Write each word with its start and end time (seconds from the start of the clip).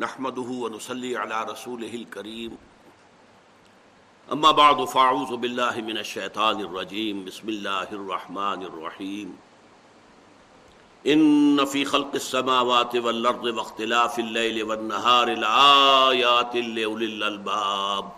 نحمده 0.00 0.50
ونصلي 0.64 1.16
على 1.16 1.44
رسوله 1.44 1.94
الكريم. 1.94 2.52
اما 4.32 4.50
بعد 4.50 4.84
فاعوذ 4.84 5.36
بالله 5.36 5.80
من 5.80 5.98
الشيطان 5.98 6.60
الرجيم. 6.60 7.24
بسم 7.24 7.48
الله 7.48 7.88
الرحمن 7.92 8.62
الرحيم. 8.62 9.36
ان 11.06 11.64
في 11.64 11.84
خلق 11.84 12.14
السماوات 12.14 12.96
والارض 12.96 13.44
واختلاف 13.44 14.18
الليل 14.18 14.62
والنهار 14.62 15.34
لآيات 15.34 16.56
لاولي 16.56 17.04
الالباب 17.04 18.12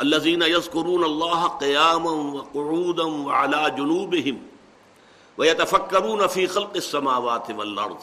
الذين 0.00 0.42
يذكرون 0.42 1.04
الله 1.04 1.46
قياما 1.46 2.10
وقعودا 2.10 3.04
وعلى 3.04 3.70
جنوبهم 3.70 4.42
ويتفكرون 5.38 6.26
في 6.26 6.46
خلق 6.46 6.72
السماوات 6.76 7.50
والارض 7.50 8.02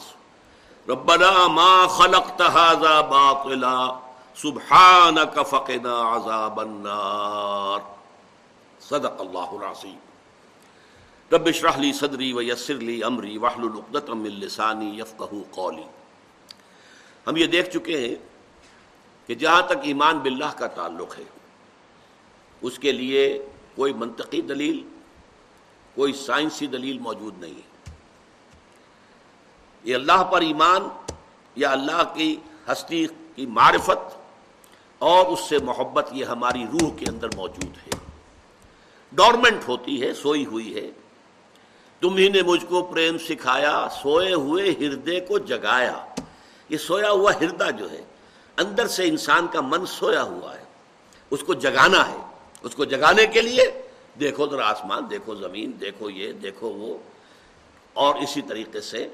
ربنا 0.88 1.48
ما 1.48 1.86
خلقت 1.86 2.42
هذا 2.42 3.00
باطلا، 3.00 3.98
سبحانك 4.34 5.38
فقنا 5.46 6.16
عذاب 6.16 6.60
النار. 6.60 7.78
صدق 8.80 9.20
اللہ 9.20 9.52
العظیم. 9.52 9.98
رب 11.32 11.46
اشرح 11.46 11.78
لي 11.78 11.92
صدری 11.92 12.32
ويسر 12.32 12.74
لي 12.74 13.02
امری، 13.02 13.38
واحلل 13.38 13.76
عقدة 13.76 14.14
من 14.14 14.30
لسانی 14.30 14.98
يفقهوا 14.98 15.42
قولی. 15.50 15.84
ہم 17.26 17.36
یہ 17.36 17.46
دیکھ 17.46 17.70
چکے 17.70 17.98
ہیں 17.98 18.14
کہ 19.26 19.34
جہاں 19.34 19.62
تک 19.62 19.78
ایمان 19.82 20.18
باللہ 20.18 20.52
کا 20.56 20.66
تعلق 20.66 21.18
ہے، 21.18 21.24
اس 22.62 22.78
کے 22.78 22.92
لیے 22.92 23.46
کوئی 23.74 23.92
منطقی 23.92 24.40
دلیل، 24.40 24.82
کوئی 25.94 26.12
سائنسی 26.12 26.66
دلیل 26.66 26.98
موجود 26.98 27.38
نہیں 27.38 27.54
ہے۔ 27.54 27.67
یہ 29.84 29.94
اللہ 29.94 30.22
پر 30.24 30.40
ایمان 30.40 30.88
یا 31.56 31.70
اللہ 31.70 32.02
کی 32.14 32.36
ہستی 32.72 33.06
کی 33.34 33.46
معرفت، 33.46 34.16
اور 34.98 35.26
اس 35.26 35.40
سے 35.48 35.58
محبت 35.58 36.08
یہ 36.12 36.24
ہماری 36.24 36.64
روح 36.72 36.90
کے 36.96 37.06
اندر 37.08 37.28
موجود 37.36 37.76
ہے۔ 37.86 37.96
ڈورمنٹ 39.12 39.68
ہوتی 39.68 40.02
ہے، 40.02 40.14
سوئی 40.14 40.46
ہوئی 40.46 40.74
ہے۔ 40.74 40.90
تم 42.00 42.16
ہی 42.16 42.28
نے 42.28 42.42
مجھ 42.42 42.64
کو 42.66 42.82
پریم 42.82 43.18
سکھایا، 43.18 43.88
سوئے 44.02 44.34
ہوئے 44.34 44.70
ہردے 44.70 45.20
کو 45.20 45.38
جگایا۔ 45.38 46.06
یہ 46.68 46.76
سویا 46.76 47.10
ہوا 47.10 47.32
ہردا 47.40 47.70
جو 47.70 47.90
ہے، 47.90 48.02
اندر 48.56 48.86
سے 48.86 49.08
انسان 49.08 49.46
کا 49.46 49.60
من 49.60 49.86
سویا 49.86 50.22
ہوا 50.22 50.58
ہے۔ 50.58 50.64
اس 51.30 51.42
کو 51.42 51.54
جگانا 51.54 52.08
ہے۔ 52.08 52.16
اس 52.62 52.74
کو 52.74 52.84
جگانے 52.84 53.26
کے 53.26 53.40
لیے 53.40 53.82
دیکھو 54.20 54.46
ذرا 54.46 54.68
آسمان، 54.70 55.10
دیکھو 55.10 55.34
زمین، 55.34 55.72
دیکھو 55.80 56.10
یہ، 56.10 56.32
دیکھو 56.32 56.68
وہ۔ 56.68 56.98
اور 57.92 58.14
اسی 58.14 58.42
طریقے 58.42 58.80
سے 58.80 59.08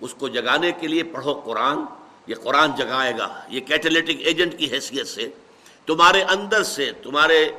اس 0.00 0.14
کو 0.14 0.28
جگانے 0.28 0.72
کے 0.72 0.86
لیے 0.86 1.02
پڑھو 1.02 1.34
قرآن، 1.34 1.78
یہ 2.26 2.34
قرآن 2.34 2.74
جگائے 2.74 3.12
گا، 3.18 3.40
یہ 3.48 3.60
کیٹلیٹک 3.60 4.16
ایجنٹ 4.18 4.58
کی 4.58 4.70
حیثیت 4.72 5.08
سے، 5.08 5.28
تمہارے 5.86 6.22
اندر 6.22 6.62
سے، 6.62 6.92
تمہارے 6.92 7.50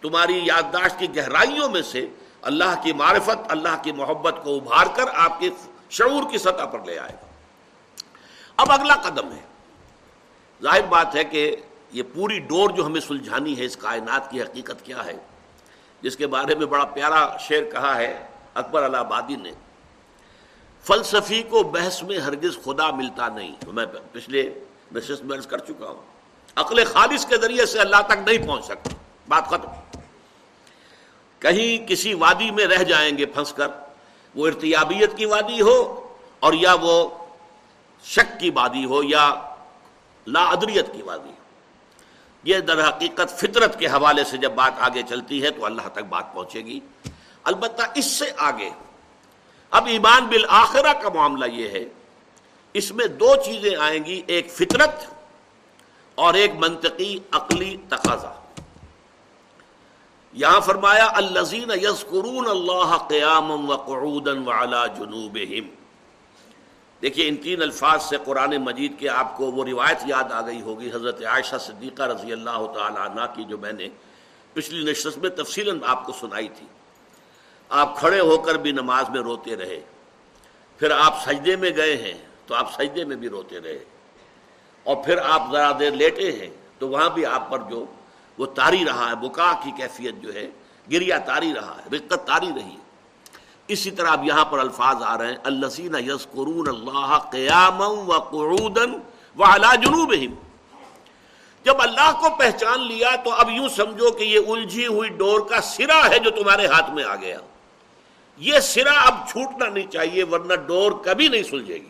تمہاری 0.00 0.38
یادداشت 0.46 0.98
کی 0.98 1.16
گہرائیوں 1.16 1.68
میں 1.68 1.82
سے 1.82 2.06
اللہ 2.42 2.80
کی 2.82 2.92
معرفت، 2.92 3.38
اللہ 3.48 3.82
کی 3.82 3.92
محبت 3.92 4.34
کو 4.44 4.56
ابھار 4.56 4.86
کر 4.94 5.04
آپ 5.14 5.40
کے 5.40 5.50
شعور 5.90 6.30
کی 6.30 6.38
سطح 6.38 6.64
پر 6.64 6.84
لے 6.84 6.98
آئے 6.98 7.12
گا۔ 7.12 7.26
اب 8.56 8.72
اگلا 8.72 8.94
قدم 8.94 9.32
ہے۔ 9.32 9.40
ظاہر 10.62 10.86
بات 10.88 11.14
ہے 11.14 11.24
کہ 11.24 11.56
یہ 11.92 12.02
پوری 12.14 12.38
ڈور 12.38 12.70
جو 12.70 12.86
ہمیں 12.86 13.00
سلجھانی 13.00 13.58
ہے 13.58 13.64
اس 13.64 13.76
کائنات 13.76 14.30
کی 14.30 14.42
حقیقت 14.42 14.84
کیا 14.84 15.04
ہے، 15.04 15.16
جس 16.02 16.16
کے 16.16 16.26
بارے 16.26 16.54
میں 16.54 16.66
بڑا 16.66 16.84
پیارا 16.84 17.36
شعر 17.36 17.70
کہا 17.72 17.96
ہے 17.96 18.26
اکبر 18.54 18.82
اللہ 18.82 18.96
آبادی 18.96 19.36
نے۔ 19.36 19.52
فلسفی 20.84 21.42
کو 21.42 21.62
بحث 21.62 22.02
میں 22.02 22.18
ہرگز 22.18 22.58
خدا 22.64 22.90
ملتا 22.90 23.28
نہیں۔ 23.28 23.56
میں 23.66 23.86
پچھلے 24.12 24.54
نشست 24.94 25.24
میں 25.24 25.38
کر 25.38 25.58
چکا 25.58 25.88
ہوں۔ 25.88 26.02
عقل 26.56 26.84
خالص 26.84 27.26
کے 27.26 27.36
ذریعے 27.36 27.66
سے 27.66 27.78
اللہ 27.80 27.96
تک 28.06 28.28
نہیں 28.28 28.46
پہنچ 28.46 28.64
سکتا۔ 28.64 28.90
بات 29.28 29.46
ختم۔ 29.46 29.98
کہیں 31.38 31.88
کسی 31.88 32.14
وادی 32.14 32.50
میں 32.50 32.66
رہ 32.66 32.82
جائیں 32.82 33.18
گے 33.18 33.26
پھنس 33.26 33.52
کر۔ 33.52 33.68
وہ 34.34 34.46
ارتیابیت 34.46 35.16
کی 35.16 35.24
وادی 35.24 35.60
ہو 35.60 36.08
اور 36.40 36.52
یا 36.52 36.74
وہ 36.80 37.08
شک 38.04 38.40
کی 38.40 38.50
وادی 38.50 38.84
ہو 38.84 39.02
یا 39.02 39.34
لا 40.26 40.44
ادریت 40.44 40.86
کی 40.92 41.02
وادی 41.02 41.28
ہو۔ 41.28 41.34
یہ 42.44 42.58
در 42.58 42.88
حقیقت 42.88 43.38
فطرت 43.38 43.78
کے 43.78 43.86
حوالے 43.86 44.24
سے 44.24 44.36
جب 44.36 44.52
بات 44.52 44.72
آگے 44.78 45.02
چلتی 45.08 45.42
ہے 45.42 45.50
تو 45.50 45.64
اللہ 45.64 45.82
تک 45.92 45.98
بات 45.98 46.34
پہنچے 46.34 46.60
گی۔ 46.60 46.80
البتہ 47.44 47.82
اس 47.94 48.04
سے 48.04 48.24
آگے 48.36 48.70
اب 49.72 49.86
ایمان 49.86 50.26
بالآخرہ 50.26 50.92
کا 50.92 51.08
معاملہ 51.14 51.46
یہ 51.52 51.68
ہے، 51.68 51.84
اس 52.74 52.90
میں 52.92 53.06
دو 53.20 53.34
چیزیں 53.44 53.74
آئیں 53.76 54.04
گی، 54.04 54.20
ایک 54.26 54.50
فطرت 54.50 55.04
اور 56.18 56.34
ایک 56.34 56.52
منطقی 56.58 57.18
عقلی 57.30 57.76
تقاضا۔ 57.88 58.32
یہاں 60.32 60.60
فرمایا 60.60 61.06
الزین 61.14 61.70
یسکرون 61.82 62.46
اللہ 62.48 62.96
قیام 63.08 63.50
و 63.50 63.76
قعودن 63.76 64.38
وعلا 64.48 64.84
دیکھیے، 67.02 67.28
ان 67.28 67.36
تین 67.36 67.62
الفاظ 67.62 68.02
سے 68.02 68.16
قرآن 68.24 68.56
مجید 68.56 68.98
کے 68.98 69.08
آپ 69.08 69.36
کو 69.36 69.50
وہ 69.52 69.64
روایت 69.64 70.00
یاد 70.06 70.32
آ 70.32 70.40
گئی 70.46 70.60
ہوگی، 70.62 70.90
حضرت 70.94 71.22
عائشہ 71.24 71.58
صدیقہ 71.60 72.02
رضی 72.02 72.32
اللہ 72.32 72.66
تعالی 72.74 73.00
عنہ 73.02 73.26
کی 73.34 73.44
جو 73.44 73.58
میں 73.58 73.72
نے 73.72 73.88
پچھلی 74.52 74.90
نشست 74.90 75.18
میں 75.18 75.30
تفصیل 75.30 75.70
آپ 75.86 76.04
کو 76.06 76.12
سنائی 76.20 76.48
تھی۔ 76.48 76.66
آپ 77.68 77.96
کھڑے 77.96 78.20
ہو 78.20 78.38
کر 78.38 78.54
بھی 78.54 78.72
نماز 78.72 79.10
میں 79.10 79.20
روتے 79.20 79.56
رہے۔ 79.56 79.80
پھر 80.78 80.90
آپ 80.90 81.24
سجدے 81.24 81.56
میں 81.56 81.70
گئے 81.76 81.96
ہیں 81.96 82.14
تو 82.46 82.54
آپ 82.54 82.72
سجدے 82.74 83.04
میں 83.04 83.16
بھی 83.16 83.28
روتے 83.28 83.60
رہے۔ 83.60 83.84
اور 84.84 84.96
پھر 84.96 85.18
آپ 85.18 85.42
ذرا 85.52 85.72
دیر 85.78 85.90
لیٹے 85.90 86.32
ہیں 86.32 86.50
تو 86.78 86.88
وہاں 86.88 87.10
بھی 87.10 87.26
آپ 87.26 87.50
پر 87.50 87.58
جو 87.58 87.84
وہ 88.38 88.46
تاری 88.46 88.84
رہا 88.84 89.10
ہے، 89.10 89.14
بکا 89.14 89.52
کی 89.64 89.70
کیفیت 89.76 90.14
جو 90.22 90.34
ہے 90.34 90.50
گریا 90.92 91.18
تاری 91.18 91.54
رہا 91.54 91.76
ہے، 91.78 91.96
رقت 91.96 92.26
تاری 92.26 92.48
رہی 92.56 92.70
ہے۔ 92.70 92.88
اسی 93.68 93.90
طرح 93.90 94.10
اب 94.10 94.24
یہاں 94.24 94.44
پر 94.44 94.58
الفاظ 94.58 94.96
آ 95.02 95.18
رہے 95.18 95.26
ہیں 95.26 95.36
اللہ 95.44 96.00
یس 96.00 96.26
قرون 96.32 96.68
اللہ 96.68 97.18
قیام 97.30 97.80
و 97.80 98.18
قرودن 98.18 98.92
و 99.38 99.44
جنوب 99.82 100.14
جب 101.64 101.74
اللہ 101.78 102.12
کو 102.20 102.26
پہچان 102.38 102.86
لیا 102.86 103.16
تو 103.16 103.30
اب 103.32 103.50
یوں 103.50 103.68
سمجھو 103.68 104.10
کہ 104.10 104.24
یہ 104.24 104.40
الجھی 104.48 104.86
ہوئی 104.86 105.10
ڈور 105.10 105.40
کا 105.40 105.60
سرا 105.60 106.10
ہے 106.10 106.18
جو 106.18 106.30
تمہارے 106.30 106.66
ہاتھ 106.66 106.90
میں 106.90 107.04
آ 107.04 107.16
گیا۔ 107.16 107.38
یہ 108.38 108.60
سرا 108.60 108.92
اب 108.92 109.28
چھوٹنا 109.28 109.68
نہیں 109.68 109.90
چاہیے، 109.90 110.24
ورنہ 110.24 110.54
ڈور 110.54 110.92
کبھی 110.92 111.28
نہیں 111.28 111.42
سلجھے 111.42 111.74
گی۔ 111.74 111.88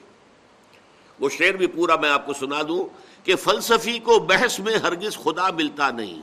وہ 1.20 1.28
شعر 1.28 1.52
بھی 1.52 1.66
پورا 1.66 1.96
میں 1.96 2.10
آپ 2.10 2.26
کو 2.26 2.32
سنا 2.32 2.62
دوں 2.68 2.88
کہ 3.26 3.36
فلسفی 3.36 3.98
کو 3.98 4.18
بحث 4.18 4.58
میں 4.58 4.78
ہرگز 4.78 5.16
خدا 5.16 5.50
ملتا 5.50 5.90
نہیں۔ 5.90 6.22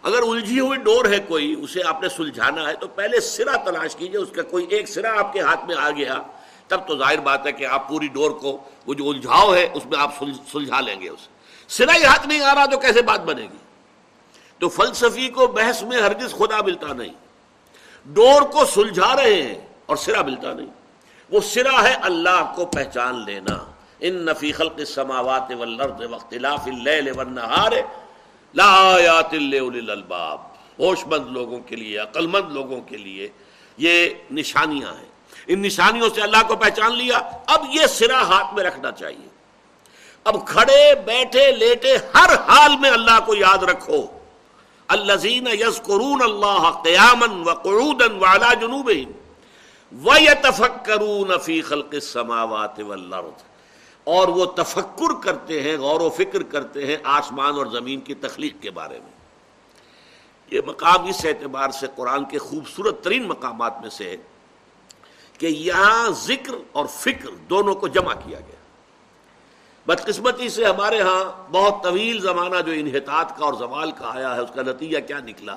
اگر 0.04 0.22
الجھی 0.22 0.60
ہوئی 0.60 0.80
ڈور 0.80 1.06
ہے 1.06 1.20
کوئی، 1.28 1.56
اسے 1.60 1.80
آپ 1.86 2.02
نے 2.02 2.10
سلجھانا 2.10 2.70
ہے 2.70 2.74
تو 2.74 2.88
پہلے 2.88 3.20
سرا 3.20 3.56
تلاش 3.58 3.96
کیجیے، 3.96 4.18
اس 4.18 4.30
کا 4.36 4.42
کوئی 4.42 4.66
ایک 4.70 4.90
سرا 4.90 5.20
آپ 5.20 5.34
کے 5.34 5.40
ہاتھ 5.40 5.66
میں 5.66 5.76
آ 5.76 5.92
گیا، 5.92 6.22
تب 6.68 6.88
تو 6.88 6.98
ظاہر 6.98 7.20
بات 7.20 7.46
ہے 7.46 7.52
کہ 7.52 7.66
آپ 7.66 7.90
پوری 7.90 8.08
ڈور 8.08 8.32
کو، 8.32 8.64
وہ 8.86 8.94
جو 8.94 9.10
الجھاؤ 9.10 9.56
ہے، 9.56 9.72
اس 9.74 9.86
میں 9.86 10.00
آپ 10.00 10.24
سلجھا 10.52 10.82
لیں 10.82 11.02
گے 11.02 11.10
اسے۔ 11.10 11.28
سرا 11.68 11.96
ہی 11.96 12.04
ہاتھ 12.04 12.28
نہیں 12.28 12.42
آ 12.42 12.56
رہا 12.56 12.66
تو 12.66 12.80
کیسے 12.80 13.02
بات 13.02 13.20
بنے 13.20 13.42
گی؟ 13.42 13.58
تو 14.60 14.70
فلسفی 14.70 15.28
کو 15.28 15.48
بحث 15.48 15.84
میں 15.84 16.02
ہرگز 16.02 16.32
خدا 16.32 16.62
ملتا 16.62 16.94
نہیں۔ 16.94 17.14
ڈور 18.06 18.42
کو 18.42 18.66
سلجھا 18.66 19.16
رہے 19.16 19.42
ہیں 19.42 19.56
اور 19.86 19.96
سرا 19.96 20.22
ملتا 20.22 20.54
نہیں۔ 20.54 20.68
وہ 21.30 21.40
سرا 21.40 21.84
ہے 21.84 21.94
اللہ 21.94 22.54
کو 22.56 22.66
پہچان 22.66 23.26
لینا۔ 23.26 23.72
ان 24.00 24.26
نفی 24.26 24.52
خلق 24.52 24.74
السماوات 24.78 25.52
والارض 25.60 26.02
واختلاف 26.10 26.60
اللیل 26.66 27.12
والنہار 27.16 27.72
لآیات 28.56 29.34
للالباب 29.34 30.42
ہوش 30.80 31.08
مند 31.08 31.28
لوگوں 31.32 31.60
کے 31.60 31.76
لیے 31.76 31.98
عقل 31.98 32.28
مند 32.28 32.52
لوگوں 32.52 32.82
کے 32.82 32.98
لیے 32.98 33.30
یہ 33.78 34.10
نشانیاں 34.32 34.94
ہیں۔ 34.94 35.10
ان 35.48 35.62
نشانیوں 35.62 36.10
سے 36.16 36.22
اللہ 36.22 36.48
کو 36.48 36.56
پہچان 36.56 36.96
لیا۔ 36.96 37.20
اب 37.48 37.66
یہ 37.74 37.88
سرا 37.88 38.22
ہاتھ 38.22 38.56
میں 38.56 38.64
رکھنا 38.64 38.92
چاہیے۔ 38.92 39.28
اب 40.24 40.48
کھڑے، 40.48 40.96
بیٹھے، 41.06 41.52
لیٹے 41.52 41.98
ہر 41.98 42.30
حال 42.48 42.78
میں 42.80 42.90
اللہ 42.90 43.20
کو 43.26 43.36
یاد 43.36 43.64
رکھو۔ 43.64 44.19
الزین 44.90 45.48
یس 45.48 45.82
قرون 45.82 46.22
اللہ 46.22 46.72
قیامن 46.84 47.42
و 47.48 47.54
قرودن 47.54 48.16
والا 48.16 48.54
جنوب 48.54 48.92
و 49.92 51.38
فی 51.38 51.62
خلق 51.62 51.88
السماوات 51.92 52.80
والارض۔ 52.80 53.44
اور 54.04 54.28
وہ 54.28 54.46
تفکر 54.46 55.14
کرتے 55.24 55.62
ہیں، 55.62 55.78
غور 55.78 56.02
و 56.02 56.10
فکر 56.10 56.44
کرتے 56.44 56.86
ہیں 56.86 56.98
آسمان 57.04 57.54
اور 57.54 57.66
زمین 57.66 58.00
کی 58.00 58.14
تخلیق 58.14 58.62
کے 58.62 58.72
بارے 58.72 59.00
میں۔ 59.00 59.12
یہ 60.52 60.62
مقام 60.68 61.06
اس 61.06 61.26
اعتبار 61.26 61.70
سے 61.70 61.88
قرآن 61.96 62.26
کے 62.26 62.38
خوبصورت 62.38 63.04
ترین 63.04 63.28
مقامات 63.28 63.82
میں 63.82 63.90
سے 63.90 64.10
ہے 64.10 64.18
کہ 65.38 65.46
یہاں 65.46 66.10
ذکر 66.10 66.54
اور 66.72 66.86
فکر 66.86 67.30
دونوں 67.30 67.76
کو 67.76 67.88
جمع 67.88 68.14
کیا 68.14 68.40
گیا۔ 68.40 68.59
بدقسمتی 69.90 70.50
سے 70.50 70.66
ہمارے 70.66 71.02
ہاں 71.02 71.52
بہت 71.52 71.84
طویل 71.84 72.22
زمانہ 72.22 72.62
جو 72.66 72.72
انحطاط 72.72 73.38
کا 73.38 73.46
اور 73.46 73.54
زوال 73.54 73.92
کا 73.92 74.16
آیا 74.16 74.36
ہے، 74.36 74.42
اس 74.42 74.50
کا 74.56 74.62
نتیجہ 74.62 74.98
کیا 75.08 75.20
نکلا؟ 75.20 75.56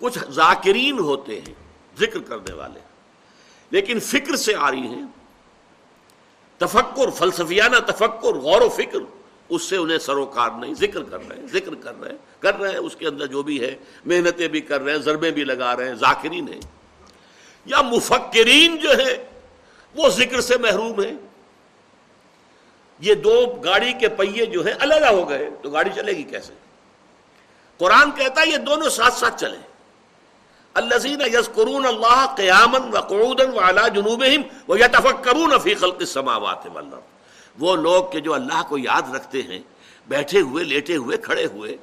کچھ 0.00 0.18
ذاکرین 0.30 0.98
ہوتے 0.98 1.40
ہیں، 1.40 1.54
ذکر 2.00 2.18
کرنے 2.20 2.52
والے، 2.52 2.80
لیکن 3.70 4.00
فکر 4.00 4.36
سے 4.36 4.54
آ 4.54 4.70
رہی 4.70 4.86
ہیں۔ 4.86 5.02
تفکر، 6.58 7.10
فلسفیانہ 7.10 7.76
تفکر، 7.76 8.34
غور 8.34 8.60
و 8.60 8.68
فکر، 8.68 8.98
اس 9.48 9.62
سے 9.62 9.76
انہیں 9.76 9.98
سروکار 9.98 10.50
نہیں، 10.60 10.74
ذکر 10.74 11.02
کر 11.02 11.28
رہے 11.28 11.36
ہیں، 11.36 11.46
ذکر 11.46 11.74
کر 11.74 12.00
رہے 12.00 12.10
ہیں، 12.10 12.18
کر 12.38 12.60
رہے 12.60 12.70
ہیں۔ 12.70 12.78
اس 12.78 12.96
کے 12.96 13.06
اندر 13.06 13.26
جو 13.26 13.42
بھی 13.42 13.60
ہے 13.60 13.76
محنتیں 14.04 14.48
بھی 14.48 14.60
کر 14.60 14.80
رہے 14.80 14.92
ہیں 14.92 14.98
ضربے 14.98 15.30
بھی 15.30 15.44
لگا 15.44 15.76
رہے 15.76 15.88
ہیں، 15.88 15.94
ذاکرین 15.94 16.48
ہیں۔ 16.48 16.60
یا 17.64 17.82
مفکرین 17.82 18.76
جو 18.76 18.90
ہے 18.90 19.40
وہ 19.94 20.08
ذکر 20.08 20.40
سے 20.40 20.58
محروم 20.58 21.00
ہیں۔ 21.00 21.33
یہ 23.00 23.14
دو 23.24 23.34
گاڑی 23.64 23.92
کے 24.00 24.08
پہیے 24.18 24.46
جو 24.46 24.64
ہیں 24.64 24.74
الگ 24.80 25.04
ہو 25.10 25.28
گئے، 25.28 25.48
تو 25.62 25.70
گاڑی 25.70 25.90
چلے 25.94 26.12
گی 26.16 26.22
کیسے؟ 26.22 26.52
قرآن 27.80 28.10
کہتا 28.16 28.40
ہے 28.40 28.48
یہ 28.48 28.58
دونوں 28.66 28.88
ساتھ 28.88 29.14
ساتھ 29.14 29.40
چلے 29.40 29.56
الزین 30.74 31.20
یس 31.32 31.48
قرون 31.54 31.86
اللہ 31.86 32.24
قیامن 32.36 32.94
و 32.94 33.00
قعودن 33.00 33.50
و 33.54 33.60
اعلیٰ 33.64 33.88
جنوب 33.94 34.22
وہ 34.68 34.78
یا 34.78 34.86
کرون 35.24 35.52
فی 35.62 35.74
خلق 35.74 35.96
السماوات 36.00 36.66
والارض۔ 36.66 37.02
وہ 37.58 37.74
لوگ 37.76 38.04
کہ 38.12 38.20
جو 38.20 38.34
اللہ 38.34 38.62
کو 38.68 38.78
یاد 38.78 39.14
رکھتے 39.14 39.42
ہیں، 39.48 39.58
بیٹھے 40.08 40.40
ہوئے، 40.40 40.64
لیٹے 40.64 40.96
ہوئے، 40.96 41.16
کھڑے 41.26 41.44
ہوئے، 41.52 41.76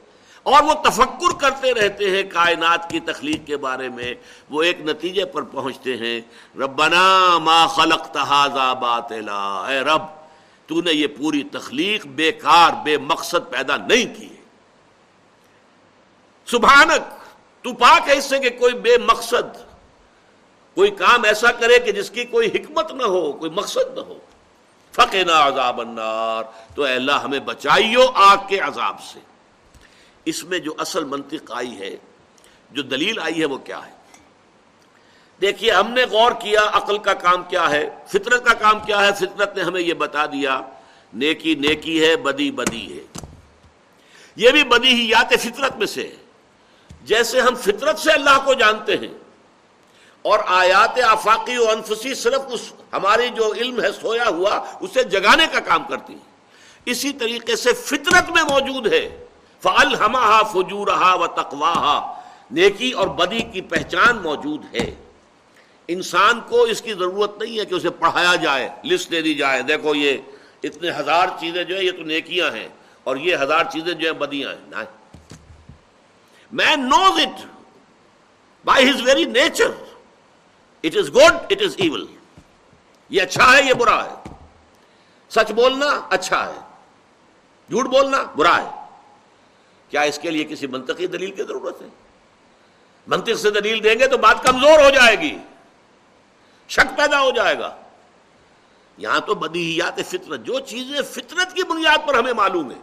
اور 0.46 0.64
وہ 0.64 0.74
تفکر 0.84 1.38
کرتے 1.42 1.74
رہتے 1.74 2.10
ہیں 2.10 2.24
کائنات 2.32 2.90
کی 2.90 3.00
تخلیق 3.06 3.46
کے 3.48 3.58
بارے 3.58 3.90
میں، 3.90 4.14
وہ 4.50 4.64
ایک 4.64 4.82
نتیجے 4.86 5.26
پر 5.34 5.42
پہنچتے 5.52 5.96
ہیں۔ 5.98 6.20
ربنا 6.60 7.38
ما 7.44 7.66
خلق 7.76 8.08
تحاظا 8.14 8.72
باطلا، 8.82 9.44
اے 9.70 9.80
رب 9.92 10.21
تو 10.68 10.82
نے 10.82 10.92
یہ 10.92 11.08
پوری 11.08 11.44
تخلیق 11.44 12.06
بیکار 12.06 12.84
بے 12.84 12.98
مقصد 12.98 13.52
پیدا 13.52 13.78
نہیں 13.78 14.20
کی۔ 14.20 14.30
سبحانک، 16.46 17.14
تو 17.64 17.74
پاک 17.74 18.10
ہے 18.10 18.18
اس 18.18 18.26
سے 18.26 18.40
کہ 18.40 18.50
کوئی 18.50 18.74
بے 18.74 18.98
مقصد، 18.98 19.58
کوئی 20.76 20.92
کام 20.92 21.24
ایسا 21.24 21.52
کرے 21.52 21.80
کہ 21.80 21.92
جس 21.92 22.12
کی 22.12 22.26
کوئی 22.26 22.48
حکمت 22.48 22.92
نہ 22.92 23.04
ہو، 23.04 23.34
کوئی 23.34 23.52
مقصد 23.52 23.96
نہ 23.96 24.00
ہو۔ 24.00 24.20
فقنا 24.92 25.48
عذاب 25.48 25.82
النار۔ 25.82 26.44
تو 26.76 26.84
اے 26.84 26.94
اللہ، 26.94 27.12
ہمیں 27.12 27.40
بچائیو 27.40 28.06
آگ 28.14 28.38
کے 28.50 28.60
عذاب 28.60 29.04
سے۔ 29.04 29.20
اس 30.26 30.44
میں 30.44 30.60
جو 30.60 30.74
اصل 30.78 31.04
منطق 31.04 31.52
آئی 31.52 31.80
ہے، 31.80 31.96
جو 32.72 32.82
دلیل 32.82 33.20
آئی 33.20 33.40
ہے، 33.40 33.46
وہ 33.46 33.58
کیا 33.58 33.88
ہے؟ 33.88 34.01
دیکھیے، 35.42 35.72
ہم 35.72 35.92
نے 35.92 36.04
غور 36.12 36.32
کیا 36.42 36.62
عقل 36.74 36.98
کا 36.98 37.14
کام 37.14 37.44
کیا 37.44 37.70
ہے، 37.70 37.84
فطرت 38.08 38.46
کا 38.46 38.54
کام 38.54 38.80
کیا 38.80 39.06
ہے، 39.06 39.12
فطرت 39.20 39.56
نے 39.58 39.64
ہمیں 39.64 39.82
یہ 39.82 39.94
بتا 39.94 40.26
دیا، 40.26 40.60
نیکی 41.14 41.56
نیکی 41.56 42.04
ہے، 42.04 42.16
بدی 42.16 42.50
بدی 42.52 42.86
ہے۔ 42.94 43.04
یہ 44.38 44.52
بھی 44.52 44.64
بدی 44.64 44.90
ہی 44.90 45.10
یات 45.10 45.34
فطرت 45.42 45.78
میں 45.78 45.88
سے 45.88 46.02
ہے۔ 46.02 46.16
جیسے 47.06 47.42
ہم 47.42 47.56
فطرت 47.56 48.00
سے 48.00 48.12
اللہ 48.12 48.38
کو 48.46 48.54
جانتے 48.54 48.98
ہیں، 48.98 49.14
اور 50.26 50.40
آیات 50.48 51.00
آفاقی 51.08 51.58
و 51.58 51.70
انفسی 51.70 52.14
صرف 52.16 52.42
اس، 52.48 52.72
ہماری 52.94 53.30
جو 53.30 53.52
علم 53.54 53.82
ہے، 53.84 53.92
سویا 53.92 54.28
ہوا، 54.28 54.56
اسے 54.82 55.04
جگانے 55.04 55.46
کا 55.52 55.60
کام 55.60 55.84
کرتی 55.84 56.14
ہے 56.14 56.30
اسی 56.86 57.12
طریقے 57.14 57.56
سے 57.56 57.74
فطرت 57.74 58.30
میں 58.30 58.44
موجود 58.44 58.94
ہے۔ 58.94 59.04
فل 59.64 59.96
ہما 59.96 60.42
فجورہا 60.44 61.14
و 61.14 61.28
تقواہا 61.36 62.00
نیکی 62.52 62.92
اور 62.92 63.08
بدی 63.18 63.42
کی 63.54 63.62
پہچان 63.62 64.22
موجود 64.24 64.76
ہے۔ 64.76 64.90
انسان 65.88 66.40
کو 66.50 66.64
اس 66.64 66.82
کی 66.82 66.94
ضرورت 66.94 67.42
نہیں 67.42 67.60
ہے 67.60 67.66
کہ 67.66 67.76
اسے 67.76 67.90
پڑھایا 67.90 68.36
جائے 68.36 68.70
لسٹ 68.84 69.12
دے 69.12 69.22
دی 69.22 69.34
جائے، 69.36 69.62
دیکھو 69.62 69.96
یہ 69.96 70.18
اتنے 70.64 70.92
ہزار 70.92 71.28
چیزیں 71.40 71.64
جو 71.64 71.76
ہیں، 71.76 71.84
یہ 71.84 71.92
تو 71.92 72.04
نیکیاں 72.04 72.52
ہیں، 72.52 72.68
اور 73.04 73.16
یہ 73.18 73.36
ہزار 73.36 73.64
چیزیں 73.72 73.94
جو 73.94 74.12
ہیں، 74.12 74.20
بدیاں 74.20 74.52
ہیں۔ 74.52 74.86
Man 76.52 76.90
knows 76.90 77.20
it 77.20 77.46
by 78.66 78.90
his 78.90 79.02
very 79.02 79.26
nature 79.26 79.70
it 80.84 80.98
is 80.98 81.10
good 81.16 81.52
it 81.52 81.62
is 81.62 81.76
evil 81.78 82.06
یہ 83.10 83.22
اچھا 83.22 83.58
ہے، 83.58 83.64
یہ 83.64 83.74
برا 83.74 84.04
ہے۔ 84.06 84.16
سچ 85.32 85.52
بولنا 85.52 85.86
اچھا 86.10 86.46
ہے، 86.46 86.60
جھوٹ 87.70 87.86
بولنا 87.86 88.24
برا 88.36 88.58
ہے۔ 88.58 88.70
کیا 89.90 90.02
اس 90.02 90.20
کے 90.20 90.30
لیے 90.32 90.44
کسی 90.44 90.68
منطقی 90.68 91.08
دلیل 91.08 91.32
کی 91.32 91.44
ضرورت 91.44 91.82
ہے؟ 91.82 91.88
منطق 93.08 93.40
سے 93.40 93.50
دلیل 93.52 93.84
دیں 93.84 94.00
گے 94.00 94.08
تو 94.08 94.18
بات 94.18 94.44
کمزور 94.44 94.80
ہو 94.80 94.90
جائے 94.90 95.20
گی۔ 95.20 95.38
شک 96.72 96.98
پیدا 96.98 97.22
ہو 97.22 97.32
جائے 97.32 97.58
گا۔ 97.60 97.76
یہاں 98.98 99.20
تو 99.20 99.36
بدیہیات 99.36 100.00
فطرت، 100.10 100.40
جو 100.46 100.60
چیزیں 100.60 101.02
فطرت 101.02 101.56
کی 101.56 101.64
بنیاد 101.64 102.08
پر 102.08 102.14
ہمیں 102.14 102.34
معلوم 102.34 102.72
ہے 102.72 102.80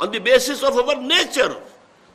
on 0.00 0.12
the 0.12 0.18
base 0.18 0.50
of 0.50 0.76
our 0.78 0.96
nature 0.96 1.50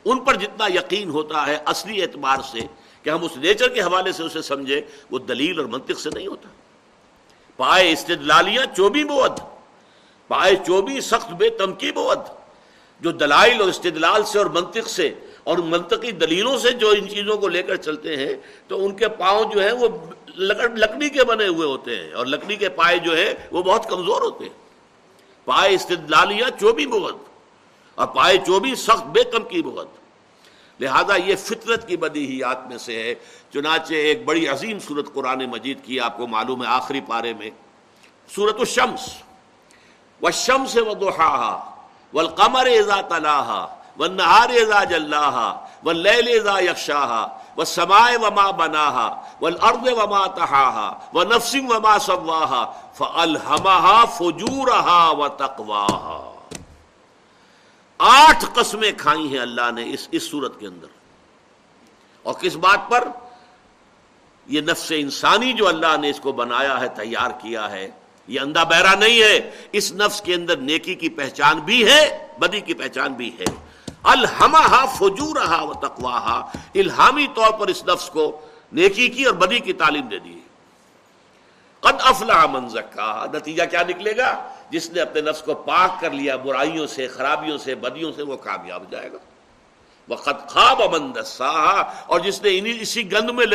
ان 0.04 0.20
پر 0.20 0.34
جتنا 0.34 0.66
یقین 0.66 1.10
ہوتا 1.10 1.46
ہے 1.46 1.56
اصلی 1.66 2.02
اعتبار 2.02 2.38
سے 2.52 2.60
کہ 3.02 3.10
ہم 3.10 3.24
اس 3.24 3.36
نیچر 3.36 3.68
کے 3.68 3.80
حوالے 3.80 4.12
سے 4.12 4.22
اسے 4.22 4.42
سمجھے 4.42 4.80
وہ 5.10 5.18
دلیل 5.18 5.58
اور 5.58 5.66
منطق 5.66 6.00
سے 6.00 6.10
نہیں 6.14 6.26
ہوتا۔ 6.26 6.48
پائے 7.56 7.92
استدلالیاں 7.92 8.64
چوبی 8.76 9.04
بود 9.04 9.40
پائے 10.28 10.54
چوبی 10.66 11.00
سخت 11.00 11.30
بے 11.30 11.48
تمکی 11.50 11.92
بود 11.92 12.18
جو 13.00 13.10
دلائل 13.12 13.60
اور 13.60 13.68
استدلال 13.68 14.24
سے 14.24 14.38
اور 14.38 14.46
منطق 14.46 14.88
سے 14.88 15.12
اور 15.44 15.58
منطقی 15.58 16.10
دلیلوں 16.10 16.58
سے 16.58 16.72
جو 16.72 16.90
ان 16.90 17.08
چیزوں 17.08 17.36
کو 17.36 17.48
لے 17.48 17.62
کر 17.62 17.76
چلتے 17.76 18.16
ہیں، 18.16 18.34
تو 18.68 18.84
ان 18.84 18.94
کے 18.96 19.08
پاؤں 19.08 19.52
جو 19.52 19.60
ہیں 19.60 19.72
وہ 19.72 19.88
لکڑی 20.36 21.10
کے 21.10 21.24
بنے 21.24 21.46
ہوئے 21.46 21.66
ہوتے 21.66 21.96
ہیں 21.96 22.12
اور 22.12 22.26
لکڑی 22.26 22.56
کے 22.56 22.68
پائے 22.68 22.98
جو 22.98 23.16
ہیں 23.16 23.34
وہ 23.50 23.62
بہت 23.62 23.88
کمزور 23.88 24.22
ہوتے 24.22 24.44
ہیں۔ 24.44 24.64
پائے 25.44 25.74
استدلالیاں 25.74 26.60
چوبی 26.60 26.86
بود 26.86 27.14
اور 27.94 28.06
پائے 28.06 28.38
چوبی 28.38 28.74
سخت 28.74 29.06
بے 29.06 29.24
کم 29.24 29.44
کی 29.44 29.62
بغت 29.62 29.86
لہذا 30.80 31.16
یہ 31.16 31.36
فطرت 31.36 31.88
کی 31.88 31.96
بدی 31.96 32.26
ہی 32.26 32.40
میں 32.68 32.78
سے 32.78 33.02
ہے۔ 33.02 33.14
چنانچہ 33.52 33.94
ایک 33.94 34.24
بڑی 34.24 34.48
عظیم 34.48 34.78
صورت 34.78 35.14
قرآن 35.14 35.46
مجید 35.46 35.84
کی 35.84 36.00
آپ 36.00 36.16
کو 36.16 36.26
معلوم 36.26 36.62
ہے 36.62 36.68
آخری 36.68 37.00
پارے 37.00 37.32
میں۔ 37.34 37.50
صورت 38.34 38.56
الشمس۔ 38.58 39.08
و 40.22 40.30
شمس 40.30 40.76
و 40.76 40.94
دوحا 40.94 41.72
و 42.12 42.18
القمر 42.18 42.66
ازا 42.66 43.00
طلحہ 43.00 43.66
و 43.98 44.06
نہار 44.06 44.48
ازا 44.50 44.84
جلح 44.84 45.54
و 45.84 45.92
و 47.56 47.64
سمائے 47.64 48.16
وما 48.16 48.50
بناہا 48.50 49.22
و 49.40 49.46
الارض 49.46 49.88
وما 49.92 50.26
تہاہا 50.26 50.98
و 51.14 51.24
نفسم 51.24 51.66
وما 51.68 51.98
سواہا 51.98 52.64
فالہمہا 52.94 54.04
فجورہا 54.04 55.10
و 55.10 55.28
تقواہا 55.28 56.30
آٹھ 57.98 58.44
قسمیں 58.54 58.92
کھائی 58.96 59.32
ہیں 59.32 59.40
اللہ 59.40 59.70
نے 59.74 59.84
اس 59.86 60.08
اس 60.10 60.30
صورت 60.30 60.60
کے 60.60 60.66
اندر 60.66 60.86
اور 62.22 62.34
کس 62.34 62.56
بات 62.56 62.90
پر؟ 62.90 63.08
یہ 64.46 64.60
نفس 64.60 64.92
انسانی 64.96 65.52
جو 65.52 65.68
اللہ 65.68 65.96
نے 66.00 66.10
اس 66.10 66.20
کو 66.20 66.32
بنایا 66.32 66.80
ہے، 66.80 66.88
تیار 66.88 67.30
کیا 67.30 67.70
ہے، 67.70 67.90
یہ 68.28 68.40
اندھا 68.40 68.64
بہرا 68.64 68.94
نہیں 68.94 69.22
ہے۔ 69.22 69.50
اس 69.72 69.92
نفس 69.92 70.20
کے 70.20 70.34
اندر 70.34 70.56
نیکی 70.56 70.94
کی 70.94 71.08
پہچان 71.08 71.58
بھی 71.58 71.88
ہے، 71.88 72.28
بدی 72.38 72.60
کی 72.60 72.74
پہچان 72.74 73.12
بھی 73.12 73.36
ہے۔ 73.38 73.44
الحما 74.04 74.84
فجور 74.84 75.36
و 75.62 75.72
تقواہا، 75.74 76.38
الہامی 76.74 77.26
طور 77.34 77.52
پر 77.52 77.68
اس 77.68 77.84
نفس 77.84 78.10
کو 78.10 78.40
نیکی 78.72 79.08
کی 79.08 79.24
اور 79.24 79.34
بدی 79.34 79.58
کی 79.58 79.72
تعلیم 79.72 80.08
دے 80.08 80.18
دی۔ 80.18 80.40
قد 81.80 82.00
افلاح 82.00 82.46
منزکا 82.46 83.26
نتیجہ 83.32 83.62
کیا 83.70 83.82
نکلے 83.88 84.16
گا؟ 84.16 84.48
جس 84.70 84.90
نے 84.90 85.00
اپنے 85.00 85.20
نفس 85.20 85.42
کو 85.42 85.54
پاک 85.54 86.00
کر 86.00 86.10
لیا، 86.10 86.36
برائیوں 86.36 86.86
سے، 86.86 87.06
خرابیوں 87.08 87.58
سے، 87.58 87.74
بدیوں 87.74 88.12
سے، 88.12 88.22
وہ 88.22 88.36
کامیاب 88.36 88.90
جائے 88.90 89.12
گا۔ 89.12 89.18
وہ 90.08 90.16
خط 90.16 90.48
خواب 90.48 90.82
امن 90.82 91.12
اور 92.06 92.20
جس 92.20 92.42
نے 92.42 92.50
اسی 92.80 93.12
گند 93.12 93.30
میں 93.30 93.46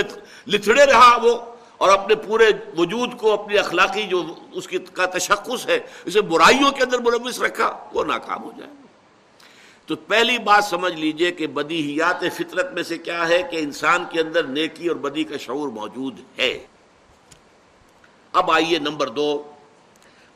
لتڑے 0.47 0.85
رہا 0.85 1.17
وہ، 1.23 1.37
اور 1.77 1.89
اپنے 1.89 2.15
پورے 2.15 2.51
وجود 2.77 3.17
کو، 3.17 3.33
اپنی 3.33 3.57
اخلاقی 3.57 4.03
جو 4.03 4.23
اس 4.51 4.67
کی 4.67 4.77
کا 4.77 5.05
تشخص 5.05 5.67
ہے، 5.67 5.79
اسے 6.05 6.21
برائیوں 6.21 6.71
کے 6.71 6.83
اندر 6.83 6.99
ملوث 6.99 7.39
رکھا، 7.41 7.71
وہ 7.93 8.03
ناکام 8.03 8.43
ہو 8.43 8.51
جائے 8.57 8.71
گا۔ 8.71 8.88
تو 9.89 9.96
پہلی 9.96 10.38
بات 10.38 10.63
سمجھ 10.63 10.93
لیجیے 10.93 11.31
کہ 11.31 11.48
بدیہیات 11.48 12.24
فطرت 12.36 12.74
میں 12.74 12.84
سے 12.84 12.98
کیا 12.98 13.27
ہے 13.27 13.43
کہ 13.43 13.58
انسان 13.58 14.05
کے 14.10 14.22
اندر 14.22 14.43
نیکی 14.43 14.88
اور 14.88 14.96
بدی 14.96 15.24
کا 15.24 15.38
شعور 15.38 15.69
موجود 15.69 16.19
ہے۔ 16.39 16.67
اب 18.34 18.51
آئیے 18.51 18.79
نمبر 18.79 19.08
دو۔ 19.08 19.51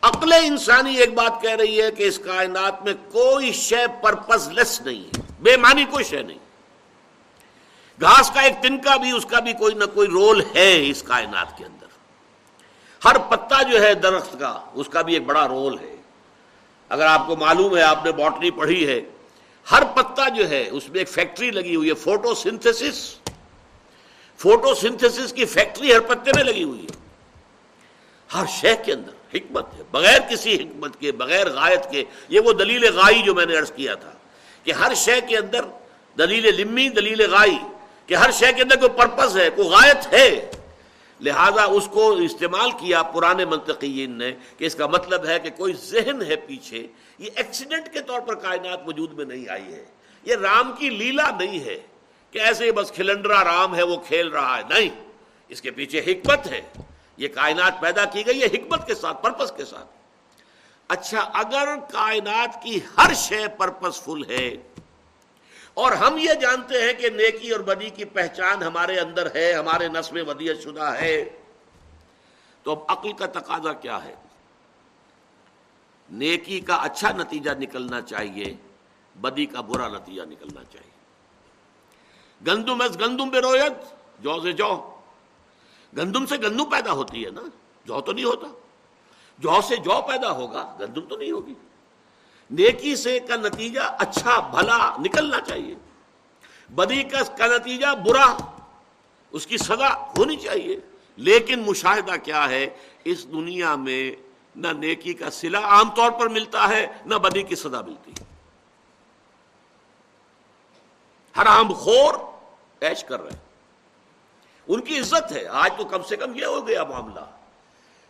عقل 0.01 0.33
انسانی 0.33 0.95
ایک 0.95 1.13
بات 1.13 1.41
کہہ 1.41 1.55
رہی 1.55 1.81
ہے 1.81 1.91
کہ 1.91 2.03
اس 2.03 2.19
کائنات 2.19 2.83
میں 2.83 2.93
کوئی 2.93 3.51
شے 3.51 3.85
پرپز 4.01 4.47
لیس 4.47 4.81
نہیں 4.81 5.03
ہے، 5.03 5.21
بے 5.39 5.57
معنی 5.57 5.83
کوئی 5.83 6.03
شے 6.03 6.23
نہیں۔ 6.23 6.39
گھاس 8.01 8.31
کا 8.31 8.41
ایک 8.41 8.53
تنکا 8.61 8.97
بھی، 8.97 9.11
اس 9.11 9.25
کا 9.25 9.39
بھی 9.39 9.53
کوئی 9.53 9.75
نہ 9.75 9.85
کوئی 9.93 10.07
رول 10.07 10.41
ہے 10.55 10.89
اس 10.89 11.03
کائنات 11.03 11.57
کے 11.57 11.65
اندر۔ 11.65 11.87
ہر 13.05 13.17
پتا 13.17 13.61
جو 13.61 13.81
ہے 13.81 13.93
درخت 13.93 14.39
کا، 14.39 14.59
اس 14.73 14.87
کا 14.87 15.01
بھی 15.01 15.13
ایک 15.13 15.25
بڑا 15.25 15.47
رول 15.47 15.79
ہے۔ 15.79 15.95
اگر 16.89 17.05
آپ 17.05 17.27
کو 17.27 17.35
معلوم 17.35 17.77
ہے، 17.77 17.81
آپ 17.81 18.05
نے 18.05 18.11
باٹنی 18.11 18.51
پڑھی 18.51 18.87
ہے 18.87 19.01
ہر 19.71 19.83
پتا 19.95 20.27
جو 20.29 20.49
ہے، 20.49 20.67
اس 20.71 20.89
میں 20.89 20.99
ایک 20.99 21.09
فیکٹری 21.09 21.51
لگی 21.51 21.75
ہوئی 21.75 21.89
ہے 21.89 21.93
فوٹو 21.93 22.33
سنتھس 22.35 23.15
فوٹو 24.39 24.73
سنتھس 24.75 25.33
کی 25.33 25.45
فیکٹری 25.45 25.93
ہر 25.93 25.99
پتے 25.99 26.31
میں 26.35 26.43
لگی 26.43 26.63
ہوئی 26.63 26.83
ہے۔ 26.83 27.01
ہر 28.29 28.45
شے 28.61 28.75
کے 28.85 28.93
اندر 28.93 29.37
حکمت 29.37 29.73
ہے، 29.77 29.83
بغیر 29.91 30.19
کسی 30.29 30.55
حکمت 30.55 30.99
کے، 30.99 31.11
بغیر 31.11 31.49
غائط 31.49 31.89
کے۔ 31.91 32.03
یہ 32.29 32.39
وہ 32.39 32.53
دلیل 32.53 32.83
غائی 32.93 33.21
جو 33.23 33.35
میں 33.35 33.45
نے 33.45 33.57
عرض 33.57 33.71
کیا 33.71 33.95
تھا 33.95 34.11
کہ 34.63 34.71
ہر 34.71 34.93
شے 34.93 35.19
کے 35.27 35.37
اندر 35.37 35.65
دلیل 36.17 36.45
لمی، 36.61 36.89
دلیل 36.89 37.21
غائی، 37.31 37.57
کہ 38.07 38.13
ہر 38.15 38.31
شے 38.31 38.51
کے 38.53 38.61
اندر 38.61 38.75
کوئی 38.75 38.91
پرپز 38.97 39.37
ہے، 39.37 39.49
کوئی 39.55 39.69
غائط 39.69 40.13
ہے۔ 40.13 40.51
لہذا 41.23 41.63
اس 41.63 41.87
کو 41.87 42.11
استعمال 42.11 42.71
کیا 42.71 43.03
پرانے 43.03 43.45
منطقین 43.45 44.11
نے 44.11 44.31
کہ 44.57 44.65
اس 44.65 44.75
کا 44.75 44.87
مطلب 44.87 45.25
ہے 45.25 45.39
کہ 45.39 45.49
کوئی 45.49 45.73
ذہن 45.73 46.21
ہے 46.21 46.35
پیچھے، 46.35 46.87
یہ 47.17 47.29
ایکسیڈنٹ 47.35 47.93
کے 47.93 48.01
طور 48.01 48.19
پر 48.19 48.35
کائنات 48.35 48.79
وجود 48.85 49.11
میں 49.11 49.25
نہیں 49.25 49.49
آئی 49.49 49.73
ہے۔ 49.73 49.85
یہ 50.23 50.35
رام 50.35 50.71
کی 50.79 50.89
لیلا 50.89 51.29
نہیں 51.39 51.59
ہے 51.59 51.79
کہ 52.31 52.39
ایسے 52.39 52.71
بس 52.71 52.91
کھلنڈرا 52.91 53.43
رام 53.43 53.75
ہے، 53.75 53.83
وہ 53.83 53.95
کھیل 54.07 54.27
رہا 54.27 54.57
ہے۔ 54.57 54.61
نہیں، 54.69 54.89
اس 55.49 55.61
کے 55.61 55.71
پیچھے 55.71 55.99
حکمت 55.99 56.47
ہے۔ 56.47 56.61
یہ 57.17 57.27
کائنات 57.27 57.81
پیدا 57.81 58.05
کی 58.05 58.25
گئی 58.25 58.41
ہے 58.41 58.45
حکمت 58.45 58.87
کے 58.87 58.95
ساتھ 58.95 59.23
پرپس 59.23 59.51
کے 59.51 59.65
ساتھ۔ 59.65 59.87
اچھا 60.87 61.19
اگر 61.33 61.75
کائنات 61.91 62.63
کی 62.63 62.79
ہر 62.97 63.13
شے 63.13 63.47
پرپس 63.57 64.01
فل 64.01 64.23
ہے 64.29 64.55
اور 65.73 65.91
ہم 65.91 66.17
یہ 66.17 66.33
جانتے 66.33 66.81
ہیں 66.81 66.93
کہ 66.93 67.09
نیکی 67.09 67.51
اور 67.51 67.59
بدی 67.59 67.89
کی 67.89 68.05
پہچان 68.05 68.63
ہمارے 68.63 68.99
اندر 68.99 69.35
ہے، 69.35 69.53
ہمارے 69.53 69.87
نسل 69.87 70.29
ودیت 70.29 70.63
شدہ 70.63 70.83
ہے۔ 70.83 71.41
تو 72.63 72.71
اب 72.71 72.79
عقل 72.87 73.13
کا 73.13 73.25
تقاضا 73.25 73.73
کیا 73.73 74.03
ہے؟ 74.03 74.15
نیکی 76.09 76.59
کا 76.59 76.75
اچھا 76.75 77.11
نتیجہ 77.11 77.51
نکلنا 77.59 78.01
چاہیے، 78.01 78.55
بدی 79.15 79.45
کا 79.45 79.61
برا 79.61 79.87
نتیجہ 79.87 80.21
نکلنا 80.21 80.63
چاہیے۔ 80.63 80.91
گندم 82.47 82.81
ایس 82.81 82.99
گندم 82.99 83.29
بے 83.29 83.39
رویت، 83.41 83.73
جو 84.19 84.41
سے 84.41 84.51
جو۔ 84.51 84.95
گندم 85.97 86.25
سے 86.25 86.37
گندم 86.37 86.65
پیدا 86.65 86.91
ہوتی 86.91 87.25
ہے 87.25 87.29
نا، 87.29 87.41
جو 87.85 88.01
تو 88.01 88.11
نہیں 88.11 88.25
ہوتا۔ 88.25 88.47
جو 89.39 89.51
سے 89.67 89.75
جو 89.75 90.01
پیدا 90.07 90.31
ہوگا، 90.31 90.77
گندم 90.79 91.01
تو 91.01 91.17
نہیں 91.17 91.31
ہوگی۔ 91.31 91.53
نیکی 92.49 92.95
سے 92.95 93.19
کا 93.19 93.35
نتیجہ 93.35 93.79
اچھا 93.99 94.39
بھلا 94.39 94.95
نکلنا 94.99 95.41
چاہیے۔ 95.41 95.75
بدی 96.69 97.03
کا 97.03 97.47
نتیجہ 97.47 97.87
برا، 98.05 98.37
اس 99.31 99.47
کی 99.47 99.57
سزا 99.57 99.93
ہونی 99.93 100.37
چاہیے۔ 100.37 100.79
لیکن 101.17 101.59
مشاہدہ 101.59 102.11
کیا 102.23 102.49
ہے؟ 102.49 102.69
اس 103.03 103.31
دنیا 103.31 103.75
میں 103.75 104.11
نہ 104.55 104.67
نیکی 104.67 105.13
کا 105.13 105.29
سلا 105.31 105.59
عام 105.59 105.95
طور 105.95 106.11
پر 106.11 106.27
ملتا 106.27 106.69
ہے، 106.69 106.87
نہ 107.05 107.15
بدی 107.15 107.43
کی 107.43 107.55
سزا 107.55 107.81
ملتی 107.81 108.11
ہے۔ 108.11 108.23
حرام 111.41 111.73
خور 111.73 112.13
ایش 112.79 113.03
کر 113.03 113.21
رہے 113.21 113.31
ہیں۔ 113.31 113.39
ان 114.67 114.81
کی 114.81 114.99
عزت 114.99 115.31
ہے۔ 115.31 115.45
آج 115.47 115.71
تو 115.77 115.85
کم 115.85 116.03
سے 116.03 116.15
کم 116.17 116.35
یہ 116.35 116.45
ہو 116.45 116.67
گیا 116.67 116.83
معاملہ۔ 116.83 117.19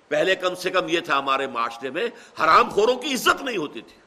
پہلے 0.07 0.35
کم 0.35 0.55
سے 0.55 0.69
کم 0.69 0.87
یہ 0.87 0.99
تھا 0.99 1.19
ہمارے 1.19 1.47
معاشرے 1.47 1.89
میں، 1.89 2.07
حرام 2.43 2.69
خوروں 2.69 2.95
کی 2.95 3.13
عزت 3.13 3.43
نہیں 3.43 3.57
ہوتی 3.57 3.81
تھی۔ 3.81 4.02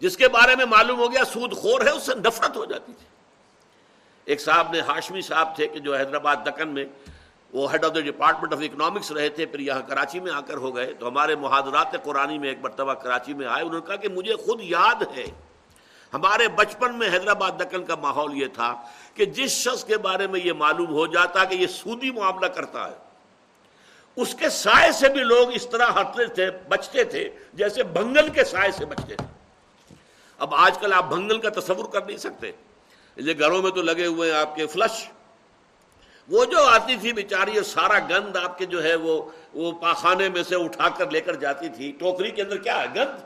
جس 0.00 0.16
کے 0.16 0.28
بارے 0.28 0.56
میں 0.56 0.64
معلوم 0.66 0.98
ہو 0.98 1.10
گیا 1.12 1.24
سود 1.24 1.52
خور 1.52 1.80
ہے، 1.80 1.90
اس 1.90 2.02
سے 2.02 2.14
نفرت 2.16 2.56
ہو 2.56 2.64
جاتی 2.64 2.92
تھی۔ 2.98 3.06
ایک 4.26 4.40
صاحب 4.40 4.72
نے 4.72 4.80
ہاشمی 4.88 5.20
صاحب 5.20 5.54
تھے 5.56 5.66
کہ 5.66 5.78
جو 5.78 5.94
حیدرآباد 5.96 6.36
دکن 6.46 6.68
میں 6.68 6.84
وہ 7.52 7.70
head 7.72 7.84
of 7.84 7.94
the 7.94 8.00
department 8.00 8.52
of 8.52 8.60
economics 8.62 9.10
رہے 9.12 9.28
تھے، 9.28 9.46
پھر 9.46 9.60
یہاں 9.60 9.82
کراچی 9.88 10.20
میں 10.20 10.32
آ 10.32 10.40
کر 10.40 10.56
ہو 10.56 10.74
گئے۔ 10.76 10.92
تو 10.94 11.08
ہمارے 11.08 11.34
محاذرات 11.36 11.94
قرآنی 12.04 12.38
میں 12.38 12.48
ایک 12.48 12.58
مرتبہ 12.62 12.94
کراچی 12.94 13.34
میں 13.34 13.46
آئے، 13.46 13.62
انہوں 13.62 13.80
نے 13.80 13.86
کہا 13.86 13.96
کہ 13.96 14.08
مجھے 14.08 14.34
خود 14.36 14.60
یاد 14.62 15.02
ہے، 15.16 15.24
ہمارے 16.12 16.48
بچپن 16.56 16.94
میں 16.98 17.08
حیدرآباد 17.08 17.58
دکن 17.60 17.84
کا 17.84 17.94
ماحول 17.94 18.36
یہ 18.36 18.46
تھا 18.54 18.74
کہ 19.14 19.24
جس 19.24 19.50
شخص 19.54 19.84
کے 19.84 19.96
بارے 19.98 20.26
میں 20.26 20.40
یہ 20.44 20.52
معلوم 20.52 20.92
ہو 20.92 21.06
جاتا 21.06 21.44
کہ 21.44 21.54
یہ 21.54 21.66
سودی 21.66 22.10
معاملہ 22.10 22.46
کرتا 22.46 22.86
ہے، 22.86 22.94
اس 24.16 24.34
کے 24.34 24.48
سائے 24.50 24.92
سے 24.92 25.08
بھی 25.08 25.22
لوگ 25.24 25.52
اس 25.54 25.66
طرح 25.70 26.00
ہٹتے 26.00 26.26
تھے، 26.26 26.50
بچتے 26.68 27.04
تھے، 27.04 27.28
جیسے 27.54 27.82
بنگل 27.92 28.28
کے 28.28 28.44
سائے 28.44 28.70
سے 28.70 28.84
بچتے 28.84 29.14
تھے۔ 29.16 29.26
اب 30.40 30.54
آج 30.54 30.78
کل 30.78 30.92
آپ 30.92 31.04
بنگل 31.04 31.38
کا 31.38 31.60
تصور 31.60 31.84
کر 31.84 32.02
نہیں 32.02 32.16
سکتے۔ 32.16 32.52
یہ 33.16 33.32
گھروں 33.38 33.62
میں 33.62 33.70
تو 33.70 33.82
لگے 33.82 34.06
ہوئے 34.06 34.32
ہیں 34.32 34.38
آپ 34.38 34.56
کے 34.56 34.66
فلش۔ 34.66 35.10
وہ 36.28 36.44
جو 36.44 36.64
آتی 36.64 36.96
تھی 36.96 37.12
بیچاری 37.12 37.62
سارا 37.62 37.98
گند 37.98 38.36
آپ 38.36 38.58
کے 38.58 38.66
جو 38.66 38.82
ہے 38.82 38.94
وہ 38.94 39.30
وہ 39.54 39.72
پاخانے 39.72 40.28
میں 40.28 40.42
سے 40.42 40.54
اٹھا 40.54 40.88
کر 40.88 41.10
لے 41.10 41.20
کر 41.20 41.34
جاتی 41.34 41.68
تھی۔ 41.68 41.92
ٹوکری 41.92 42.30
کے 42.30 42.42
اندر 42.42 42.56
کیا 42.56 42.82
ہے؟ 42.82 42.86
گند۔ 42.86 43.20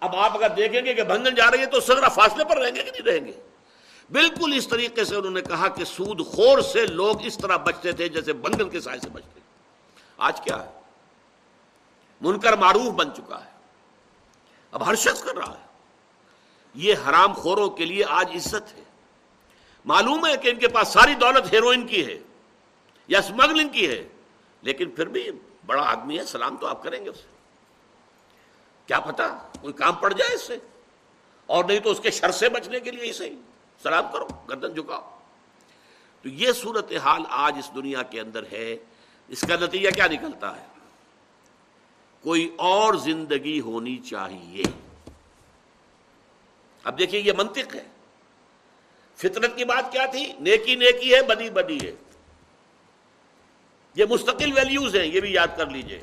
اب 0.00 0.16
آپ 0.16 0.36
اگر 0.36 0.48
دیکھیں 0.48 0.84
گے 0.84 0.94
کہ 0.94 1.02
بنگل 1.02 1.34
جا 1.34 1.50
رہی 1.50 1.58
ہے 1.58 1.66
تو 1.66 1.80
سگرا 1.80 2.08
فاصلے 2.08 2.44
پر 2.44 2.56
رہیں 2.56 2.74
گے 2.74 2.82
کہ 2.82 2.90
نہیں 2.90 3.02
رہیں 3.02 3.26
گے؟ 3.26 3.32
بالکل 4.10 4.52
اس 4.56 4.68
طریقے 4.68 5.04
سے 5.04 5.16
انہوں 5.16 5.30
نے 5.30 5.40
کہا 5.40 5.68
کہ 5.68 5.84
سود 5.84 6.26
خور 6.26 6.60
سے 6.60 6.86
لوگ 6.86 7.22
اس 7.22 7.38
طرح 7.38 7.56
بچتے 7.56 7.92
تھے 7.92 8.08
جیسے 8.08 8.32
بنگل 8.32 8.68
کے 8.68 8.80
سائے 8.80 8.98
سے 8.98 9.10
بچتے 9.10 9.40
آج 10.16 10.40
کیا 10.40 10.64
ہے؟ 10.64 10.80
منکر 12.20 12.52
معروف 12.56 12.92
بن 12.92 13.14
چکا 13.16 13.44
ہے۔ 13.44 13.50
اب 14.72 14.86
ہر 14.86 14.94
شخص 14.94 15.22
کر 15.22 15.36
رہا 15.36 15.52
ہے۔ 15.52 15.71
یہ 16.74 16.94
حرام 17.08 17.32
خوروں 17.32 17.70
کے 17.70 17.84
لیے 17.84 18.04
آج 18.08 18.30
عزت 18.34 18.74
ہے۔ 18.74 18.84
معلوم 19.84 20.26
ہے 20.26 20.36
کہ 20.36 20.48
ان 20.48 20.58
کے 20.58 20.68
پاس 20.68 20.88
ساری 20.88 21.14
دولت 21.14 21.52
ہیروئن 21.52 21.86
کی 21.86 22.06
ہے 22.06 22.18
یا 23.08 23.18
اسمگلنگ 23.18 23.68
کی 23.68 23.88
ہے، 23.88 24.08
لیکن 24.62 24.90
پھر 24.90 25.06
بھی 25.06 25.30
بڑا 25.66 25.82
آدمی 25.82 26.18
ہے، 26.18 26.24
سلام 26.24 26.56
تو 26.56 26.66
آپ 26.66 26.82
کریں 26.82 27.04
گے 27.04 27.10
اسے۔ 27.10 27.28
کیا 28.86 29.00
پتا 29.00 29.28
کوئی 29.60 29.72
کام 29.72 29.94
پڑ 29.94 30.12
جائے 30.12 30.34
اس 30.34 30.42
سے؟ 30.42 30.56
اور 31.46 31.64
نہیں 31.64 31.78
تو 31.78 31.90
اس 31.90 32.00
کے 32.00 32.10
شر 32.10 32.30
سے 32.30 32.48
بچنے 32.48 32.80
کے 32.80 32.90
لیے 32.90 33.10
اسے 33.10 33.32
سلام 33.82 34.04
کرو، 34.12 34.26
گردن 34.48 34.74
جھکاؤ۔ 34.74 35.18
تو 36.22 36.28
یہ 36.28 36.52
صورت 36.52 36.92
حال 36.92 37.22
آج 37.28 37.56
اس 37.58 37.70
دنیا 37.74 38.02
کے 38.02 38.20
اندر 38.20 38.44
ہے۔ 38.52 38.76
اس 39.28 39.40
کا 39.40 39.56
نتیجہ 39.56 39.90
کیا 39.90 40.06
نکلتا 40.06 40.60
ہے؟ 40.60 40.66
کوئی 42.22 42.54
اور 42.58 42.94
زندگی 42.94 43.60
ہونی 43.60 43.96
چاہیے۔ 43.96 44.91
اب 46.84 46.98
دیکھیے 46.98 47.20
یہ 47.20 47.32
منطق 47.38 47.74
ہے۔ 47.74 47.84
فطرت 49.16 49.56
کی 49.56 49.64
بات 49.64 49.92
کیا 49.92 50.06
تھی؟ 50.06 50.32
نیکی 50.40 50.74
نیکی 50.74 51.14
ہے، 51.14 51.22
بدی 51.22 51.50
بدی 51.50 51.78
ہے۔ 51.86 51.92
یہ 53.94 54.04
مستقل 54.10 54.52
ویلیوز 54.52 54.96
ہیں، 54.96 55.06
یہ 55.06 55.20
بھی 55.20 55.32
یاد 55.32 55.48
کر 55.56 55.66
لیجیے۔ 55.66 56.00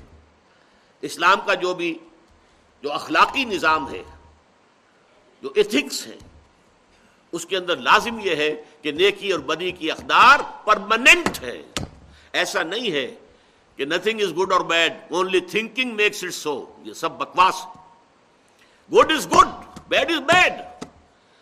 اسلام 1.01 1.39
کا 1.45 1.53
جو 1.53 1.73
بھی، 1.73 1.97
جو 2.81 2.93
اخلاقی 2.93 3.45
نظام 3.45 3.93
ہے، 3.93 4.03
جو 5.41 5.51
ایتھکس 5.55 6.07
ہے، 6.07 6.17
اس 7.31 7.45
کے 7.45 7.57
اندر 7.57 7.77
لازم 7.77 8.19
یہ 8.19 8.35
ہے 8.35 8.63
کہ 8.81 8.91
نیکی 8.91 9.31
اور 9.31 9.39
بدی 9.39 9.71
کی 9.71 9.91
اقدار 9.91 10.39
پرماننٹ 10.65 11.41
ہے۔ 11.41 11.61
ایسا 12.33 12.63
نہیں 12.63 12.91
ہے 12.91 13.15
کہ 13.75 13.85
nothing 13.85 14.21
is 14.21 14.33
good 14.37 14.51
or 14.51 14.61
bad 14.61 14.93
only 15.09 15.39
thinking 15.39 15.95
makes 15.95 16.23
it 16.23 16.33
so 16.33 16.65
یہ 16.83 16.93
سب 16.93 17.11
بکواس۔ 17.11 17.65
Good 18.93 19.11
is 19.11 19.27
good 19.27 19.68
bad 19.89 20.11
is 20.11 20.19
bad 20.19 20.53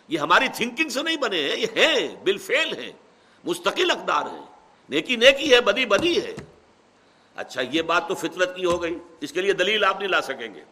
یہ 0.08 0.18
ہماری 0.18 0.48
تھنکنگ 0.54 0.88
سے 0.88 1.02
نہیں 1.02 1.16
بنے 1.16 1.42
ہیں، 1.42 1.56
یہ 1.56 1.66
ہیں 1.76 2.16
بلفیل 2.22 2.78
ہیں، 2.78 2.92
مستقل 3.44 3.90
اقدار 3.90 4.22
ہیں۔ 4.22 4.46
نیکی 4.88 5.16
نیکی 5.16 5.54
ہے، 5.54 5.60
بدی 5.60 5.86
بدی 5.86 6.22
ہے۔ 6.22 6.34
اچھا 7.36 7.60
یہ 7.60 7.82
بات 7.82 8.08
تو 8.08 8.14
فطرت 8.14 8.56
کی 8.56 8.64
ہو 8.64 8.82
گئی۔ 8.82 8.98
اس 9.20 9.32
کے 9.32 9.40
لیے 9.40 9.52
دلیل 9.52 9.84
آپ 9.84 9.98
نہیں 9.98 10.08
لا 10.08 10.20
سکیں 10.20 10.54
گے۔ 10.54 10.64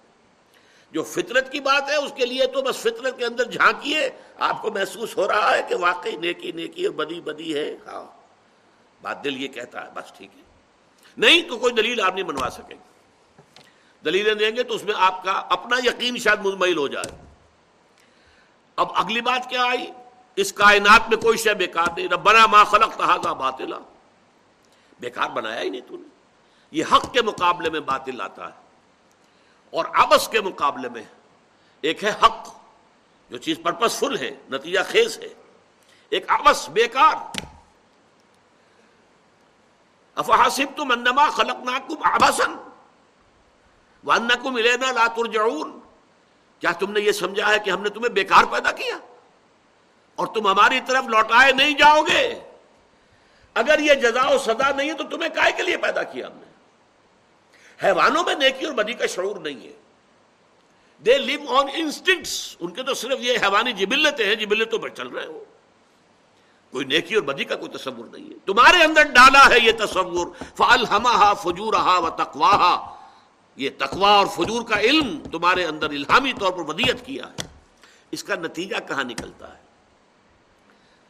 جو 0.92 1.02
فطرت 1.02 1.52
کی 1.52 1.60
بات 1.60 1.82
ہے، 1.90 1.96
اس 1.96 2.12
کے 2.16 2.26
لیے 2.26 2.46
تو 2.46 2.62
بس 2.62 2.76
فطرت 2.76 3.18
کے 3.18 3.24
اندر 3.24 3.50
جھانکیے 3.50 4.10
آپ 4.38 4.62
کو 4.62 4.70
محسوس 4.70 5.16
ہو 5.16 5.28
رہا 5.28 5.56
ہے 5.56 5.62
کہ 5.68 5.74
واقعی 5.74 6.16
نیکی 6.16 6.52
نیکی 6.52 6.84
اور 6.84 6.94
بدی 6.94 7.20
بدی 7.20 7.54
ہے۔ 7.54 7.76
ہاں 7.86 8.06
بات 9.02 9.24
دل 9.24 9.42
یہ 9.42 9.48
کہتا 9.48 9.84
ہے، 9.84 9.90
بس 9.94 10.12
ٹھیک 10.12 10.30
ہے۔ 10.36 10.42
نہیں 11.16 11.48
تو 11.48 11.58
کوئی 11.58 11.74
دلیل 11.74 12.00
آپ 12.00 12.14
نہیں 12.14 12.24
بنوا 12.24 12.50
سکیں 12.50 12.76
گے۔ 12.76 12.96
دلیلیں 14.04 14.34
دیں 14.34 14.56
گے 14.56 14.62
تو 14.62 14.74
اس 14.74 14.84
میں 14.84 14.94
آپ 14.96 15.24
کا 15.24 15.32
اپنا 15.32 15.76
یقین 15.84 16.18
شاید 16.18 16.46
مزمل 16.46 16.76
ہو 16.76 16.88
جائے۔ 16.88 17.25
اب 18.76 18.88
اگلی 18.94 19.20
بات 19.20 19.50
کیا 19.50 19.64
آئی؟ 19.64 19.92
اس 20.36 20.52
کائنات 20.52 21.08
میں 21.08 21.16
کوئی 21.16 21.38
شے 21.38 21.54
بیکار 21.54 21.86
نہیں، 21.96 22.08
ربنا 22.08 22.46
ما 22.46 22.64
خلق 22.64 22.96
تحاظہ 22.96 23.28
باطلا۔ 23.28 23.78
بیکار 25.00 25.30
بنایا 25.30 25.60
ہی 25.60 25.68
نہیں 25.68 25.80
تو 25.80 25.96
نے۔ 25.96 26.08
یہ 26.70 26.84
حق 26.92 27.12
کے 27.12 27.22
مقابلے 27.22 27.70
میں 27.70 27.80
باطل 27.80 28.20
آتا 28.20 28.46
ہے۔ 28.46 28.54
اور 29.70 29.84
آبس 29.94 30.28
کے 30.28 30.40
مقابلے 30.40 30.88
میں 30.88 31.02
ایک 31.80 32.04
ہے 32.04 32.10
حق، 32.10 32.48
جو 33.30 33.38
چیز 33.38 33.56
پرپس 33.62 33.98
فل 33.98 34.18
ہے، 34.18 34.30
نتیجہ 34.50 34.80
خیز 34.88 35.18
ہے۔ 35.18 35.28
ایک 36.08 36.30
آبس 36.30 36.68
بیکار۔ 36.68 37.14
افحاسب 40.14 40.76
تم 40.76 40.90
انما 40.90 41.30
خلق 41.30 41.56
ناکم 41.64 41.94
آبسن 42.02 42.56
وانکم 44.04 44.54
الینا 44.56 44.92
لا 44.92 45.06
ترجعون۔ 45.06 45.80
کیا 46.60 46.72
تم 46.72 46.92
نے 46.92 47.00
یہ 47.00 47.12
سمجھا 47.12 47.50
ہے 47.50 47.58
کہ 47.58 47.70
ہم 47.70 47.82
نے 47.82 47.88
تمہیں 47.88 48.08
بیکار 48.08 48.44
پیدا 48.44 48.72
کیا؟ 48.72 48.98
اور 50.14 50.26
تم 50.26 50.46
ہماری 50.46 50.80
طرف 50.86 51.04
لوٹائے 51.04 51.52
نہیں 51.52 51.74
جاؤ 51.74 52.02
گے؟ 52.02 52.40
اگر 53.54 53.78
یہ 53.78 53.94
جزا 53.94 54.28
و 54.28 54.38
سزا 54.38 54.70
نہیں 54.76 54.88
ہے 54.88 54.94
تو 54.94 55.04
تمہیں 55.04 55.30
کائے 55.34 55.52
کے 55.52 55.62
لیے 55.62 55.76
پیدا 55.76 56.02
کیا 56.02 56.26
ہم 56.26 56.32
نے؟ 56.32 56.46
حیوانوں 57.86 58.24
میں 58.24 58.34
نیکی 58.34 58.66
اور 58.66 58.74
بدی 58.74 58.92
کا 58.92 59.06
شعور 59.06 59.36
نہیں 59.36 59.68
ہے۔ 59.68 59.72
دے 61.04 61.18
لیو 61.18 61.56
آن 61.56 61.66
انسٹنگس 61.74 62.56
ان 62.60 62.70
کے 62.70 62.82
تو 62.82 62.94
صرف 62.94 63.18
یہ 63.20 63.38
حیوانی 63.42 63.72
جبلتیں 63.72 64.26
ہیں، 64.26 64.34
جبلتوں 64.34 64.78
پر 64.78 64.88
چل 64.88 65.08
رہے 65.08 65.26
ہو۔ 65.26 65.44
کوئی 66.70 66.84
نیکی 66.84 67.14
اور 67.14 67.22
بدی 67.22 67.44
کا 67.44 67.56
کوئی 67.56 67.70
تصور 67.70 68.04
نہیں 68.12 68.30
ہے۔ 68.30 68.34
تمہارے 68.46 68.84
اندر 68.84 69.02
ڈالا 69.02 69.50
ہے 69.50 69.58
یہ 69.60 69.72
تصور۔ 69.78 70.26
فال 70.56 70.86
ہما 70.86 71.34
فجور 71.34 71.74
و 71.98 72.10
تقواہا 72.10 72.95
یہ 73.56 73.70
تقوا 73.78 74.10
اور 74.10 74.26
فجور 74.26 74.62
کا 74.62 74.80
علم 74.80 75.22
تمہارے 75.32 75.64
اندر 75.64 75.90
الہامی 75.90 76.32
طور 76.32 76.52
پر 76.52 76.58
ودیت 76.58 77.06
کیا 77.06 77.24
ہے۔ 77.26 77.46
اس 78.10 78.24
کا 78.24 78.34
نتیجہ 78.34 78.76
کہاں 78.88 79.04
نکلتا 79.04 79.54
ہے؟ 79.54 79.60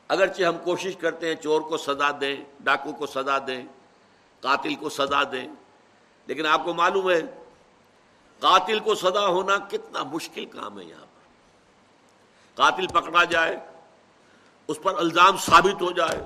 اگرچہ 0.09 0.43
ہم 0.43 0.57
کوشش 0.65 0.97
کرتے 0.97 1.29
ہیں 1.29 1.35
چور 1.35 1.61
کو 1.61 1.77
سزا 1.77 2.11
دیں، 2.21 2.37
ڈاکو 2.61 2.93
کو 2.93 3.07
سزا 3.07 3.39
دیں، 3.47 3.65
قاتل 4.41 4.75
کو 4.75 4.89
سزا 4.89 5.23
دیں، 5.23 5.49
لیکن 6.27 6.47
آپ 6.47 6.65
کو 6.65 6.75
معلوم 6.75 7.11
ہے، 7.11 7.21
قاتل 8.41 8.79
کو 8.79 8.95
سزا 8.95 9.27
ہونا 9.27 9.57
کتنا 9.71 10.03
مشکل 10.03 10.45
کام 10.45 10.79
ہے 10.79 10.85
یہاں 10.85 11.01
پر۔ 11.01 11.25
قاتل 12.55 12.87
پکڑا 12.87 13.25
جائے، 13.25 13.57
اس 14.69 14.77
پر 14.83 14.95
الزام 14.99 15.37
ثابت 15.37 15.83
ہو 15.83 15.91
جائے، 15.91 16.25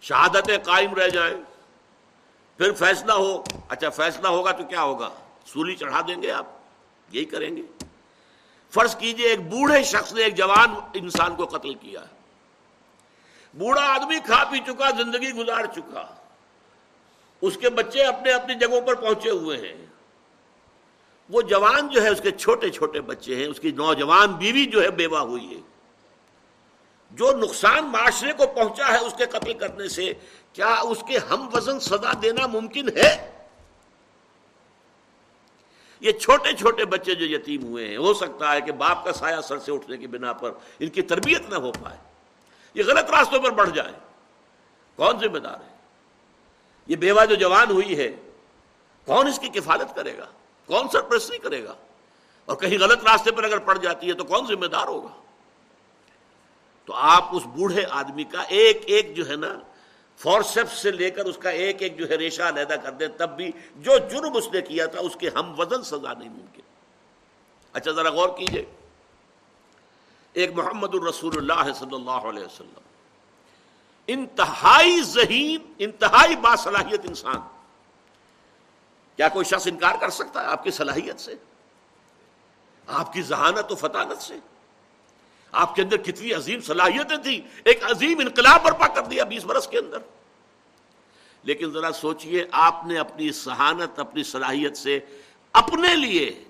شہادتیں 0.00 0.58
قائم 0.58 0.94
رہ 0.94 1.08
جائیں، 1.08 1.36
پھر 2.56 2.72
فیصلہ 2.72 3.12
ہو 3.12 3.42
اچھا 3.68 3.90
فیصلہ 3.90 4.28
ہوگا 4.28 4.52
تو 4.52 4.64
کیا 4.64 4.82
ہوگا؟ 4.82 5.10
سولی 5.52 5.76
چڑھا 5.76 6.00
دیں 6.08 6.22
گے 6.22 6.30
آپ، 6.30 6.46
یہی 7.10 7.24
کریں 7.24 7.56
گے۔ 7.56 7.62
فرض 8.70 8.96
کیجیے 8.96 9.28
ایک 9.28 9.40
بوڑھے 9.40 9.82
شخص 9.82 10.12
نے 10.12 10.22
ایک 10.22 10.36
جوان 10.36 10.74
انسان 10.94 11.36
کو 11.36 11.46
قتل 11.46 11.74
کیا۔ 11.74 12.00
بوڑھا 13.54 13.82
آدمی 13.82 14.16
کھا 14.24 14.44
پی 14.44 14.58
چکا، 14.58 14.90
زندگی 14.90 15.32
گزار 15.32 15.64
چکا۔ 15.74 16.06
اس 17.40 17.56
کے 17.56 17.70
بچے 17.70 18.02
اپنے 18.02 18.32
اپنی 18.32 18.54
جگہوں 18.54 18.80
پر 18.80 18.94
پہنچے 18.94 19.30
ہوئے 19.30 19.58
ہیں۔ 19.58 19.86
وہ 21.28 21.42
جوان 21.42 21.88
جو 21.88 22.02
ہے، 22.02 22.08
اس 22.08 22.20
کے 22.20 22.30
چھوٹے 22.30 22.70
چھوٹے 22.70 23.00
بچے 23.00 23.36
ہیں۔ 23.36 23.46
اس 23.46 23.60
کی 23.60 23.70
نوجوان 23.70 24.32
بیوی 24.32 24.66
جو 24.66 24.82
ہے، 24.82 24.90
بیوہ 24.90 25.18
ہوئی 25.18 25.56
ہے۔ 25.56 25.60
جو 27.10 27.32
نقصان 27.32 27.84
معاشرے 27.84 28.32
کو 28.32 28.46
پہنچا 28.46 28.88
ہے، 28.88 28.98
اس 28.98 29.14
کے 29.18 29.26
قتل 29.26 29.52
کرنے 29.52 29.88
سے 29.88 30.12
کیا 30.52 30.74
اس 30.74 31.04
کے 31.08 31.18
ہم 31.18 31.48
وزن 31.52 31.80
سزا 31.80 32.12
دینا 32.22 32.46
ممکن 32.46 32.88
ہے؟ 32.96 33.37
یہ 36.00 36.12
چھوٹے 36.12 36.52
چھوٹے 36.52 36.84
بچے 36.84 37.14
جو 37.14 37.26
یتیم 37.26 37.62
ہوئے 37.62 37.88
ہیں، 37.88 37.96
ہو 37.96 38.14
سکتا 38.14 38.52
ہے 38.52 38.60
کہ 38.60 38.72
باپ 38.72 39.04
کا 39.04 39.12
سایہ 39.12 39.40
سر 39.40 39.58
سے 39.58 39.72
اٹھنے 39.72 39.96
کی 39.96 40.06
بنا 40.06 40.32
پر 40.32 40.52
ان 40.78 40.88
کی 40.88 41.02
تربیت 41.02 41.48
نہ 41.48 41.54
ہو 41.54 41.72
پائے۔ 41.72 41.96
یہ 42.74 42.82
غلط 42.86 43.10
راستوں 43.10 43.40
پر 43.40 43.50
بڑھ 43.50 43.70
جائے۔ 43.70 43.92
کون 44.96 45.18
ذمہ 45.18 45.38
دار 45.38 45.54
ہے؟ 45.54 45.76
یہ 46.86 46.96
بیوہ 46.96 47.24
جو 47.24 47.34
جوان 47.34 47.70
ہوئی 47.70 47.98
ہے، 47.98 48.16
کون 49.04 49.26
اس 49.26 49.38
کی 49.38 49.48
کفالت 49.48 49.96
کرے 49.96 50.18
گا؟ 50.18 50.26
کون 50.66 50.88
سرپرستی 50.88 51.38
کرے 51.38 51.64
گا؟ 51.64 51.74
اور 52.44 52.56
کہیں 52.56 52.78
غلط 52.78 53.04
راستے 53.04 53.30
پر 53.30 53.44
اگر 53.44 53.58
پڑ 53.58 53.78
جاتی 53.78 54.08
ہے 54.08 54.12
تو 54.12 54.24
کون 54.24 54.46
ذمہ 54.46 54.66
دار 54.66 54.86
ہوگا؟ 54.86 55.22
تو 56.84 56.94
آپ 56.94 57.36
اس 57.36 57.42
بوڑھے 57.46 57.84
آدمی 57.90 58.24
کا 58.24 58.42
ایک 58.42 58.82
ایک 58.86 59.16
جو 59.16 59.28
ہے 59.28 59.36
نا 59.36 59.58
فورسپ 60.18 60.72
سے 60.72 60.90
لے 60.90 61.10
کر 61.10 61.24
اس 61.24 61.38
کا 61.38 61.50
ایک 61.50 61.82
ایک 61.82 61.98
جو 61.98 62.08
ہے 62.08 62.14
ریشہ 62.14 62.42
علیحدہ 62.42 62.74
کر 62.82 62.90
دیں 62.90 63.08
تب 63.08 63.36
بھی 63.36 63.52
جو 63.76 63.98
جرم 63.98 64.36
اس 64.36 64.48
نے 64.52 64.60
کیا 64.60 64.86
تھا، 64.86 65.00
اس 65.00 65.16
کے 65.20 65.30
ہم 65.34 65.60
وزن 65.60 65.82
سزا 65.82 66.12
نہیں 66.14 66.28
ممکن۔ 66.28 66.60
اچھا 67.72 67.90
ذرا 67.90 68.10
غور 68.10 68.28
کیجیے۔ 68.28 68.64
ایک 70.32 70.52
محمد 70.52 70.94
الرسول 70.94 71.50
اللہ 71.50 71.72
صلی 71.72 71.94
اللہ 71.94 72.10
علیہ 72.10 72.44
وسلم، 72.44 72.80
انتہائی 74.06 75.00
ذہین، 75.02 75.72
انتہائی 75.78 76.36
باصلاحیت 76.36 77.00
انسان۔ 77.04 77.40
کیا 79.16 79.28
کوئی 79.28 79.44
شخص 79.44 79.66
انکار 79.66 79.94
کر 80.00 80.10
سکتا 80.10 80.40
ہے 80.40 80.46
آپ 80.46 80.64
کی 80.64 80.70
صلاحیت 80.70 81.20
سے؟ 81.20 81.34
آپ 82.86 83.12
کی 83.12 83.22
ذہانت 83.22 83.72
و 83.72 83.74
فطانت 83.74 84.22
سے؟ 84.22 84.34
آپ 85.52 85.74
کے 85.74 85.82
اندر 85.82 85.96
کتنی 85.96 86.32
عظیم 86.32 86.60
صلاحیتیں 86.60 87.16
تھیں، 87.16 87.40
ایک 87.64 87.84
عظیم 87.90 88.18
انقلاب 88.18 88.62
برپا 88.62 88.88
کر 88.88 89.02
دیا 89.02 89.24
بیس 89.24 89.44
برس 89.44 89.68
کے 89.68 89.78
اندر۔ 89.78 89.98
لیکن 91.42 91.70
ذرا 91.70 91.92
سوچئے، 91.92 92.46
آپ 92.52 92.86
نے 92.86 92.98
اپنی 92.98 93.32
سہانت 93.32 93.98
اپنی 93.98 94.22
صلاحیت 94.22 94.76
سے 94.76 95.00
اپنے 95.52 95.96
لیے، 95.96 96.44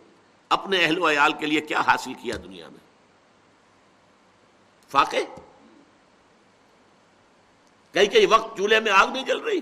اپنے 0.48 0.84
اہل 0.84 0.98
و 0.98 1.10
عیال 1.10 1.32
کے 1.32 1.46
لیے 1.46 1.60
کیا 1.60 1.80
حاصل 1.80 2.14
کیا 2.14 2.34
دنیا 2.44 2.68
میں؟ 2.68 2.78
فاقے؟ 4.88 5.24
کئی 7.92 8.06
کئی 8.06 8.26
وقت 8.26 8.56
چولہے 8.56 8.80
میں 8.80 8.92
آگ 8.92 9.06
نہیں 9.06 9.24
جل 9.24 9.38
رہی۔ 9.38 9.60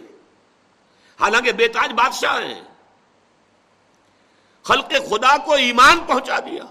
حالانکہ 1.21 1.53
بے 1.53 1.69
تاج 1.69 1.93
بادشاہ 1.93 2.43
ہیں۔ 2.43 2.63
خلق 4.63 4.91
خدا 4.91 5.39
کو 5.39 5.53
ایمان 5.55 6.01
پہنچا 6.07 6.41
دیا، 6.41 6.65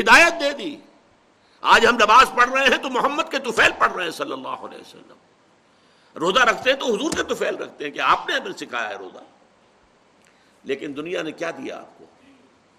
ہدایت 0.00 0.40
دے 0.40 0.52
دی۔ 0.52 0.76
آج 1.64 1.86
ہم 1.86 1.94
نماز 1.94 2.30
پڑھ 2.34 2.50
رہے 2.50 2.66
ہیں 2.66 2.78
تو 2.78 2.90
محمد 2.90 3.22
کے 3.30 3.38
توفیل 3.38 3.70
پڑھ 3.78 3.92
رہے 3.92 4.04
ہیں 4.04 4.10
صلی 4.10 4.32
اللہ 4.32 4.48
علیہ 4.48 4.78
وسلم۔ 4.78 5.16
روزہ 6.18 6.40
رکھتے 6.40 6.70
ہیں 6.70 6.76
تو 6.76 6.86
حضور 6.86 7.10
کے 7.16 7.22
توفیل 7.22 7.56
رکھتے 7.56 7.84
ہیں 7.84 7.90
کہ 7.90 8.00
آپ 8.00 8.28
نے 8.28 8.34
ہمیں 8.34 8.52
سکھایا 8.52 8.88
ہے 8.88 8.94
روزہ۔ 8.94 9.18
لیکن 10.64 10.96
دنیا 10.96 11.22
نے 11.22 11.32
کیا 11.32 11.50
دیا 11.50 11.78
آپ 11.80 11.98
کو؟ 11.98 12.04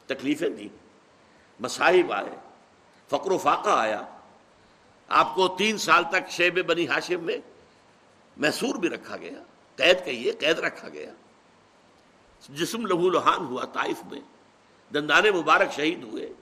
تکلیفیں 0.05 0.49
دی 0.49 0.67
مصاحب 1.59 2.13
آئے۔ 2.13 2.35
فقر 3.09 3.31
و 3.31 3.37
فاقہ 3.37 3.69
آیا۔ 3.69 4.01
آپ 5.07 5.35
کو 5.35 5.47
تین 5.47 5.77
سال 5.77 6.03
تک 6.03 6.29
شیب 6.29 6.65
بنی 6.65 6.87
ہاشم 6.87 7.23
میں 7.23 7.37
محسور 8.37 8.75
بھی 8.75 8.89
رکھا 8.89 9.17
گیا۔ 9.17 9.43
قید 9.75 10.05
کہیے، 10.05 10.31
قید 10.31 10.59
رکھا 10.59 10.89
گیا۔ 10.89 11.11
جسم 12.49 12.85
لہو 12.85 13.09
لہان 13.09 13.45
ہوا، 13.45 13.65
طائف 13.65 14.03
میں۔ 14.11 14.21
دندان 14.93 15.23
مبارک 15.35 15.71
شہید 15.71 16.03
ہوئے۔ 16.03 16.33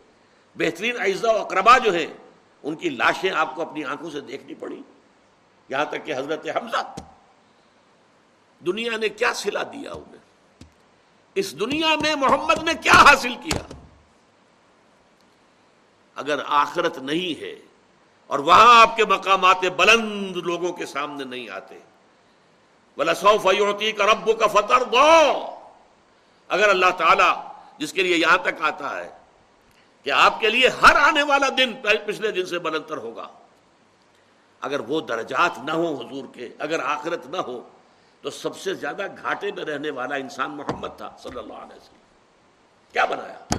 بہترین 0.55 0.95
اعزا 0.99 1.31
و 1.31 1.37
اقربا 1.37 1.77
جو 1.77 1.93
ہیں 1.93 2.07
ان 2.63 2.75
کی 2.75 2.89
لاشیں 2.89 3.31
آپ 3.31 3.55
کو 3.55 3.61
اپنی 3.61 3.83
آنکھوں 3.83 4.09
سے 4.09 4.21
دیکھنی 4.21 4.53
پڑی۔ 4.53 4.81
یہاں 5.69 5.85
تک 5.85 6.05
کہ 6.05 6.13
حضرت 6.15 6.47
حمزہ، 6.55 6.95
دنیا 8.65 8.97
نے 8.97 9.09
کیا 9.09 9.33
سلا 9.33 9.63
دیا 9.63 9.91
انہیں؟ 9.91 10.21
اس 11.35 11.59
دنیا 11.59 11.95
میں 12.01 12.15
محمد 12.15 12.63
نے 12.63 12.73
کیا 12.81 12.93
حاصل 12.93 13.35
کیا؟ 13.35 13.61
اگر 16.15 16.39
آخرت 16.47 16.97
نہیں 16.97 17.41
ہے 17.41 17.55
اور 18.27 18.39
وہاں 18.39 18.81
آپ 18.81 18.95
کے 18.95 19.05
مقامات 19.05 19.65
بلند 19.75 20.37
لوگوں 20.37 20.73
کے 20.73 20.85
سامنے 20.85 21.23
نہیں 21.23 21.49
آتے 21.49 21.79
بلا 22.97 23.13
سو 23.13 23.37
فیوتی 23.37 23.91
کا 23.91 24.05
رب 24.05 24.39
کا 24.39 24.47
فتر 24.47 24.83
دو 24.83 25.07
اگر 26.47 26.69
اللہ 26.69 26.89
تعالی 26.97 27.29
جس 27.77 27.93
کے 27.93 28.03
لیے 28.03 28.17
یہاں 28.17 28.37
تک 28.37 28.61
آتا 28.61 28.97
ہے 28.97 29.09
کہ 30.03 30.09
آپ 30.09 30.39
کے 30.39 30.49
لیے 30.49 30.67
ہر 30.67 30.95
آنے 30.95 31.23
والا 31.23 31.47
دن 31.57 31.73
پچھلے 32.05 32.31
دن 32.31 32.45
سے 32.45 32.59
بلندر 32.59 32.97
ہوگا۔ 32.97 33.27
اگر 34.61 34.79
وہ 34.79 35.01
درجات 35.01 35.51
نہ 35.63 35.71
ہو 35.71 35.93
حضور 35.93 36.23
کے، 36.33 36.49
اگر 36.59 36.79
آخرت 36.79 37.25
نہ 37.25 37.37
ہو، 37.37 37.69
تو 38.21 38.29
سب 38.29 38.57
سے 38.57 38.73
زیادہ 38.73 39.07
گھاٹے 39.21 39.51
میں 39.51 39.65
رہنے 39.65 39.89
والا 39.89 40.15
انسان 40.15 40.51
محمد 40.51 40.87
تھا، 40.97 41.15
صلی 41.23 41.39
اللہ 41.39 41.53
علیہ 41.53 41.75
وسلم۔ 41.75 42.01
کیا 42.91 43.05
بنایا؟ 43.05 43.55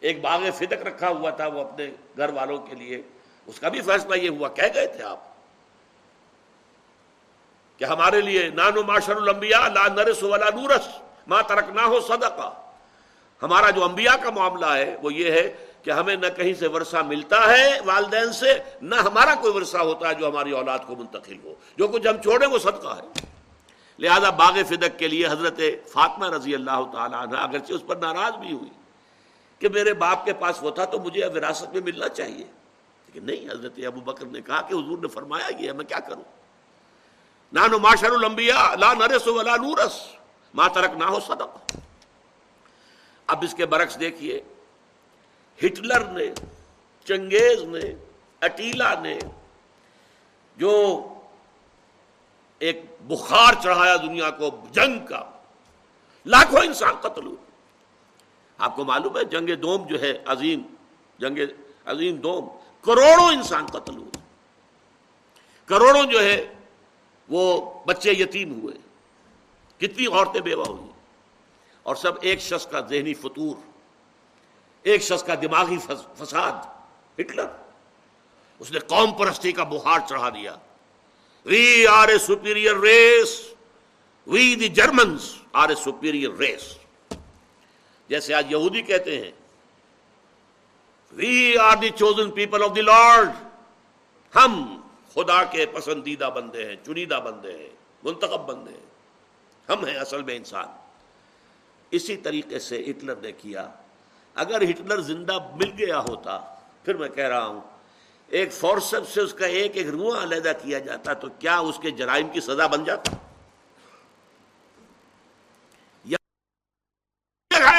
ایک 0.00 0.20
باغ 0.20 0.40
فدق 0.54 0.86
رکھا 0.86 1.08
ہوا 1.08 1.30
تھا 1.30 1.46
وہ 1.46 1.60
اپنے 1.60 1.90
گھر 2.16 2.28
والوں 2.28 2.58
کے 2.58 2.74
لیے۔ 2.74 3.02
اس 3.46 3.60
کا 3.60 3.68
بھی 3.68 3.80
فیصلہ 3.80 4.14
یہ 4.14 4.28
ہوا، 4.28 4.48
کہہ 4.48 4.74
گئے 4.74 4.86
تھے 4.86 5.04
آپ 5.04 5.20
کہ 7.78 7.84
ہمارے 7.84 8.20
لیے 8.20 8.50
نانو 8.50 8.82
معاشر 8.82 9.16
الانبیاء 9.16 9.68
لا 9.68 9.88
نرس 9.88 10.22
ولا 10.22 10.50
نورس 10.54 10.88
ما 11.26 11.40
ترک 11.42 11.68
نہ 11.68 11.80
ہو 11.80 12.00
صدقہ۔ 12.00 12.63
ہمارا 13.42 13.70
جو 13.70 13.84
انبیاء 13.84 14.16
کا 14.16 14.30
معاملہ 14.30 14.66
ہے 14.66 14.96
وہ 15.02 15.14
یہ 15.14 15.30
ہے 15.30 15.66
کہ 15.82 15.90
ہمیں 15.90 16.16
نہ 16.16 16.26
کہیں 16.36 16.54
سے 16.54 16.66
ورثہ 16.66 16.96
ملتا 16.96 17.58
ہے 17.58 17.78
والدین 17.84 18.32
سے، 18.32 18.58
نہ 18.82 18.94
ہمارا 18.94 19.34
کوئی 19.34 19.52
ورثہ 19.52 19.76
ہوتا 19.76 20.08
ہے 20.08 20.14
جو 20.14 20.28
ہماری 20.28 20.50
اولاد 20.50 20.78
کو 20.86 20.96
منتقل 20.96 21.36
ہو۔ 21.44 21.54
جو 21.76 21.88
کچھ 21.88 22.06
ہم 22.06 22.16
چھوڑیں 22.22 22.48
وہ 22.48 22.58
صدقہ 22.58 22.96
ہے۔ 22.96 23.26
لہذا 23.98 24.30
باغ 24.30 24.58
فدق 24.68 24.98
کے 24.98 25.08
لیے 25.08 25.26
حضرت 25.26 25.60
فاطمہ 25.92 26.26
رضی 26.26 26.54
اللہ 26.54 26.80
تعالیٰ 26.92 27.22
عنہ 27.22 27.36
اگرچہ 27.36 27.72
اس 27.72 27.86
پر 27.86 27.96
ناراض 27.96 28.32
بھی 28.32 28.52
ہوئی 28.52 28.70
کہ 29.58 29.68
میرے 29.68 29.94
باپ 29.94 30.24
کے 30.24 30.32
پاس 30.32 30.62
وہ 30.62 30.70
تھا 30.70 30.84
تو 30.84 30.98
مجھے 30.98 31.26
وراثت 31.26 31.72
میں 31.72 31.80
ملنا 31.84 32.08
چاہیے۔ 32.08 32.44
لیکن 33.06 33.26
نہیں، 33.26 33.50
حضرت 33.50 33.72
ابو 33.86 34.00
بکر 34.00 34.26
نے 34.26 34.40
کہا 34.40 34.60
کہ 34.60 34.74
حضور 34.74 34.98
نے 34.98 35.08
فرمایا 35.08 35.50
یہ 35.58 35.72
میں 35.72 35.84
کیا 35.84 35.98
کروں؟ 35.98 36.22
نانو 37.52 37.78
معاشر 37.78 38.10
الانبیاء، 38.10 38.76
لا 38.76 38.94
نرس 38.94 39.26
ولا 39.26 39.56
نورس 39.56 40.06
ما 40.54 40.68
ترک 40.68 40.90
نہ 40.96 41.04
ہو 41.04 41.20
صدقہ۔ 41.20 41.76
اب 43.26 43.44
اس 43.44 43.54
کے 43.54 43.66
برعکس 43.66 44.00
دیکھیے، 44.00 44.40
ہٹلر 45.64 46.04
نے، 46.04 46.26
چنگیز 47.04 47.62
نے، 47.62 47.94
اٹیلا 48.40 49.00
نے 49.00 49.18
جو 50.56 51.02
ایک 52.58 52.82
بخار 53.00 53.54
چڑھایا 53.62 53.96
دنیا 53.96 54.30
کو، 54.30 54.50
جنگ 54.70 55.06
کا، 55.06 55.30
لاکھوں 56.26 56.60
انسان 56.60 56.94
قتل 56.94 57.26
ہوئے۔ 57.26 57.50
آپ 58.58 58.76
کو 58.76 58.84
معلوم 58.84 59.16
ہے، 59.16 59.24
جنگ 59.24 59.54
دوم 59.54 59.86
جو 59.86 60.00
ہے، 60.00 60.22
عظیم، 60.26 60.62
جنگ 61.18 61.38
عظیم 61.84 62.16
دوم، 62.16 62.48
کروڑوں 62.80 63.28
انسان 63.28 63.66
قتل 63.66 63.96
ہوئے۔ 63.96 64.18
کروڑوں 65.66 66.04
جو 66.04 66.22
ہے، 66.22 66.54
وہ 67.28 67.74
بچے 67.86 68.12
یتیم 68.12 68.60
ہوئے۔ 68.60 68.74
کتنی 69.78 70.06
عورتیں 70.06 70.40
بیوہ 70.40 70.64
ہوئی۔ 70.66 70.93
اور 71.84 71.96
سب 71.96 72.12
ایک 72.20 72.40
شخص 72.40 72.66
کا 72.66 72.80
ذہنی 72.80 73.14
فطور، 73.14 73.56
ایک 74.82 75.02
شخص 75.02 75.24
کا 75.24 75.34
دماغی 75.34 75.78
فساد، 76.18 76.66
ہٹلر۔ 77.20 77.46
اس 78.58 78.70
نے 78.70 78.78
قوم 78.78 79.12
پرستی 79.12 79.52
کا 79.52 79.64
بہار 79.64 79.98
چڑھا 80.08 80.28
دیا۔ 80.28 80.56
We 81.44 81.86
are 81.86 82.08
a 82.08 82.18
superior 82.18 82.76
race 82.76 83.40
we 84.26 84.54
the 84.54 84.68
Germans 84.68 85.34
are 85.52 85.68
a 85.68 85.74
superior 85.74 86.30
race 86.30 86.78
جیسے 88.08 88.34
آج 88.34 88.52
یہودی 88.52 88.82
کہتے 88.82 89.24
ہیں 89.24 89.32
we 91.12 91.56
are 91.56 91.76
the 91.76 91.90
chosen 91.90 92.30
people 92.30 92.62
of 92.62 92.76
the 92.76 92.80
Lord 92.80 93.28
ہم 94.36 94.80
خدا 95.14 95.44
کے 95.44 95.66
پسندیدہ 95.66 96.30
بندے 96.34 96.68
ہیں، 96.68 96.76
چنیدہ 96.86 97.20
بندے 97.24 97.58
ہیں، 97.58 97.68
منتخب 98.02 98.40
بندے 98.40 98.72
ہیں۔ 98.72 98.86
ہم 99.68 99.84
ہیں 99.84 99.96
اصل 99.96 100.22
میں 100.22 100.36
انسان۔ 100.36 100.66
اسی 101.94 102.16
طریقے 102.16 102.58
سے 102.58 102.84
ہٹلر 102.90 103.16
نے 103.16 103.32
کیا۔ 103.32 103.70
اگر 104.34 104.62
ہٹلر 104.62 105.00
زندہ 105.00 105.38
مل 105.54 105.70
گیا 105.78 105.98
ہوتا، 105.98 106.54
پھر 106.84 106.96
میں 106.96 107.08
کہہ 107.08 107.28
رہا 107.28 107.46
ہوں، 107.46 107.60
ایک 108.26 108.52
فورسپ 108.52 109.08
سے 109.08 109.20
اس 109.20 109.34
کا 109.34 109.46
ایک 109.46 109.76
ایک 109.76 109.86
رواں 109.86 110.22
علیحدہ 110.22 110.52
کیا 110.62 110.78
جاتا 110.78 111.12
تو 111.12 111.28
کیا 111.38 111.58
اس 111.58 111.78
کے 111.82 111.90
جرائم 111.90 112.28
کی 112.28 112.40
سزا 112.40 112.66
بن 112.66 112.84
جاتا؟ 112.84 113.16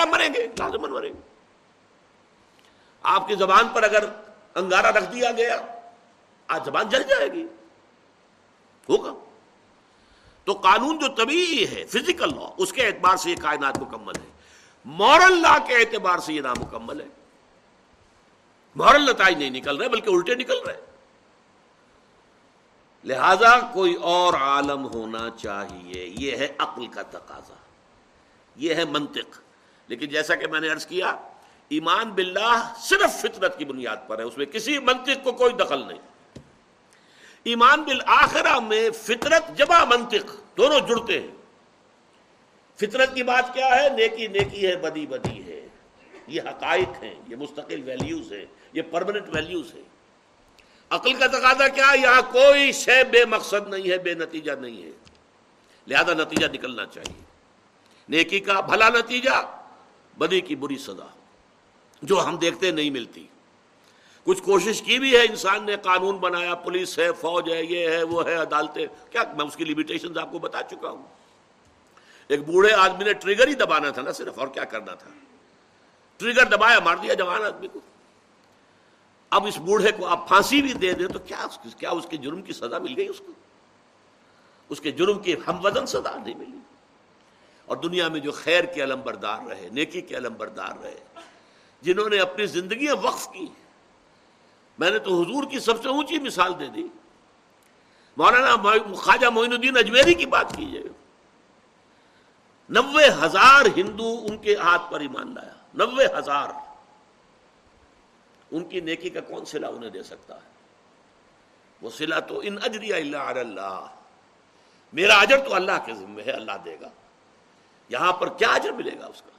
مریں 0.09 0.29
گے 0.33 0.47
لازمن 0.59 0.91
مریں 0.91 1.13
گے۔ 1.13 1.19
آپ 3.03 3.27
کی 3.27 3.35
زبان 3.35 3.67
پر 3.67 3.83
اگر 3.83 4.03
انگارہ 4.55 4.85
رکھ 4.85 5.11
دیا 5.11 5.31
گیا، 5.31 5.65
آج 6.47 6.65
زبان 6.65 6.89
جل 6.89 7.03
جائے 7.03 7.31
گی۔ 7.31 7.43
ہوگا۔ 8.89 9.24
تو 10.45 10.53
قانون 10.53 10.99
جو 10.99 11.07
طبیعی 11.07 11.67
ہے 11.67 11.85
فزیکل 11.85 12.29
لا 12.29 12.53
اس 12.57 12.73
کے 12.73 12.87
اعتبار 12.87 13.17
سے 13.17 13.31
یہ 13.31 13.35
کائنات 13.35 13.79
مکمل 13.79 14.15
ہے۔ 14.15 14.31
مورل 14.85 15.41
لا 15.41 15.57
کے 15.67 15.75
اعتبار 15.75 16.19
سے 16.19 16.33
یہ 16.33 16.41
نامکمل 16.41 17.01
ہے۔ 17.01 17.07
مورل 18.75 19.09
نتائج 19.09 19.37
نہیں 19.37 19.49
نکل 19.49 19.77
رہے، 19.77 19.89
بلکہ 19.89 20.09
الٹے 20.09 20.35
نکل 20.35 20.59
رہے۔ 20.67 20.81
لہذا 23.03 23.59
کوئی 23.59 23.95
اور 23.95 24.33
عالم 24.33 24.85
ہونا 24.85 25.29
چاہیے۔ 25.39 26.05
یہ 26.19 26.37
ہے 26.37 26.47
عقل 26.57 26.87
کا 26.87 27.01
تقاضا۔ 27.01 27.55
یہ 28.55 28.75
ہے 28.75 28.85
منطق۔ 28.85 29.39
لیکن 29.87 30.07
جیسا 30.07 30.35
کہ 30.35 30.47
میں 30.47 30.59
نے 30.59 30.69
عرض 30.69 30.85
کیا، 30.85 31.17
ایمان 31.69 32.09
باللہ 32.09 32.73
صرف 32.77 33.21
فطرت 33.21 33.57
کی 33.57 33.65
بنیاد 33.65 33.97
پر 34.07 34.19
ہے، 34.19 34.23
اس 34.23 34.37
میں 34.37 34.45
کسی 34.45 34.79
منطق 34.79 35.23
کو 35.23 35.31
کوئی 35.31 35.53
دخل 35.53 35.87
نہیں۔ 35.87 36.14
ایمان 37.45 37.83
بالآخرہ 37.83 38.59
میں 38.59 38.89
فطرت 38.89 39.57
جمع 39.57 39.83
منطق، 39.83 40.57
دونوں 40.57 40.79
جڑتے 40.79 41.21
ہیں۔ 41.21 41.27
فطرت 42.75 43.15
کی 43.15 43.23
بات 43.23 43.53
کیا 43.53 43.83
ہے؟ 43.83 43.89
نیکی 43.89 44.27
نیکی 44.27 44.67
ہے، 44.67 44.75
بدی 44.75 45.05
بدی 45.05 45.43
ہے۔ 45.43 45.67
یہ 46.27 46.41
حقائق 46.41 47.03
ہیں، 47.03 47.15
یہ 47.27 47.35
مستقل 47.35 47.81
ویلیوز 47.85 48.31
ہیں، 48.31 48.45
یہ 48.73 48.81
پرماننٹ 48.91 49.35
ویلیوز 49.35 49.75
ہیں۔ 49.75 49.83
عقل 50.89 51.13
کا 51.13 51.27
تقاضا 51.27 51.67
کیا؟ 51.67 51.93
یہاں 51.93 52.21
کوئی 52.21 52.71
شے 52.71 53.03
بے 53.03 53.25
مقصد 53.25 53.67
نہیں 53.67 53.89
ہے، 53.89 53.97
بے 53.97 54.13
نتیجہ 54.13 54.51
نہیں 54.51 54.83
ہے۔ 54.83 54.91
لہذا 55.87 56.13
نتیجہ 56.13 56.47
نکلنا 56.53 56.85
چاہیے۔ 56.85 57.21
نیکی 58.09 58.39
کا 58.39 58.59
بھلا 58.59 58.89
نتیجہ، 58.89 59.63
بدی 60.17 60.41
کی 60.41 60.55
بری 60.55 60.77
سزا 60.77 61.07
جو 62.01 62.25
ہم 62.25 62.37
دیکھتے 62.37 62.71
نہیں 62.71 62.89
ملتی۔ 62.89 63.27
کچھ 64.25 64.43
کوشش 64.43 64.81
کی 64.81 64.99
بھی 64.99 65.17
ہے 65.17 65.21
انسان 65.21 65.63
نے، 65.63 65.75
قانون 65.75 66.17
بنایا، 66.17 66.55
پولیس 66.55 66.99
ہے، 66.99 67.11
فوج 67.11 67.51
ہے، 67.51 67.63
یہ 67.63 67.89
ہے، 67.89 68.03
وہ 68.03 68.25
ہے، 68.25 68.35
عدالتیں۔ 68.35 68.87
کیا 69.11 69.23
میں 69.37 69.45
اس 69.45 69.55
کی 69.55 69.65
لمیٹیشن 69.65 70.17
آپ 70.17 70.31
کو 70.31 70.39
بتا 70.39 70.63
چکا 70.63 70.89
ہوں؟ 70.89 71.03
ایک 72.27 72.39
بوڑھے 72.39 72.73
آدمی 72.73 73.03
نے 73.03 73.13
ٹریگر 73.13 73.47
ہی 73.47 73.53
دبانا 73.53 73.89
تھا 73.89 74.01
نا 74.01 74.11
صرف، 74.11 74.39
اور 74.39 74.47
کیا 74.47 74.63
کرنا 74.63 74.95
تھا؟ 74.95 75.09
ٹریگر 76.17 76.43
دبایا، 76.43 76.79
مار 76.79 76.95
دیا 76.95 77.13
جوان 77.13 77.43
آدمی 77.43 77.67
کو۔ 77.67 77.79
اب 79.29 79.45
اس 79.45 79.57
بوڑھے 79.57 79.91
کو 79.91 80.05
آپ 80.05 80.27
پھانسی 80.27 80.61
بھی 80.61 80.73
دے 80.73 80.93
دیں 80.93 81.07
تو 81.07 81.19
کیا 81.19 81.47
کیا 81.77 81.89
اس 81.89 82.07
کے 82.09 82.17
جرم 82.17 82.41
کی 82.41 82.53
سزا 82.53 82.79
مل 82.79 82.93
گئی 82.97 83.07
اس 83.07 83.19
کو؟ 83.19 83.31
اس 84.69 84.81
کے 84.81 84.91
جرم 84.91 85.19
کی 85.19 85.35
ہم 85.47 85.65
وزن 85.65 85.85
سزا 85.85 86.15
نہیں 86.25 86.35
ملی۔ 86.35 86.59
اور 87.65 87.77
دنیا 87.77 88.07
میں 88.07 88.19
جو 88.19 88.31
خیر 88.31 88.63
کے 88.63 88.83
علم 88.83 89.01
بردار 89.01 89.47
رہے، 89.47 89.69
نیکی 89.71 90.01
کے 90.01 90.17
علم 90.17 90.33
بردار 90.33 90.71
رہے، 90.81 90.97
جنہوں 91.81 92.09
نے 92.09 92.19
اپنی 92.19 92.45
زندگیاں 92.45 92.95
وقف 92.95 93.27
کی 93.33 93.47
میں 94.79 94.91
نے 94.91 94.99
تو 94.99 95.21
حضور 95.21 95.43
کی 95.43 95.59
سب 95.59 95.83
سے 95.83 95.89
اونچی 95.89 96.19
مثال 96.19 96.59
دے 96.59 96.67
دی۔ 96.67 96.83
مولانا 98.17 98.55
خواجہ 98.95 99.27
معین 99.27 99.53
الدین 99.53 99.77
اجمیری 99.77 100.13
کی 100.13 100.25
بات 100.25 100.55
کیجیے۔ 100.55 100.83
نوے 102.69 103.09
ہزار 103.23 103.65
ہندو 103.77 104.25
ان 104.29 104.37
کے 104.37 104.55
ہاتھ 104.55 104.91
پر 104.91 104.99
ایمان 104.99 105.35
لایا۔ 105.35 105.53
نوے 105.73 106.05
ہزار۔ 106.17 106.49
ان 108.51 108.65
کی 108.65 108.79
نیکی 108.79 109.09
کا 109.09 109.19
کون 109.19 109.45
سلا 109.45 109.67
انہیں 109.67 109.89
دے 109.89 110.03
سکتا 110.03 110.35
ہے؟ 110.35 110.49
وہ 111.81 111.89
سلا 111.89 112.19
تو 112.19 112.41
ان 112.43 112.57
اجری 112.63 112.93
اللہ 112.93 113.17
اللہ۔ 113.17 113.85
میرا 114.93 115.15
اجر 115.15 115.37
تو 115.37 115.55
اللہ 115.55 115.85
کے 115.85 115.93
ذمہ 115.93 116.21
ہے، 116.25 116.31
اللہ 116.31 116.51
دے 116.65 116.77
گا۔ 116.81 116.89
یہاں 117.89 118.13
پر 118.13 118.29
کیا 118.29 118.47
اجر 118.47 118.71
ملے 118.71 118.99
گا 118.99 119.05
اس 119.05 119.21
کا؟ 119.21 119.31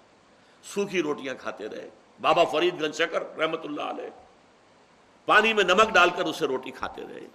سوکھی 0.63 1.03
روٹیاں 1.03 1.35
کھاتے 1.35 1.69
رہے۔ 1.69 1.91
بابا 2.21 2.45
فرید 2.45 2.83
گنج 2.83 2.95
شکر 2.95 3.37
رحمت 3.37 3.65
اللہ 3.65 3.83
علیہ۔ 3.83 4.26
پانی 5.27 5.53
میں 5.53 5.65
نمک 5.65 5.89
ڈال 5.91 6.11
کر 6.11 6.25
اسے 6.25 6.47
روٹی 6.47 6.71
کھاتے 6.71 7.03
رہے۔ 7.03 7.27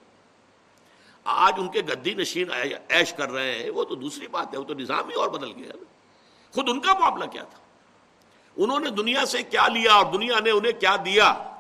آج 1.24 1.54
ان 1.58 1.68
کے 1.68 1.82
گدی 1.82 2.14
نشین 2.14 2.48
ایش 2.88 3.14
کر 3.14 3.32
رہے 3.32 3.64
ہیں، 3.64 3.70
وہ 3.70 3.84
تو 3.84 3.96
دوسری 3.96 4.28
بات 4.28 4.54
ہے، 4.54 4.60
وہ 4.60 4.64
تو 4.64 4.74
نظام 4.74 5.10
ہی 5.10 5.14
اور 5.14 5.28
بدل 5.28 5.52
گیا 5.52 5.72
خود 6.54 6.70
ان 6.70 6.80
کا 6.80 7.00
معاملہ 7.00 7.26
کیا 7.26 7.44
تھا؟ 7.44 7.60
انہوں 8.58 8.80
نے 8.80 8.90
دنیا 8.90 9.26
سے 9.26 9.44
کیا 9.44 9.68
لیا 9.68 9.94
اور 9.94 10.14
دنیا 10.14 10.40
نے 10.40 10.52
انہیں 10.52 10.80
کیا 10.80 10.96
دیا؟ 10.96 11.54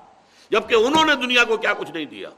جبکہ 0.50 0.76
انہوں 0.76 1.06
نے 1.06 1.16
دنیا 1.16 1.44
کو 1.44 1.58
کیا 1.58 1.74
کچھ 1.74 1.92
نہیں 1.92 2.06
دیا۔ 2.06 2.30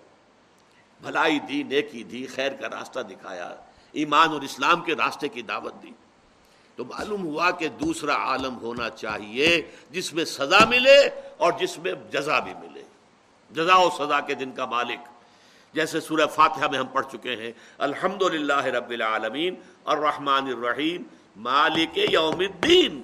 بھلائی 1.01 1.39
دی، 1.39 1.63
نیکی 1.63 2.03
دی، 2.03 2.25
خیر 2.25 2.51
کا 2.51 2.69
راستہ 2.69 2.99
دکھایا، 2.99 3.56
ایمان 3.91 4.29
اور 4.29 4.41
اسلام 4.41 4.82
کے 4.82 4.95
راستے 4.95 5.27
کی 5.27 5.41
دعوت 5.41 5.84
دی۔ 5.84 5.91
تو 6.75 6.86
معلوم 6.86 7.25
ہوا 7.25 7.51
کہ 7.51 7.67
دوسرا 7.67 8.15
عالم 8.15 8.58
ہونا 8.58 8.89
چاہیے 8.89 9.71
جس 9.89 10.13
میں 10.13 10.25
سزا 10.25 10.65
ملے 10.65 11.10
اور 11.38 11.53
جس 11.60 11.77
میں 11.77 11.93
جزا 12.12 12.39
بھی 12.39 12.53
ملے۔ 12.53 12.72
جزا 13.53 13.75
و 13.75 13.89
سزا 13.97 14.19
کے 14.19 14.33
دن 14.33 14.51
کا 14.51 14.65
مالک، 14.65 14.99
جیسے 15.73 16.01
سورہ 16.01 16.27
فاتحہ 16.27 16.67
میں 16.67 16.79
ہم 16.79 16.85
پڑھ 16.85 17.05
چکے 17.11 17.35
ہیں 17.35 17.51
الحمد 17.77 18.21
رب 18.21 18.89
العالمین، 18.89 19.55
الرحمن 19.85 20.47
الرحیم، 20.47 21.01
مالک 21.35 21.97
یوم 21.97 22.39
الدین۔ 22.39 23.01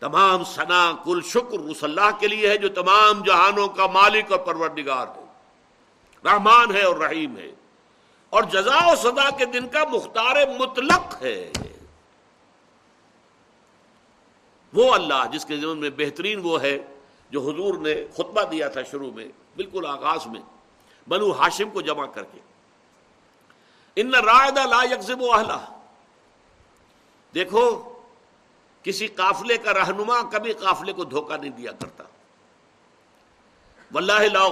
تمام 0.00 0.44
ثنا، 0.44 0.92
کل 1.04 1.20
شکر 1.24 1.58
اس 1.58 1.84
اللہ 1.84 2.10
کے 2.20 2.28
لیے 2.28 2.48
ہے 2.48 2.56
جو 2.56 2.68
تمام 2.68 3.22
جہانوں 3.22 3.68
کا 3.68 3.86
مالک 3.86 4.32
اور 4.32 4.40
پروردگار 4.40 5.06
ہے۔ 5.06 5.24
رحمان 6.24 6.74
ہے 6.74 6.82
اور 6.82 6.96
رحیم 6.96 7.36
ہے۔ 7.36 7.50
اور 8.30 8.42
جزا 8.42 8.92
و 8.92 8.96
سزا 8.96 9.30
کے 9.30 9.44
دن 9.44 9.68
کا 9.68 9.84
مختار 9.92 10.36
مطلق 10.58 11.22
ہے۔ 11.22 11.52
وہ 14.72 14.94
اللہ 14.94 15.24
جس 15.32 15.44
کے 15.44 15.56
ذمن 15.56 15.78
میں 15.78 15.90
بہترین 15.96 16.40
وہ 16.42 16.62
ہے۔ 16.62 16.91
جو 17.32 17.40
حضور 17.40 17.74
نے 17.78 17.94
خطبہ 18.14 18.42
دیا 18.42 18.68
تھا 18.68 18.82
شروع 18.82 19.10
میں، 19.10 19.28
بالکل 19.56 19.86
آغاز 19.86 20.26
میں، 20.26 20.40
بنو 21.08 21.30
ہاشم 21.32 21.70
کو 21.70 21.80
جمع 21.80 22.06
کر 22.06 22.22
کے۔ 22.22 22.40
ان 23.96 24.14
رائے 24.14 24.50
لا 24.66 24.82
یکزب 24.92 25.22
و 25.22 25.32
اہلا 25.32 25.58
دیکھو، 27.34 27.64
کسی 28.84 29.06
قافلے 29.06 29.56
کا 29.56 29.74
رہنما 29.74 30.20
کبھی 30.22 30.52
قافلے 30.52 30.92
کو 30.92 31.04
دھوکہ 31.04 31.36
نہیں 31.36 31.50
دیا 31.50 31.72
کرتا۔ 31.72 32.04
واللہ 33.92 34.22
لا 34.32 34.42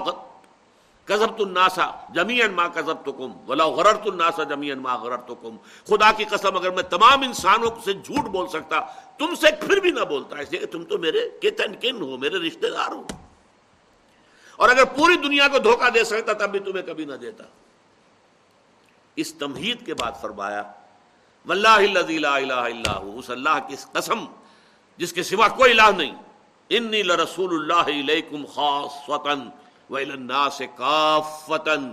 کزب 1.10 1.40
الناسا 1.40 1.90
جمین 2.14 2.52
ماں 2.52 2.68
کزب 2.74 3.04
تو 3.04 3.12
کم 3.12 3.50
ولا 3.50 3.64
غرر 3.64 3.96
الناسا 4.04 4.42
جمین 4.42 4.78
ماں 4.78 4.98
غرر 4.98 5.16
تو 5.16 5.34
کم 5.34 5.56
خدا 5.86 6.12
کی 6.12 6.24
قسم، 6.24 6.56
اگر 6.56 6.70
میں 6.70 6.82
تمام 6.82 7.22
انسانوں 7.22 7.70
سے 7.84 7.92
جھوٹ 7.92 8.24
بول 8.24 8.48
سکتا، 8.48 8.80
تم 9.18 9.34
سے 9.34 9.46
پھر 9.66 9.80
بھی 9.80 9.90
نہ 9.90 10.00
بولتا، 10.00 10.36
اس 10.36 10.50
لیے 10.50 10.60
کہ 10.60 10.66
تم 10.66 10.84
تو 10.84 10.98
میرے 10.98 11.28
کتن 11.42 11.74
کن 11.74 12.02
ہو، 12.02 12.16
میرے 12.16 12.38
رشتے 12.38 12.70
دار 12.70 12.92
ہو۔ 12.92 13.06
اور 14.56 14.68
اگر 14.68 14.84
پوری 14.84 15.16
دنیا 15.16 15.48
کو 15.48 15.58
دھوکہ 15.58 15.90
دے 15.90 16.04
سکتا، 16.04 16.32
تب 16.32 16.50
بھی 16.50 16.58
تمہیں 16.58 16.86
کبھی 16.86 17.04
نہ 17.04 17.12
دیتا۔ 17.12 17.44
اس 19.16 19.34
تمہید 19.34 19.86
کے 19.86 19.94
بعد 19.94 20.12
فرمایا، 20.20 20.62
واللہ 21.46 21.78
لا 22.18 22.34
الہ 22.34 22.54
الا 22.54 22.96
ہو، 22.96 23.18
اس 23.18 23.30
اللہ 23.30 23.58
کی 23.68 23.76
قسم، 23.92 24.24
جس 24.96 25.12
کے 25.12 25.22
سوا 25.22 25.48
کوئی 25.48 25.72
الہ 25.72 25.96
نہیں۔ 25.96 26.14
انی 26.68 27.02
لرسول 27.02 27.54
اللہ 27.54 28.00
علیکم 28.00 28.44
خاص 28.46 29.08
وطن 29.08 29.48
وَإِلَى 29.90 30.66
كَافَّةً۔ 30.76 31.92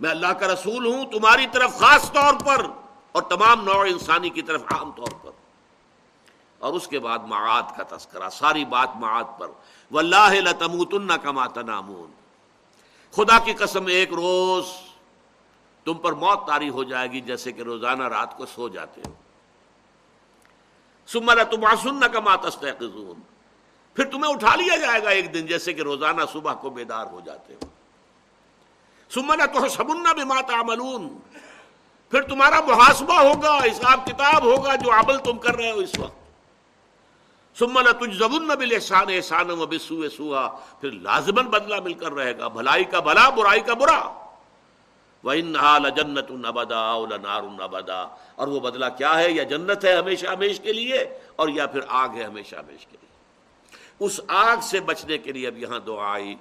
میں 0.00 0.10
اللہ 0.10 0.26
کا 0.26 0.46
رسول 0.46 0.86
ہوں، 0.86 1.04
تمہاری 1.04 1.46
طرف 1.52 1.78
خاص 1.78 2.12
طور 2.12 2.34
پر 2.44 2.66
اور 3.12 3.22
تمام 3.22 3.64
نوع 3.64 3.84
انسانی 3.84 4.30
کی 4.30 4.42
طرف 4.42 4.62
عام 4.70 4.92
طور 4.92 5.08
پر۔ 5.22 5.30
اور 6.58 6.72
اس 6.72 6.88
کے 6.88 6.98
بعد 6.98 7.18
معاد 7.18 7.62
کا 7.76 7.96
تذکرہ، 7.96 8.28
ساری 8.28 8.64
بات 8.64 8.96
معاد 8.96 9.24
پر۔ 9.38 9.50
واللہ 9.90 10.30
لتموتن 10.30 11.08
کما 11.22 11.46
تنامون۔ 11.46 12.10
خدا 13.10 13.38
کی 13.38 13.52
قسم، 13.52 13.86
ایک 13.86 14.12
روز 14.12 14.66
تم 15.84 15.94
پر 15.94 16.12
موت 16.12 16.46
تاری 16.46 16.68
ہو 16.68 16.84
جائے 16.84 17.10
گی، 17.10 17.20
جیسے 17.20 17.52
کہ 17.52 17.62
روزانہ 17.62 18.02
رات 18.02 18.36
کو 18.36 18.46
سو 18.46 18.68
جاتے 18.68 19.02
ہو۔ 19.06 19.12
سمر 21.06 21.44
تماسن 21.44 22.00
کما 22.12 22.36
تستيقظون۔ 22.36 23.35
پھر 23.96 24.04
تمہیں 24.04 24.32
اٹھا 24.32 24.54
لیا 24.56 24.76
جائے 24.76 25.02
گا 25.02 25.10
ایک 25.10 25.34
دن، 25.34 25.46
جیسے 25.46 25.72
کہ 25.72 25.80
روزانہ 25.80 26.22
صبح 26.32 26.54
کو 26.54 26.70
بیدار 26.70 27.06
ہو 27.06 27.20
جاتے 27.24 27.54
ہو۔ 27.54 27.68
سمنا 29.10 29.46
تو 29.46 29.68
سبنا 29.68 30.12
بھی 30.12 30.24
ماتا 30.24 30.62
پھر 32.10 32.22
تمہارا 32.22 32.60
محاسبہ 32.60 33.14
ہوگا، 33.14 33.58
حساب 33.58 34.06
کتاب 34.06 34.44
ہوگا 34.44 34.74
جو 34.74 34.92
عمل 34.92 35.16
تم 35.18 35.38
کر 35.38 35.56
رہے 35.56 35.70
ہو 35.70 35.78
اس 35.78 35.98
وقت۔ 35.98 36.24
سمنا 37.58 37.92
تجھ 37.92 38.16
زبن 38.16 38.46
بل 38.46 38.74
احسان 38.74 39.06
احسان 39.08 39.50
و 39.50 39.66
بسو 39.66 40.08
سوا 40.08 40.48
پھر 40.80 40.90
لازمن 40.90 41.46
بدلہ 41.46 41.80
مل 41.80 41.94
کر 41.94 42.12
رہے 42.12 42.38
گا، 42.38 42.48
بھلائی 42.48 42.84
کا 42.84 43.00
بھلا، 43.00 43.28
برائی 43.30 43.60
کا 43.60 43.74
برا۔ 43.74 44.00
وہ 45.24 45.32
انحال 45.32 45.90
جنت 45.96 46.30
البدا 46.30 46.98
نار 47.22 47.42
البدا 47.42 48.02
اور 48.34 48.48
وہ 48.48 48.60
بدلہ 48.60 48.86
کیا 48.98 49.18
ہے؟ 49.18 49.30
یا 49.30 49.42
جنت 49.42 49.84
ہے 49.84 49.96
ہمیشہ 49.96 50.26
ہمیش 50.26 50.60
کے 50.60 50.72
لیے، 50.72 50.98
اور 51.36 51.48
یا 51.48 51.66
پھر 51.66 51.80
آگ 51.88 52.08
ہے 52.08 52.24
ہمیشہ 52.24 52.56
ہمیش 52.56 52.86
کے 52.86 52.96
لیے۔ 53.00 53.15
اس 53.98 54.20
آگ 54.28 54.56
سے 54.62 54.80
بچنے 54.80 55.18
کے 55.18 55.32
لیے 55.32 55.46
اب 55.46 55.58
یہاں 55.58 55.78
دعا 55.78 56.12
آئی 56.12 56.34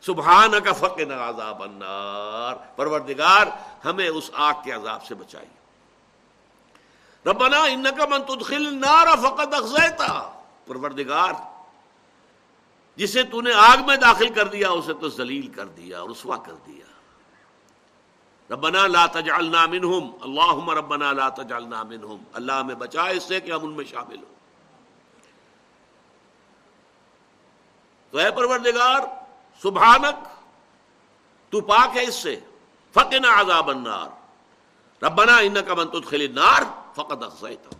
سبحان 0.00 0.50
کا 0.64 0.72
فق 0.72 1.00
عذاب 1.00 1.62
النار۔ 1.62 2.76
پروردگار، 2.76 3.46
ہمیں 3.84 4.08
اس 4.08 4.30
آگ 4.32 4.54
کے 4.64 4.72
عذاب 4.72 5.04
سے 5.04 5.14
بچائیے۔ 5.14 5.62
ربنا 7.30 7.64
ان 7.64 7.84
کا 7.96 8.06
من 8.06 8.22
تدخل 8.22 8.74
نار 8.74 9.06
فقط 9.22 9.54
اخذیتا 9.54 10.40
پروردگار، 10.66 11.32
جسے 12.96 13.22
تو 13.22 13.40
نے 13.40 13.52
آگ 13.52 13.76
میں 13.86 13.96
داخل 13.96 14.28
کر 14.28 14.48
دیا، 14.48 14.70
اسے 14.70 14.92
تو 14.94 15.08
ذلیل 15.08 15.46
کر 15.46 15.66
دیا، 15.66 16.04
رسوا 16.12 16.36
کر 16.36 16.54
دیا۔ 16.66 16.84
ربنا 18.54 18.86
لا 18.86 19.06
تجعلنا 19.06 19.66
منہم۔ 19.66 20.10
اللہم 20.20 20.70
ربنا 20.70 21.12
لا 21.12 21.28
تجعلنا 21.28 21.82
منہم۔ 21.82 22.16
اللہ 22.32 22.52
ہمیں 22.52 22.74
بچائے 22.74 23.16
اس 23.16 23.22
سے 23.22 23.40
کہ 23.40 23.52
ہم 23.52 23.58
ان 23.62 23.72
میں 23.72 23.84
شامل 23.84 24.16
ہوں۔ 24.16 24.31
تو 28.12 28.18
اے 28.18 28.30
پروردگار، 28.30 29.00
سبحانک، 29.62 30.28
تو 31.50 31.60
پاک 31.60 31.96
ہے 31.96 32.02
اس 32.02 32.14
سے، 32.14 32.40
فقنا 32.94 33.40
عذاب 33.40 33.70
النار۔ 33.70 34.08
ربنا 35.04 35.36
انکا 35.36 35.74
من 35.74 35.88
تدخل 35.88 36.20
النار 36.20 36.62
فقد 36.94 37.22
اخزیتا 37.22 37.76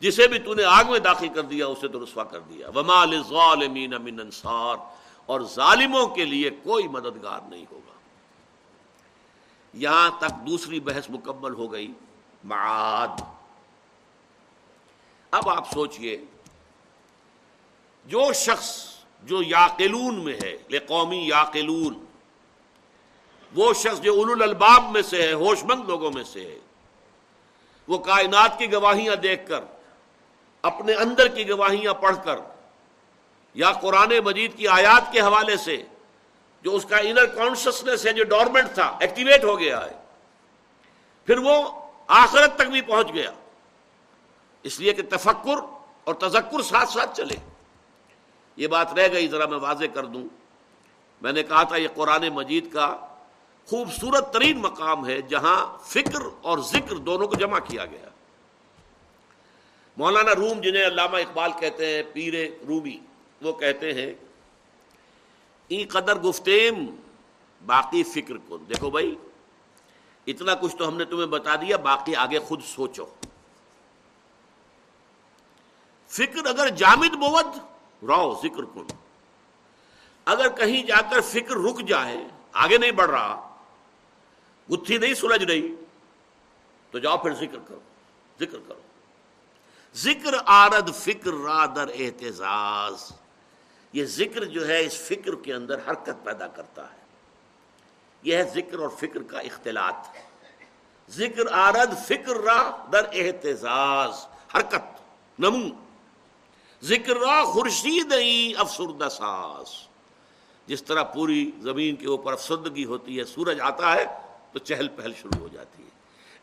جسے 0.00 0.28
بھی 0.28 0.38
تو 0.38 0.54
نے 0.54 0.64
آگ 0.64 0.84
میں 0.84 0.98
داخل 0.98 1.28
کر 1.28 1.42
دیا، 1.42 1.66
اسے 1.66 1.88
تو 1.88 2.04
رسوا 2.04 2.24
کر 2.24 2.40
دیا۔ 2.40 2.68
وما 2.68 3.04
للظالمین 3.04 3.90
من 3.90 4.20
انصار۔ 4.20 4.76
اور 5.26 5.40
ظالموں 5.40 6.06
کے 6.06 6.24
لیے 6.24 6.50
کوئی 6.50 6.88
مددگار 6.88 7.40
نہیں 7.48 7.64
ہوگا۔ 7.70 7.98
یہاں 9.72 10.10
تک 10.18 10.46
دوسری 10.46 10.80
بحث 10.80 11.10
مکمل 11.10 11.54
ہو 11.54 11.72
گئی، 11.72 11.92
معاد۔ 12.44 13.22
اب 15.30 15.48
آپ 15.48 15.72
سوچئے، 15.72 16.24
جو 18.04 18.32
شخص 18.32 18.89
جو 19.22 19.42
یاقلون 19.42 20.24
میں 20.24 20.34
ہے 20.42 20.56
لے 20.68 20.78
قومی 20.78 21.18
یاقلون، 21.28 22.04
وہ 23.52 23.72
شخص 23.74 24.00
جو 24.00 24.14
اول 24.14 24.42
الباب 24.42 24.90
میں 24.90 25.02
سے 25.02 25.22
ہے، 25.22 25.32
ہوش 25.32 25.64
مند 25.64 25.88
لوگوں 25.88 26.10
میں 26.10 26.24
سے 26.24 26.40
ہے، 26.46 26.58
وہ 27.88 27.98
کائنات 27.98 28.58
کی 28.58 28.72
گواہیاں 28.72 29.16
دیکھ 29.16 29.48
کر، 29.48 29.60
اپنے 30.64 30.94
اندر 30.94 31.28
کی 31.28 31.48
گواہیاں 31.48 31.94
پڑھ 31.94 32.16
کر، 32.24 32.38
یا 33.54 33.72
قرآن 33.72 34.12
مجید 34.24 34.56
کی 34.56 34.68
آیات 34.68 35.12
کے 35.12 35.20
حوالے 35.20 35.56
سے، 35.56 35.82
جو 36.64 36.74
اس 36.76 36.84
کا 36.84 36.96
انر 36.96 37.26
کانشسنس 37.26 38.06
ہے، 38.06 38.12
جو 38.12 38.24
ڈورمنٹ 38.24 38.74
تھا 38.74 38.96
ایکٹیویٹ 39.00 39.44
ہو 39.44 39.58
گیا 39.58 39.84
ہے، 39.86 39.94
پھر 41.28 41.38
وہ 41.38 41.54
آخرت 42.06 42.56
تک 42.56 42.70
بھی 42.70 42.80
پہنچ 42.80 43.12
گیا۔ 43.12 43.30
اس 44.62 44.80
لیے 44.80 44.92
کہ 44.92 45.02
تفکر 45.10 45.58
اور 46.04 46.14
تذکر 46.14 46.62
ساتھ 46.62 46.90
ساتھ 46.90 47.16
چلے۔ 47.16 47.36
یہ 48.56 48.66
بات 48.66 48.92
رہ 48.92 49.08
گئی، 49.12 49.28
ذرا 49.28 49.46
میں 49.46 49.58
واضح 49.58 49.84
کر 49.94 50.04
دوں۔ 50.04 50.24
میں 51.22 51.32
نے 51.32 51.42
کہا 51.42 51.62
تھا 51.62 51.76
یہ 51.76 51.88
قرآن 51.94 52.28
مجید 52.28 52.72
کا 52.72 53.06
خوبصورت 53.66 54.32
ترین 54.32 54.58
مقام 54.58 55.06
ہے 55.06 55.22
جہاں 55.22 55.78
فکر 55.82 56.20
اور 56.40 56.58
ذکر 56.58 56.96
دونوں 56.96 57.28
کو 57.28 57.34
جمع 57.34 57.58
کیا 57.58 57.86
گیا۔ 57.86 58.08
مولانا 59.96 60.34
روم، 60.34 60.60
جنہیں 60.60 60.86
علامہ 60.86 61.16
اقبال 61.16 61.50
کہتے 61.60 61.96
ہیں، 61.96 62.02
پیر 62.12 62.34
رومی، 62.66 62.98
وہ 63.42 63.52
کہتے 63.52 63.92
ہیں، 63.94 64.14
ای 65.68 65.84
قدر 65.84 66.18
گفتیم، 66.18 66.96
باقی 67.66 68.02
فکر 68.02 68.36
کو 68.48 68.56
دیکھو 68.56 68.90
بھائی، 68.90 69.14
اتنا 70.26 70.54
کچھ 70.54 70.76
تو 70.76 70.88
ہم 70.88 70.96
نے 70.96 71.04
تمہیں 71.04 71.26
بتا 71.26 71.56
دیا، 71.56 71.76
باقی 71.76 72.16
آگے 72.16 72.38
خود 72.38 72.62
سوچو۔ 72.64 73.06
فکر 76.08 76.46
اگر 76.46 76.68
جامد 76.68 77.14
بود 77.14 77.69
رو 78.02 78.40
ذکر 78.42 78.64
کن۔ 78.64 78.86
اگر 80.24 80.48
کہیں 80.48 80.82
جا 80.82 81.00
کر 81.10 81.20
فکر 81.20 81.56
رک 81.56 81.80
جائے، 81.80 82.24
آگے 82.52 82.78
نہیں 82.78 82.90
بڑھ 82.90 83.10
رہا 83.10 83.56
گتھی 84.72 84.98
نہیں 84.98 85.14
سلجھ 85.14 85.44
رہی، 85.44 85.74
تو 86.90 86.98
جاؤ 86.98 87.18
پھر 87.18 87.34
ذکر 87.34 87.58
کرو 87.68 87.80
ذکر 88.40 88.58
کرو۔ 88.68 88.80
ذکر 89.94 90.34
آرد، 90.46 90.94
فکر 90.94 91.32
رادر 91.32 91.88
احتجاج 91.94 93.12
یہ 93.92 94.04
ذکر 94.04 94.44
جو 94.44 94.68
ہے، 94.68 94.80
اس 94.80 94.94
فکر 94.94 95.34
کے 95.34 95.54
اندر 95.54 95.78
حرکت 95.88 96.24
پیدا 96.24 96.46
کرتا 96.46 96.82
ہے۔ 96.82 97.00
یہ 98.22 98.36
ہے 98.36 98.44
ذکر 98.44 98.78
اور 98.78 98.88
فکر 98.88 99.22
کا 99.22 99.38
اختلاط۔ 99.38 100.16
ذکر 101.10 101.52
آرد، 101.52 102.06
فکر 102.06 102.36
را 102.36 102.76
در 102.92 103.04
احتجاج 103.12 104.26
حرکت، 104.56 105.00
نمو۔ 105.38 105.89
ذکر 106.82 107.16
را 107.16 107.44
خورشید 107.44 108.12
افسردہ 108.58 109.08
ساس 109.08 109.86
جس 110.66 110.82
طرح 110.82 111.02
پوری 111.02 111.50
زمین 111.60 111.96
کے 111.96 112.06
اوپر 112.06 112.32
افسردگی 112.32 112.84
ہوتی 112.84 113.18
ہے، 113.18 113.24
سورج 113.24 113.60
آتا 113.60 113.94
ہے 113.94 114.04
تو 114.52 114.58
چہل 114.58 114.88
پہل 114.88 115.12
شروع 115.14 115.40
ہو 115.40 115.48
جاتی 115.52 115.82
ہے۔ 115.82 115.88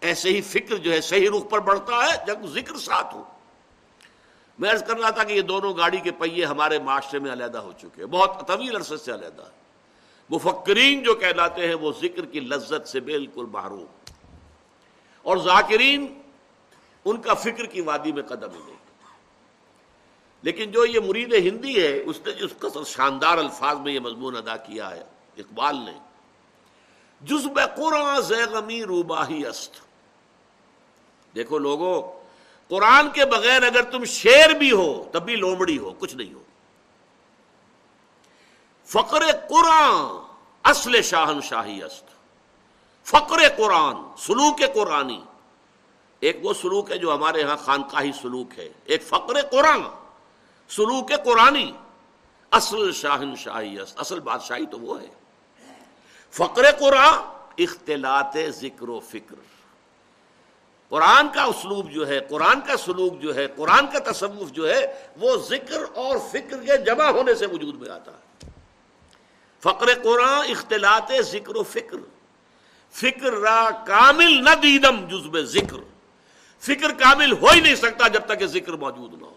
ایسے 0.01 0.29
ہی 0.29 0.41
فکر 0.41 0.75
جو 0.75 0.91
ہے، 0.91 1.01
صحیح 1.01 1.29
رخ 1.29 1.49
پر 1.49 1.59
بڑھتا 1.59 1.95
ہے 2.05 2.25
جب 2.27 2.45
ذکر 2.45 2.77
ساتھ 2.77 3.15
ہو۔ 3.15 3.23
میں 4.59 4.71
عرض 4.71 4.83
کر 4.83 4.97
رہا 4.97 5.09
تھا 5.09 5.23
کہ 5.23 5.33
یہ 5.33 5.41
دونوں 5.41 5.77
گاڑی 5.77 5.97
کے 5.97 6.11
پہیے 6.11 6.45
ہمارے 6.45 6.79
معاشرے 6.79 7.19
میں 7.19 7.31
علیحدہ 7.31 7.57
ہو 7.57 7.71
چکے 7.77 8.01
ہیں۔ 8.01 8.05
بہت 8.05 8.47
طویل 8.47 8.75
عرصے 8.75 8.97
سے 8.97 9.13
علیحدہ 9.13 9.41
ہے 9.41 9.57
مفکرین 10.29 11.03
جو 11.03 11.15
کہلاتے 11.15 11.67
ہیں، 11.67 11.75
وہ 11.75 11.91
ذکر 12.01 12.25
کی 12.25 12.39
لذت 12.39 12.87
سے 12.87 12.99
بالکل 12.99 13.45
محروم۔ 13.45 13.85
اور 15.21 15.37
ذاکرین، 15.37 16.21
ان 17.05 17.21
کا 17.21 17.33
فکر 17.33 17.65
کی 17.65 17.81
وادی 17.81 18.11
میں 18.11 18.23
قدم 18.23 18.51
ہی 18.51 18.59
نہیں۔ 18.65 18.86
لیکن 20.41 20.71
جو 20.71 20.85
یہ 20.85 20.99
مرید 20.99 21.33
ہندی 21.33 21.83
ہے، 21.83 22.01
اس 22.05 22.19
نے 22.25 22.31
جس 22.31 22.59
قصر 22.59 22.83
شاندار 22.83 23.37
الفاظ 23.37 23.77
میں 23.77 23.93
یہ 23.93 23.99
مضمون 23.99 24.37
ادا 24.37 24.57
کیا 24.57 24.91
ہے، 24.91 25.03
اقبال 25.37 25.75
نے۔ 25.75 25.93
جزب 27.21 27.59
قرآن 27.75 28.21
زیغمی 28.21 28.83
روباہی 28.83 29.45
است۔ 29.45 29.73
دیکھو 31.35 31.57
لوگوں 31.57 32.01
قرآن 32.67 33.11
کے 33.11 33.25
بغیر 33.25 33.63
اگر 33.63 33.81
تم 33.81 34.05
شیر 34.05 34.49
بھی 34.49 34.71
ہو، 34.71 35.09
تب 35.13 35.23
بھی 35.23 35.35
لومڑی 35.35 35.77
ہو، 35.77 35.93
کچھ 35.99 36.15
نہیں 36.15 36.33
ہو۔ 36.33 36.43
فقر 38.85 39.31
قرآن 39.49 40.17
اصل 40.63 41.01
شاہن 41.01 41.41
شاہی 41.41 41.83
است۔ 41.83 42.05
فقر 43.03 43.49
قرآن، 43.57 43.95
سلوک 44.17 44.61
قرآنی۔ 44.73 45.21
ایک 46.19 46.39
وہ 46.41 46.53
سلوک 46.53 46.91
ہے 46.91 46.97
جو 46.97 47.15
ہمارے 47.15 47.43
ہاں 47.43 47.57
خانقاہی 47.57 48.11
سلوک 48.21 48.59
ہے۔ 48.59 48.69
ایک 48.85 49.03
فقر 49.03 49.41
قرآن۔ 49.41 49.81
سلوک 50.69 51.11
قرآنی۔ 51.25 51.71
اصل 52.51 52.91
شاہن 52.91 53.35
شاہی 53.35 53.77
اصل 53.95 54.19
بادشاہی 54.19 54.65
تو 54.65 54.79
وہ 54.79 55.01
ہے۔ 55.01 55.07
فقر 56.31 56.71
قرآن، 56.79 57.13
اختلاط 57.57 58.37
ذکر 58.49 58.89
و 58.89 58.99
فکر۔ 58.99 59.35
قرآن 60.89 61.27
کا 61.33 61.43
اسلوب 61.43 61.91
جو 61.91 62.07
ہے، 62.07 62.19
قرآن 62.19 62.61
کا 62.61 62.77
سلوک 62.77 63.19
جو 63.19 63.35
ہے، 63.35 63.47
قرآن 63.47 63.85
کا 63.87 64.11
تصوف 64.11 64.51
جو 64.51 64.73
ہے، 64.73 65.07
وہ 65.17 65.37
ذکر 65.37 65.83
اور 65.95 66.17
فکر 66.31 66.63
کے 66.63 66.77
جمع 66.77 67.03
ہونے 67.03 67.35
سے 67.35 67.45
وجود 67.45 67.75
میں 67.75 67.89
آتا 67.89 68.11
ہے۔ 68.11 68.49
فقر 69.59 69.87
قرآن، 70.03 70.51
اختلاط 70.51 71.11
ذکر 71.21 71.55
و 71.55 71.63
فکر۔ 71.63 71.97
فکر 72.91 73.33
را 73.33 73.69
کامل 73.71 74.43
نہ 74.43 74.55
دیدم 74.55 75.07
جزب 75.07 75.39
ذکر۔ 75.39 75.77
فکر 76.59 76.91
کامل 76.91 77.31
ہو 77.31 77.47
ہی 77.47 77.59
نہیں 77.59 77.75
سکتا 77.75 78.07
جب 78.07 78.25
تک 78.25 78.39
کہ 78.39 78.47
ذکر 78.47 78.73
موجود 78.73 79.13
نہ 79.13 79.25
ہو۔ 79.25 79.33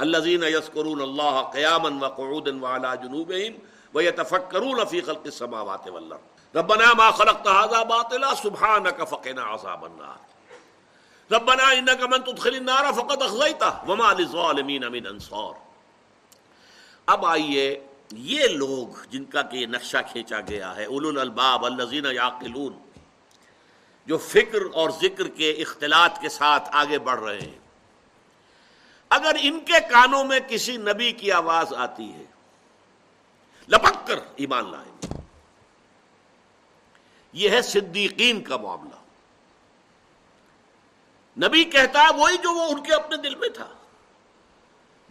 الذين 0.00 0.42
يذكرون 0.42 1.00
الله 1.02 1.42
قياما 1.42 2.06
وقعودا 2.06 2.62
وعلى 2.62 2.96
جنوبهم 2.96 3.58
ويتفكرون 3.94 4.84
في 4.84 5.02
خلق 5.02 5.22
السماوات 5.26 5.88
والارض 5.88 6.56
ربنا 6.56 6.94
ما 6.94 7.10
خلقت 7.10 7.48
هذا 7.48 7.82
باطلا 7.82 8.34
سبحانك 8.34 9.04
فقنا 9.04 9.42
عذاب 9.42 9.84
النار. 9.84 10.18
ربنا 11.32 11.72
انك 11.72 12.00
من 12.02 12.24
تدخل 12.24 12.54
النار 12.54 12.92
فقد 12.92 13.22
اخزيته 13.22 13.72
وما 13.88 14.12
للظالمين 14.12 14.92
من 14.92 15.06
انصار 15.06 15.54
اب 17.06 17.26
آئیے، 17.26 17.80
یہ 18.12 18.42
لوگ 18.42 19.06
جن 19.10 19.24
کا 19.24 19.42
کہ 19.42 19.66
نقشہ 19.66 19.96
کھینچا 20.12 20.40
گیا 20.40 20.76
ہے، 20.76 20.84
اولو 20.84 21.08
الالباب 21.08 21.64
الذين 21.64 22.06
يعقلون 22.06 22.78
جو 24.06 24.18
فکر 24.18 24.58
اور 24.74 24.90
ذکر 24.90 25.28
کے 25.28 25.50
اختلاط 25.50 26.20
کے 26.20 26.28
ساتھ 26.28 26.68
آگے 26.72 26.98
بڑھ 26.98 27.20
رہے 27.20 27.40
ہیں۔ 27.40 27.58
اگر 29.08 29.36
ان 29.40 29.60
کے 29.60 29.80
کانوں 29.90 30.24
میں 30.24 30.40
کسی 30.48 30.76
نبی 30.76 31.12
کی 31.12 31.32
آواز 31.32 31.74
آتی 31.74 32.12
ہے، 32.12 32.24
لپک 33.68 34.06
کر 34.06 34.18
ایمان 34.36 34.70
لائیں 34.70 34.92
گے۔ 34.92 35.20
یہ 37.32 37.50
ہے 37.50 37.62
صدیقین 37.62 38.42
کا 38.42 38.56
معاملہ۔ 38.56 38.98
نبی 41.46 41.64
کہتا 41.64 42.02
ہے، 42.02 42.08
وہی 42.16 42.36
جو 42.36 42.52
وہ 42.52 42.64
ان 42.64 42.82
کے 42.82 42.94
اپنے 42.94 43.16
دل 43.16 43.34
میں 43.34 43.48
تھا۔ 43.48 43.68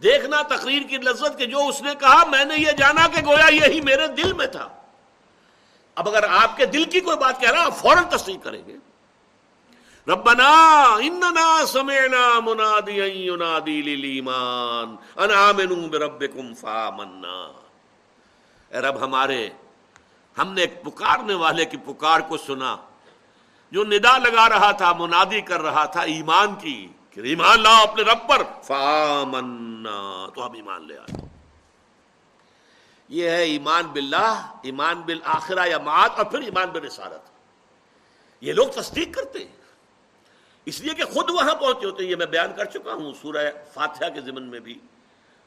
دیکھنا 0.02 0.42
تقریر 0.42 0.82
کی 0.82 0.96
لذت 0.96 1.38
کہ 1.38 1.46
جو 1.46 1.66
اس 1.66 1.82
نے 1.82 1.94
کہا، 1.94 2.24
میں 2.24 2.44
نے 2.44 2.56
یہ 2.56 2.72
جانا 2.72 3.08
کہ 3.08 3.26
گویا 3.26 3.48
یہی 3.54 3.80
میرے 3.80 4.06
دل 4.06 4.32
میں 4.32 4.46
تھا۔ 4.46 4.68
اب 5.94 6.08
اگر 6.08 6.22
آپ 6.28 6.56
کے 6.56 6.66
دل 6.66 6.84
کی 6.84 7.00
کوئی 7.00 7.16
بات 7.16 7.40
کہہ 7.40 7.50
رہا 7.50 7.64
آپ 7.64 7.78
فوراً 7.78 8.04
تصدیق 8.10 8.44
کریں 8.44 8.66
گے۔ 8.66 8.76
ربنا 10.08 10.82
اننا 10.82 11.66
سمعنا 11.66 12.40
منادی 12.40 13.00
ینادی 13.00 13.82
للایمان 13.82 14.96
ان 15.16 15.30
آمنوا 15.30 15.88
بربکم 15.88 16.54
فآمنا. 16.54 17.52
اے 18.68 18.78
رب 18.78 19.00
ہمارے، 19.00 19.48
ہم 20.38 20.52
نے 20.52 20.60
ایک 20.60 20.84
پکارنے 20.84 21.34
والے 21.34 21.64
کی 21.64 21.76
پکار 21.76 22.20
کو 22.20 22.36
سنا، 22.36 22.76
جو 23.70 23.84
ندا 23.84 24.18
لگا 24.18 24.48
رہا 24.48 24.72
تھا، 24.72 24.92
منادی 24.92 25.40
کر 25.40 25.62
رہا 25.62 25.84
تھا 25.84 26.00
ایمان 26.00 26.54
کی، 26.54 26.88
کہ 27.10 27.20
ایمان 27.20 27.60
لاؤ 27.60 27.82
اپنے 27.82 28.02
رب 28.02 28.28
پر، 28.28 28.42
فآمنا۔ 28.62 30.26
تو 30.34 30.46
ہم 30.46 30.52
ایمان 30.52 30.86
لے 30.86 30.98
آئے۔ 30.98 31.28
یہ 33.08 33.30
ہے 33.30 33.42
ایمان 33.42 33.84
باللہ، 33.84 34.52
ایمان 34.62 35.00
بالآخرہ 35.00 35.68
یا 35.68 35.78
مات 35.78 36.10
اور 36.16 36.24
پھر 36.24 36.38
ایمان 36.38 36.68
بالرسالت۔ 36.68 37.30
یہ 38.40 38.52
لوگ 38.52 38.68
تصدیق 38.68 39.16
کرتے 39.16 39.38
ہیں۔ 39.38 39.57
اس 40.68 40.80
لیے 40.80 40.94
کہ 40.94 41.04
خود 41.04 41.30
وہاں 41.30 41.54
پہنچے 41.54 41.86
ہوتے 41.86 42.02
ہیں، 42.02 42.10
یہ 42.10 42.16
میں 42.16 42.26
بیان 42.26 42.52
کر 42.56 42.64
چکا 42.64 42.92
ہوں 42.92 43.12
سورہ 43.22 43.44
فاتحہ 43.74 44.08
کے 44.08 44.20
ضمن 44.20 44.42
میں 44.42 44.60
بھی 44.60 44.78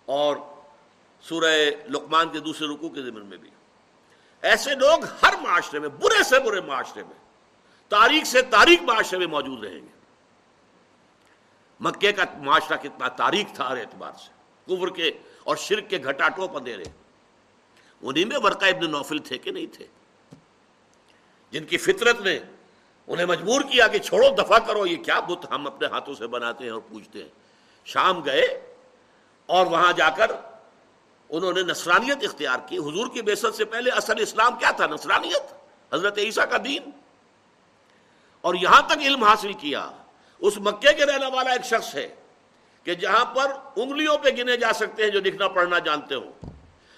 اور 0.06 0.36
سورہ 1.22 1.54
لقمان 1.90 2.30
کے 2.30 2.40
دوسرے 2.40 2.68
رکو 2.68 2.90
کے 2.90 3.02
ضمن 3.02 3.26
میں 3.26 3.38
بھی۔ 3.38 3.50
ایسے 4.42 4.76
لوگ 4.76 5.04
ہر 5.24 5.34
معاشرے 5.42 5.80
میں، 5.80 5.90
برے 5.90 6.24
سے 6.24 6.40
برے 6.40 6.62
معاشرے 6.62 7.04
میں، 7.04 7.20
تاریخ 7.90 8.26
سے 8.26 8.42
تاریخ 8.42 8.82
معاشرے 8.82 9.20
میں 9.20 9.28
موجود 9.28 9.64
رہیں 9.64 9.82
گے۔ 9.82 10.00
مکے 11.80 12.12
کا 12.12 12.24
معاشرہ 12.38 12.78
کتنا 12.78 13.08
تاریخ 13.08 13.56
تھا 13.56 13.70
ہر 13.70 13.78
اعتبار 13.78 14.12
سے، 14.14 14.32
کفر 14.66 14.90
کے 14.90 15.12
اور 15.44 15.56
شرک 15.56 15.90
کے 15.90 15.98
گھٹاٹوں 15.98 16.48
پر 16.48 16.62
دے 16.62 16.78
رہے۔ 16.78 16.92
انہیں 18.02 18.26
میں 18.26 18.38
ورقہ 18.44 18.66
ابن 18.66 18.92
نوفل 18.92 19.18
تھے 19.18 19.38
کہ 19.38 19.52
نہیں 19.52 19.68
تھے؟ 19.74 19.86
جن 21.52 21.64
کی 21.64 21.78
فطرت 21.78 22.22
نے 22.22 22.40
انہیں 23.12 23.26
مجبور 23.26 23.62
کیا 23.62 23.88
کہ 23.88 24.00
چھوڑو، 24.00 24.30
دفاع 24.30 24.58
کرو، 24.58 24.86
یہ 24.86 24.98
کیا 24.98 25.20
بت 25.20 25.52
ہم 25.52 25.68
اپنے 25.68 25.88
ہاتھوں 25.88 26.14
سے 26.14 26.28
بناتے 26.28 26.64
ہیں 26.64 26.72
اور 26.72 26.82
پوچھتے 26.82 27.22
ہیں۔ 27.22 27.30
شام 27.86 28.26
گئے 28.26 28.76
اور 29.46 29.66
وہاں 29.66 29.94
جا 29.94 30.10
کر 30.10 30.32
انہوں 31.30 31.54
نے 31.54 31.62
نصرانیت 31.62 32.18
اختیار 32.22 32.58
کی۔ 32.68 32.78
حضور 32.78 33.08
کی 33.08 33.22
بیست 33.22 33.56
سے 33.56 33.66
پہلے 33.66 33.90
اصل 33.90 34.14
اسلام 34.18 34.56
کیا 34.60 34.72
تھا؟ 34.72 34.88
نصرانیت، 34.88 35.54
حضرت 35.94 36.18
عیسیٰ 36.18 36.50
کا 36.50 36.58
دین۔ 36.64 36.90
اور 38.42 38.56
یہاں 38.56 38.82
تک 38.82 38.98
علم 38.98 39.24
حاصل 39.24 39.54
کیا۔ 39.54 39.92
اس 40.40 40.58
مکے 40.58 40.94
کے 40.94 41.06
رہنے 41.06 41.26
والا 41.26 41.52
ایک 41.52 41.66
شخص 41.66 41.96
ہے 41.96 42.16
کہ 42.84 42.94
جہاں 42.94 43.26
پر 43.26 43.52
انگلیوں 43.76 44.18
پہ 44.18 44.30
گنے 44.30 44.58
جا 44.58 44.74
سکتے 44.74 45.04
ہیں 45.04 45.10
جو 45.10 45.20
لکھنا، 45.20 45.48
پڑھنا 45.48 45.80
جانتے 45.80 46.16
ہو 46.16 46.32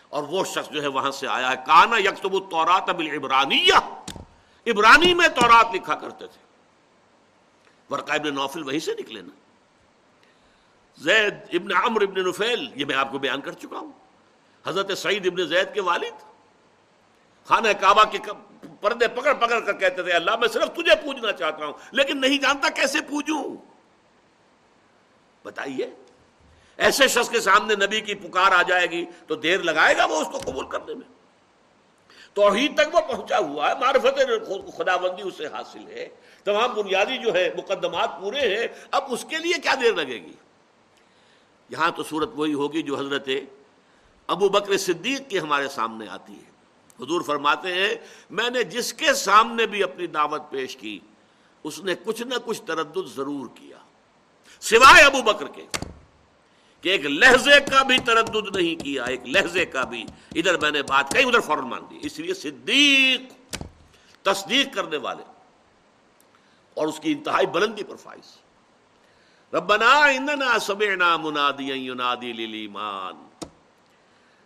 اور 0.09 0.23
وہ 0.23 0.43
شخص 0.43 0.69
جو 0.69 0.81
ہے 0.81 0.87
وہاں 0.87 1.11
سے 1.11 1.27
آیا 1.27 1.51
ہے۔ 1.51 1.55
کانا 1.55 1.97
یکتب 1.97 2.33
التورات 2.33 2.89
بالعبرانیہ۔ 2.89 4.02
عبرانی 4.67 5.13
میں 5.13 5.27
تورات 5.27 5.67
لکھا 5.73 5.95
کرتے 5.95 6.27
تھے۔ 6.27 6.43
ورقہ 7.89 8.13
ابن 8.13 8.35
نوفل 8.35 8.63
وہی 8.63 8.79
سے 8.79 8.93
نکلے 8.99 9.21
نا۔ 9.21 9.35
زید 10.97 11.33
ابن 11.53 11.75
عمر 11.75 12.01
ابن 12.01 12.29
نفیل، 12.29 12.71
یہ 12.75 12.85
میں 12.85 12.95
آپ 12.95 13.11
کو 13.11 13.19
بیان 13.19 13.41
کر 13.41 13.51
چکا 13.51 13.77
ہوں۔ 13.77 13.91
حضرت 14.65 14.97
سعید 14.97 15.27
ابن 15.27 15.45
زید 15.45 15.73
کے 15.73 15.81
والد۔ 15.81 16.23
خانہ 17.45 17.67
کعبہ 17.81 18.03
کے 18.03 18.17
پردے 18.81 19.07
پکڑ 19.07 19.33
پکڑ 19.33 19.59
کر 19.59 19.73
کہتے 19.73 20.03
تھے، 20.03 20.11
اللہ 20.11 20.35
میں 20.35 20.47
صرف 20.47 20.69
تجھے 20.73 20.95
پوجنا 20.95 21.31
چاہتا 21.31 21.65
ہوں، 21.65 21.73
لیکن 21.91 22.21
نہیں 22.21 22.37
جانتا 22.37 22.69
کیسے 22.69 23.01
پوجوں۔ 23.01 23.55
بتائیے، 25.43 25.89
ایسے 26.77 27.07
شخص 27.07 27.29
کے 27.29 27.39
سامنے 27.39 27.85
نبی 27.85 28.01
کی 28.01 28.13
پکار 28.13 28.51
آ 28.51 28.61
جائے 28.61 28.87
گی 28.91 29.05
تو 29.27 29.35
دیر 29.35 29.59
لگائے 29.59 29.97
گا 29.97 30.05
وہ 30.05 30.21
اس 30.21 30.27
کو 30.31 30.39
قبول 30.39 30.69
کرنے 30.69 30.93
میں؟ 30.93 31.22
توحید 32.33 32.77
تک 32.77 32.95
وہ 32.95 33.01
پہنچا 33.01 33.37
ہوا 33.37 33.69
ہے، 33.69 33.79
معرفت 33.79 34.19
خدا 34.77 34.97
بندی 34.97 35.21
اسے 35.21 35.47
حاصل 35.47 35.87
ہے۔ 35.87 36.09
تمام 36.43 36.73
بنیادی 36.73 37.17
جو 37.17 37.33
ہے، 37.33 37.49
مقدمات 37.57 38.09
پورے 38.21 38.57
ہیں۔ 38.57 38.67
اب 38.91 39.03
اس 39.09 39.25
کے 39.29 39.37
لیے 39.37 39.53
کیا 39.53 39.75
دیر 39.81 39.93
لگے 39.93 40.21
گی؟ 40.21 40.33
یہاں 41.69 41.91
تو 41.95 42.03
صورت 42.03 42.29
وہی 42.35 42.53
ہوگی 42.53 42.81
جو 42.81 42.99
حضرت 42.99 43.29
ابو 44.27 44.49
بکر 44.49 44.77
صدیق 44.77 45.29
کی 45.29 45.39
ہمارے 45.39 45.67
سامنے 45.67 46.07
آتی 46.07 46.33
ہے۔ 46.33 46.53
حضور 47.03 47.21
فرماتے 47.21 47.73
ہیں، 47.73 47.95
میں 48.29 48.49
نے 48.49 48.63
جس 48.63 48.93
کے 48.93 49.13
سامنے 49.13 49.65
بھی 49.65 49.83
اپنی 49.83 50.07
دعوت 50.07 50.41
پیش 50.49 50.77
کی، 50.77 50.99
اس 51.63 51.79
نے 51.79 51.95
کچھ 52.03 52.21
نہ 52.21 52.35
کچھ 52.45 52.61
تردد 52.61 53.07
ضرور 53.15 53.47
کیا۔ 53.55 53.77
سوائے 54.59 55.03
ابو 55.03 55.21
بکر 55.21 55.47
کے۔ 55.47 55.65
کہ 56.83 56.89
ایک 56.89 57.05
لہجے 57.05 57.59
کا 57.59 57.83
بھی 57.83 57.97
تردد 57.97 58.55
نہیں 58.55 58.83
کیا، 58.83 59.03
ایک 59.03 59.21
لہجے 59.25 59.65
کا 59.65 59.83
بھی۔ 59.83 60.05
ادھر 60.35 60.57
میں 60.57 60.71
نے 60.71 60.81
بات 60.81 61.11
کہی 61.11 61.23
ادھر 61.23 61.39
فوراً 61.39 61.63
مان 61.63 61.81
دی 61.89 61.99
اس 62.01 62.19
لیے 62.19 62.33
صدیق، 62.33 63.53
تصدیق 64.21 64.75
کرنے 64.75 64.97
والے۔ 64.97 65.23
اور 66.73 66.87
اس 66.87 66.99
کی 66.99 67.11
انتہائی 67.11 67.47
بلندی 67.47 67.83
پر 67.83 67.95
فائز۔ 67.95 68.37
ربنا 69.53 70.05
اننا 70.05 70.59
سمعنا 70.59 71.17
منادیا 71.17 71.75
ینادی 71.75 72.33
للایمان۔ 72.33 73.45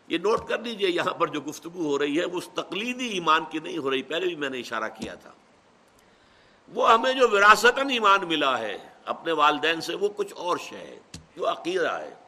یہ 0.08 0.18
نوٹ 0.18 0.48
کر 0.48 0.60
لیجیے، 0.60 0.90
یہاں 0.90 1.14
پر 1.14 1.28
جو 1.28 1.42
گفتگو 1.42 1.86
ہو 1.86 2.00
رہی 2.00 2.20
ہے، 2.20 2.26
وہ 2.26 2.38
اس 2.38 2.50
تقلیدی 2.54 3.08
ایمان 3.08 3.46
کی 3.50 3.60
نہیں 3.60 3.78
ہو 3.78 3.92
رہی۔ 3.92 4.04
پہلے 4.04 4.28
بھی 4.28 4.36
میں 4.36 4.50
نے 4.50 4.60
اشارہ 4.60 4.90
کیا 5.02 5.14
تھا۔ 5.14 5.32
وہ 6.68 6.94
ہمیں 6.94 7.14
جو 7.14 7.30
وراثتاً 7.30 7.90
ایمان 7.90 8.28
ملا 8.28 8.60
ہے، 8.60 8.78
اپنے 9.06 9.32
والدین 9.32 9.82
سے 9.82 9.96
وہ 9.96 10.10
کچھ 10.16 10.34
اور 10.36 10.58
شے 10.58 10.78
ہے، 10.78 11.00
جو 11.36 11.50
عقیدہ 11.50 11.92
ہے۔ 11.92 12.27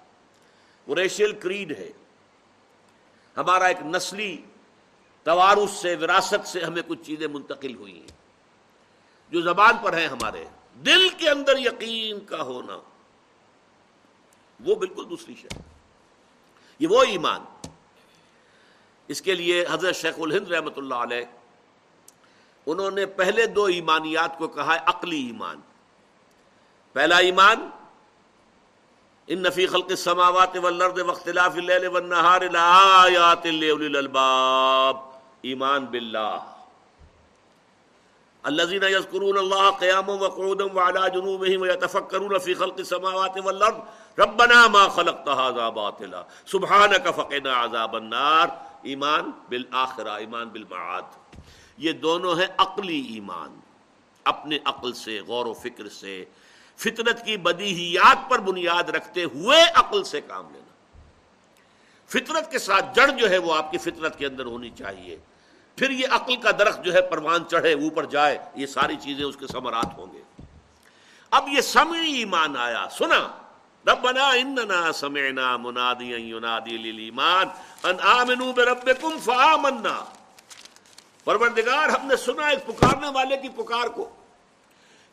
وہ 0.89 0.95
ریشیل 0.95 1.39
کریڈ 1.39 1.77
ہے۔ 1.77 1.91
ہمارا 3.37 3.65
ایک 3.65 3.77
نسلی 3.81 4.41
توارث 5.23 5.71
سے، 5.71 5.95
وراثت 5.95 6.47
سے 6.47 6.61
ہمیں 6.61 6.81
کچھ 6.87 6.99
چیزیں 7.03 7.27
منتقل 7.27 7.75
ہوئی 7.75 7.99
ہیں۔ 7.99 8.07
جو 9.31 9.41
زبان 9.41 9.77
پر 9.83 9.97
ہیں 9.97 10.07
ہمارے، 10.07 10.45
دل 10.85 11.09
کے 11.09 11.29
اندر 11.29 11.57
یقین 11.57 12.25
کا 12.25 12.41
ہونا۔ 12.41 12.79
وہ 14.65 14.75
بالکل 14.75 15.09
دوسری 15.09 15.35
شے۔ 15.41 15.47
یہ 16.79 16.87
وہ 16.87 17.03
ایمان۔ 17.03 17.69
اس 19.07 19.21
کے 19.21 19.33
لیے 19.33 19.65
حضرت 19.71 19.95
شیخ 19.95 20.15
الہند 20.17 20.51
رحمۃ 20.51 20.73
اللہ 20.75 20.95
علیہ، 20.95 21.25
انہوں 22.65 22.91
نے 22.91 23.05
پہلے 23.05 23.45
دو 23.45 23.65
ایمانیات 23.65 24.37
کو 24.37 24.47
کہا 24.47 24.73
ہے، 24.73 24.79
عقلی 24.85 25.25
ایمان۔ 25.25 25.59
پہلا 26.93 27.17
ایمان 27.17 27.69
ان 29.29 29.41
نفی 29.41 29.67
خلق 29.67 29.85
السماوات 29.89 30.57
والارض 30.57 30.99
واختلاف 30.99 31.55
اللیل 31.55 31.87
والنہار 31.87 32.41
لآیات 32.41 33.45
لیولی 33.45 33.85
الالباب. 33.85 34.97
ایمان 35.41 35.85
باللہ. 35.85 36.39
الذين 38.43 38.83
يذكرون 38.83 39.37
الله 39.37 39.69
قياما 39.79 40.13
وقعودا 40.13 40.63
وعلى 40.63 41.09
جنوبهم 41.09 41.61
ويتفكرون 41.61 42.39
في 42.39 42.53
خلق 42.53 42.73
السماوات 42.77 43.37
والارض. 43.45 43.79
ربنا 44.19 44.67
ما 44.67 44.87
خلقت 44.87 45.27
هذا 45.27 45.69
باطلا. 45.69 46.23
سبحانك 46.45 47.15
فقنا 47.15 47.53
عذاب 47.53 47.95
النار. 47.95 48.47
ایمان 48.81 49.31
بالآخرہ، 49.49 50.09
ایمان 50.09 50.49
بالمعاد. 50.49 51.35
یہ 51.77 51.91
دونوں 51.91 52.35
ہیں 52.35 52.47
عقلی 52.57 52.99
ایمان. 52.99 53.59
اپنے 54.23 54.57
عقل 54.65 54.93
سے، 54.93 55.19
غور 55.27 55.45
و 55.45 55.53
فکر 55.53 55.89
سے 55.89 56.25
فطرت 56.79 57.25
کی 57.25 57.37
بدیہیات 57.37 58.29
پر 58.29 58.39
بنیاد 58.39 58.89
رکھتے 58.89 59.23
ہوئے 59.23 59.63
عقل 59.75 60.03
سے 60.03 60.21
کام 60.21 60.47
لینا۔ 60.53 60.97
فطرت 62.07 62.51
کے 62.51 62.59
ساتھ 62.59 62.85
جڑ 62.95 63.07
جو 63.07 63.29
ہے 63.29 63.37
وہ 63.37 63.55
آپ 63.55 63.71
کی 63.71 63.77
فطرت 63.77 64.17
کے 64.17 64.25
اندر 64.25 64.45
ہونی 64.45 64.69
چاہیے۔ 64.69 65.17
پھر 65.75 65.89
یہ 65.89 66.07
عقل 66.11 66.35
کا 66.35 66.51
درخت 66.51 66.85
جو 66.85 66.93
ہے 66.93 67.01
پروان 67.01 67.47
چڑھے، 67.51 67.73
اوپر 67.73 68.05
جائے، 68.05 68.37
یہ 68.55 68.65
ساری 68.65 68.95
چیزیں 69.01 69.25
اس 69.25 69.35
کے 69.35 69.47
ثمرات 69.47 69.97
ہوں 69.97 70.13
گے۔ 70.13 70.21
اب 71.31 71.47
یہ 71.47 71.61
سمعی 71.61 72.11
ایمان 72.11 72.57
آیا۔ 72.57 72.87
سنا، 72.91 73.27
ربنا 73.87 74.29
اننا 74.29 74.91
سمعنا 74.91 75.57
منادیا 75.57 76.17
ینادی 76.17 76.77
للایمان 76.77 77.47
ان 77.83 77.95
آمنوا 78.01 78.51
بربکم 78.51 79.19
فآمنا۔ 79.19 80.05
پروردگار، 81.23 81.89
ہم 81.89 82.07
نے 82.07 82.15
سنا 82.15 82.47
ایک 82.47 82.65
پکارنے 82.65 83.07
والے 83.09 83.37
کی 83.37 83.49
پکار 83.49 83.87
کو۔ 83.87 84.15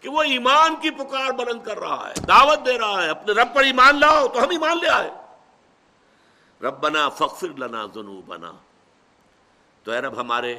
کہ 0.06 0.10
وہ 0.10 0.22
ایمان 0.22 0.76
کی 0.76 0.90
پکار 0.90 1.32
بلند 1.32 1.62
کر 1.62 1.78
رہا 1.78 2.10
ہے، 2.10 2.20
دعوت 2.20 2.66
دے 2.66 2.78
رہا 2.78 3.02
ہے، 3.02 3.08
اپنے 3.08 3.32
رب 3.32 3.48
پر 3.54 3.64
ایمان 3.64 4.00
لاؤ 4.00 4.28
تو 4.28 4.38
ہم 4.38 4.50
ایمان 4.50 4.78
لے 4.78 4.88
آئے۔ 4.88 5.10
ربنا 6.62 7.08
فخر 7.08 7.48
لنا 7.58 7.86
ذنوبنا۔ 7.94 8.52
تو 9.84 9.90
اے 9.90 10.00
رب 10.00 10.20
ہمارے 10.20 10.58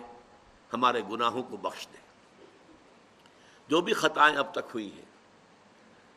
ہمارے 0.73 1.01
گناہوں 1.11 1.43
کو 1.43 1.57
بخش 1.57 1.87
دے۔ 1.87 1.97
جو 3.67 3.81
بھی 3.81 3.93
خطائیں 3.93 4.37
اب 4.37 4.51
تک 4.51 4.73
ہوئی 4.73 4.91
ہیں، 4.95 5.05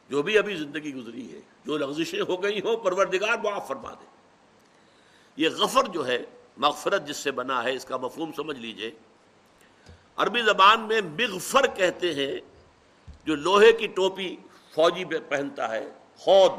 جو 0.09 0.23
بھی 0.23 0.39
ابھی 0.39 0.57
زندگی 0.57 0.95
گزری 0.95 1.35
ہے، 1.35 1.41
جو 1.65 1.79
لغزشیں 1.79 2.21
ہو 2.21 2.43
گئی 2.43 2.61
ہوں، 2.61 2.77
پروردگار 2.77 3.39
معاف 3.45 3.69
فرما 3.69 3.93
دے۔ 3.93 4.07
یہ 5.37 5.49
غفر 5.49 5.85
جو 5.85 6.07
ہے، 6.07 6.25
مغفرت 6.57 7.07
جس 7.07 7.17
سے 7.17 7.31
بنا 7.31 7.65
ہے، 7.65 7.73
اس 7.73 7.85
کا 7.85 7.97
مفہوم 7.97 8.33
سمجھ 8.33 8.59
لیجیے۔ 8.59 8.91
عربی 10.17 10.43
زبان 10.43 10.81
میں 10.81 11.01
مغفر 11.01 11.67
کہتے 11.67 12.15
ہیں 12.15 12.50
جو 13.25 13.35
لوہے 13.35 13.73
کی 13.73 13.87
ٹوپی 13.87 14.37
فوجی 14.75 15.05
پہنتا 15.05 15.69
ہے، 15.69 15.89
خود، 16.17 16.53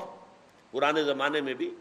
پرانے 0.71 1.03
زمانے 1.03 1.41
میں 1.41 1.53
بھی 1.53 1.75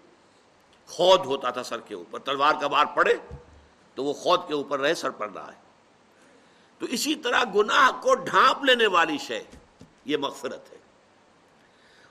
خود 0.86 1.26
ہوتا 1.26 1.50
تھا 1.50 1.62
سر 1.62 1.80
کے 1.80 1.94
اوپر، 1.94 2.18
تلوار 2.18 2.54
کا 2.60 2.66
بار 2.66 2.84
پڑے 2.84 3.14
تو 3.94 4.04
وہ 4.04 4.12
خود 4.12 4.40
کے 4.48 4.54
اوپر 4.54 4.80
رہے، 4.80 4.94
سر 4.94 5.10
پڑ 5.10 5.30
رہا 5.30 5.46
ہے 5.46 5.58
تو 6.78 6.86
اسی 6.86 7.14
طرح 7.14 7.44
گناہ 7.54 7.90
کو 8.00 8.14
ڈھانپ 8.14 8.64
لینے 8.64 8.86
والی 8.86 9.18
شے، 9.18 9.42
یہ 10.04 10.16
مغفرت 10.16 10.72
ہے۔ 10.72 10.78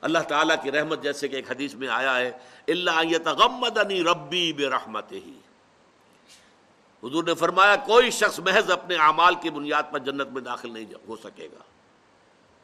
اللہ 0.01 0.20
تعالیٰ 0.20 0.55
کی 0.63 0.72
رحمت 0.72 1.03
جیسے 1.03 1.28
کہ 1.28 1.36
ایک 1.36 1.51
حدیث 1.51 1.74
میں 1.74 1.88
آیا 1.88 2.17
ہے 2.17 2.32
اللہ 2.67 2.99
ربی 4.07 4.53
بے 4.53 4.70
رحمت 4.70 5.11
ہی 5.11 5.39
حضور 7.03 7.24
نے 7.24 7.34
فرمایا، 7.34 7.76
کوئی 7.76 8.11
شخص 8.11 8.39
محض 8.39 8.72
اپنے 8.72 8.95
اعمال 8.95 9.36
کی 9.36 9.49
بنیاد 9.49 9.84
پر 9.91 9.99
جنت 9.99 10.28
میں 10.28 10.41
داخل 10.41 10.74
نہیں 10.74 10.86
ہو 11.07 11.15
سکے 11.15 11.47
گا۔ 11.53 11.63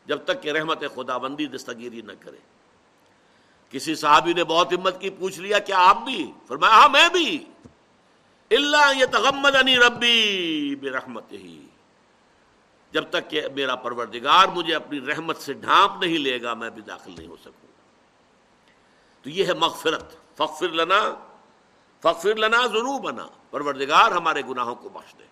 جب 0.05 0.23
تک 0.25 0.43
کہ 0.43 0.49
رحمت 0.51 0.83
خدا 0.95 1.17
بندی 1.17 1.45
دستگیری 1.45 2.01
نہ 2.01 2.11
کرے۔ 2.19 2.37
کسی 3.69 3.95
صحابی 3.95 4.33
نے 4.33 4.43
بہت 4.43 4.73
ہمت 4.73 5.01
کی، 5.01 5.09
پوچھ 5.09 5.39
لیا 5.39 5.59
کیا 5.59 5.77
آپ 5.77 5.97
بھی؟ 6.05 6.31
فرمایا 6.47 6.73
ہاں 6.73 6.89
میں 6.89 7.09
بھی۔ 7.09 7.45
اللہ 8.51 8.99
یہ 8.99 9.05
تغمد 9.05 9.55
ربی 9.55 10.75
بے 10.75 10.89
رحمت 10.89 11.31
ہی 11.31 11.67
جب 12.91 13.03
تک 13.09 13.29
کہ 13.29 13.41
میرا 13.55 13.75
پروردگار 13.75 14.47
مجھے 14.47 14.75
اپنی 14.75 15.01
رحمت 15.01 15.37
سے 15.37 15.53
ڈھانپ 15.53 16.03
نہیں 16.03 16.17
لے 16.17 16.41
گا، 16.41 16.53
میں 16.53 16.69
بھی 16.69 16.81
داخل 16.81 17.11
نہیں 17.17 17.27
ہو 17.27 17.35
سکوں۔ 17.41 17.67
تو 19.23 19.29
یہ 19.29 19.45
ہے 19.45 19.53
مغفرت۔ 19.53 20.15
فخر 20.37 20.69
لنا 20.69 21.13
فخر 22.01 22.35
لنا 22.35 22.67
ضرور 22.67 22.99
بنا 22.99 23.27
پروردگار 23.51 24.11
ہمارے 24.11 24.41
گناہوں 24.49 24.75
کو 24.75 24.89
بخش 24.89 25.15
دے۔ 25.19 25.23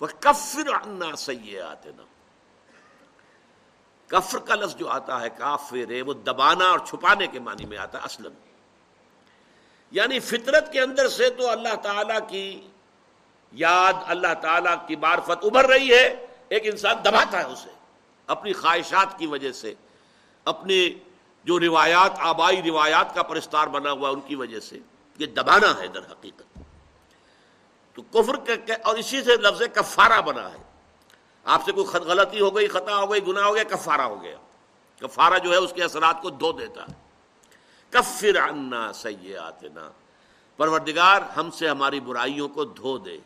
وہ 0.00 0.06
کفر 0.20 0.68
انا 0.68 1.16
سیے 1.16 1.60
آتے 1.60 1.90
نا 1.96 2.02
کفر 4.08 4.38
کا 4.38 4.54
لفظ 4.54 4.76
جو 4.76 4.88
آتا 4.88 5.20
ہے، 5.20 5.30
کافر 5.30 5.90
ہے، 5.90 6.02
وہ 6.02 6.12
دبانا 6.12 6.70
اور 6.70 6.78
چھپانے 6.78 7.26
کے 7.26 7.40
معنی 7.40 7.64
میں 7.64 7.78
آتا 7.78 7.98
ہے، 7.98 8.02
اسلم۔ 8.04 8.32
یعنی 9.90 10.20
فطرت 10.20 10.72
کے 10.72 10.80
اندر 10.80 11.08
سے 11.08 11.30
تو 11.30 11.50
اللہ 11.50 11.74
تعالی 11.82 12.14
کی 12.28 12.68
یاد، 13.52 13.92
اللہ 14.06 14.34
تعالی 14.42 14.70
کی 14.86 14.96
معرفت 14.96 15.30
ابھر 15.30 15.66
رہی 15.66 15.94
ہے، 15.94 16.26
ایک 16.48 16.62
انسان 16.64 16.96
دباتا 17.04 17.38
ہے 17.38 17.44
اسے۔ 17.44 17.70
اپنی 18.26 18.52
خواہشات 18.52 19.18
کی 19.18 19.26
وجہ 19.26 19.52
سے، 19.52 19.74
اپنی 20.44 20.90
جو 21.44 21.60
روایات، 21.60 22.12
آبائی 22.18 22.62
روایات 22.62 23.14
کا 23.14 23.22
پرستار 23.22 23.66
بنا 23.66 23.92
ہوا 23.92 24.10
ان 24.10 24.20
کی 24.20 24.34
وجہ 24.34 24.60
سے، 24.60 24.78
یہ 25.18 25.26
دبانا 25.26 25.78
ہے 25.78 25.86
در 25.86 26.00
حقیقت۔ 26.00 26.58
تو 27.94 28.02
کفر 28.02 28.50
اور 28.82 28.96
اسی 28.96 29.22
سے 29.22 29.36
لفظ 29.36 29.62
کفارہ 29.74 30.20
بنا 30.20 30.52
ہے۔ 30.52 30.77
آپ 31.48 31.64
سے 31.64 31.72
کوئی 31.72 31.86
غلطی 31.86 32.40
ہو 32.40 32.56
گئی، 32.56 32.68
خطا 32.68 32.96
ہو 32.96 33.12
گئی، 33.12 33.26
گناہ 33.26 33.44
ہو 33.44 33.54
گیا، 33.54 33.64
کفارہ 33.64 34.00
ہو 34.00 34.22
گیا۔ 34.22 34.36
کفارہ 35.00 35.38
جو 35.38 35.50
ہے 35.50 35.56
اس 35.56 35.72
کے 35.72 35.82
اثرات 35.82 36.22
کو 36.22 36.30
دھو 36.30 36.52
دیتا 36.52 36.82
ہے۔ 36.82 36.92
کفر 37.90 38.48
عنا 38.48 38.92
سیئاتنا۔ 38.92 39.90
پروردگار 40.56 41.22
ہم 41.36 41.50
سے 41.50 41.68
ہماری 41.68 42.00
برائیوں 42.00 42.48
کو 42.48 42.64
دھو 42.64 42.98
دے۔ 42.98 43.18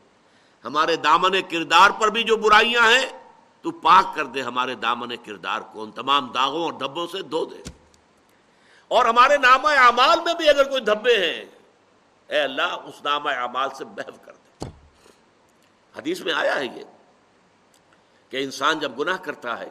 ہمارے 0.64 0.96
دامن 0.96 1.42
کردار 1.42 1.90
پر 1.90 2.08
بھی 2.08 2.22
جو 2.22 2.36
برائیاں 2.36 2.82
ہیں، 2.82 3.30
تو 3.62 3.70
پاک 3.70 4.14
کر 4.14 4.24
دے 4.24 4.42
ہمارے 4.42 4.74
دامن 4.74 5.16
کردار 5.16 5.60
کو۔ 5.60 5.82
ان 5.82 5.90
تمام 5.90 6.32
داغوں 6.32 6.62
اور 6.62 6.72
دھبوں 6.72 7.06
سے 7.06 7.22
دھو 7.22 7.44
دے۔ 7.44 7.70
اور 8.88 9.04
ہمارے 9.04 9.36
نام 9.36 9.66
اعمال 9.66 10.20
میں 10.24 10.34
بھی 10.34 10.48
اگر 10.48 10.68
کوئی 10.68 10.80
دھبے 10.80 11.16
ہیں، 11.16 11.44
اے 12.26 12.40
اللہ، 12.40 12.62
اس 12.62 13.04
نام 13.04 13.26
اعمال 13.26 13.68
سے 13.70 13.84
محو 13.84 14.12
کر 14.24 14.32
دے۔ 14.32 14.68
حدیث 15.96 16.20
میں 16.20 16.32
آیا 16.32 16.60
ہے 16.60 16.64
یہ۔ 16.64 17.01
کہ 18.32 18.42
انسان 18.42 18.78
جب 18.78 18.98
گناہ 18.98 19.16
کرتا 19.22 19.58
ہے، 19.58 19.68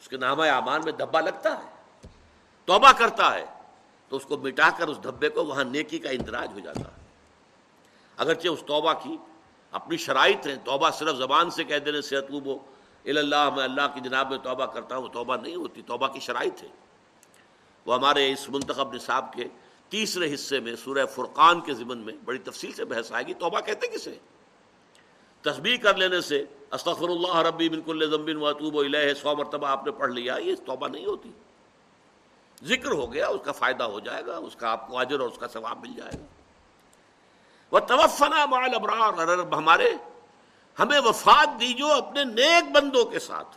اس 0.00 0.08
کے 0.08 0.16
نام 0.16 0.40
اعمال 0.40 0.80
میں 0.84 0.92
دھبا 0.92 1.20
لگتا 1.20 1.50
ہے، 1.58 2.08
توبہ 2.68 2.90
کرتا 2.98 3.32
ہے، 3.34 3.44
تو 4.10 4.16
اس 4.16 4.24
کو 4.24 4.36
مٹا 4.36 4.68
کر 4.78 4.88
اس 4.88 4.98
دھبے 5.04 5.28
کو 5.28 5.44
وہاں 5.46 5.64
نیکی 5.64 5.98
کا 5.98 6.10
اندراج 6.10 6.52
ہو 6.54 6.60
جاتا 6.60 6.80
ہے۔ 6.80 6.98
اگرچہ 8.18 8.48
اس 8.48 8.62
توبہ 8.66 8.92
کی 9.02 9.16
اپنی 9.72 9.96
شرائط 9.96 10.46
ہیں، 10.46 10.56
توبہ 10.64 10.90
صرف 10.90 11.16
زبان 11.16 11.50
سے 11.50 11.64
کہہ 11.64 11.78
دینے 11.84 12.02
صحت 12.02 12.30
وہ 12.30 12.58
اللہ 13.04 13.48
میں 13.56 13.64
اللہ 13.64 13.86
کی 13.94 14.00
جناب 14.00 14.30
میں 14.30 14.38
توبہ 14.38 14.66
کرتا 14.66 14.96
ہوں 14.96 15.02
وہ 15.02 15.08
توبہ 15.08 15.36
نہیں 15.36 15.56
ہوتی، 15.56 15.82
توبہ 15.82 16.06
کی 16.06 16.20
شرائط 16.20 16.62
ہے 16.62 16.68
وہ 17.86 17.94
ہمارے 17.94 18.30
اس 18.32 18.48
منتخب 18.48 18.94
نصاب 18.94 19.32
کے 19.32 19.44
تیسرے 19.88 20.34
حصے 20.34 20.60
میں، 20.60 20.74
سورہ 20.76 21.06
فرقان 21.14 21.60
کے 21.60 21.74
ضمن 21.74 21.98
میں 21.98 22.14
بڑی 22.24 22.38
تفصیل 22.44 22.72
سے 22.72 22.84
بحث 22.84 23.12
آئے 23.12 23.26
گی، 23.26 23.34
توبہ 23.34 23.60
کہتے 23.60 23.86
کسے 23.88 24.14
تصویر 25.44 25.76
کر 25.82 25.96
لینے 25.96 26.20
سے 26.20 26.44
استغفر 26.72 27.08
اللہ 27.08 27.36
ربی 27.36 27.68
بالکل 27.68 28.10
ضمبن 28.10 28.36
وطوب 28.36 28.76
و 28.76 28.80
الہ 28.80 29.14
سو 29.14 29.36
مرتبہ 29.36 29.66
آپ 29.66 29.84
نے 29.84 29.92
پڑھ 29.92 30.12
لیا، 30.12 30.36
یہ 30.36 30.54
توبہ 30.66 30.88
نہیں 30.88 31.06
ہوتی۔ 31.06 31.30
ذکر 32.64 32.90
ہو 32.92 33.12
گیا، 33.12 33.26
اس 33.28 33.40
کا 33.44 33.52
فائدہ 33.52 33.84
ہو 33.84 34.00
جائے 34.00 34.26
گا، 34.26 34.36
اس 34.36 34.56
کا 34.56 34.70
آپ 34.70 34.88
کو 34.88 34.98
اجر 34.98 35.20
اور 35.20 35.28
اس 35.28 35.38
کا 35.38 35.48
ثواب 35.48 35.86
مل 35.86 35.94
جائے 35.96 36.18
گا۔ 36.20 36.24
وہ 37.70 37.78
توفنا 37.78 38.46
مال 38.46 38.74
ابرار 38.74 39.38
ہمارے، 39.52 39.94
ہمیں 40.78 41.00
وفات 41.00 41.60
دیجو 41.60 41.86
اپنے 41.86 42.24
نیک 42.24 42.72
بندوں 42.72 43.04
کے 43.04 43.18
ساتھ۔ 43.18 43.56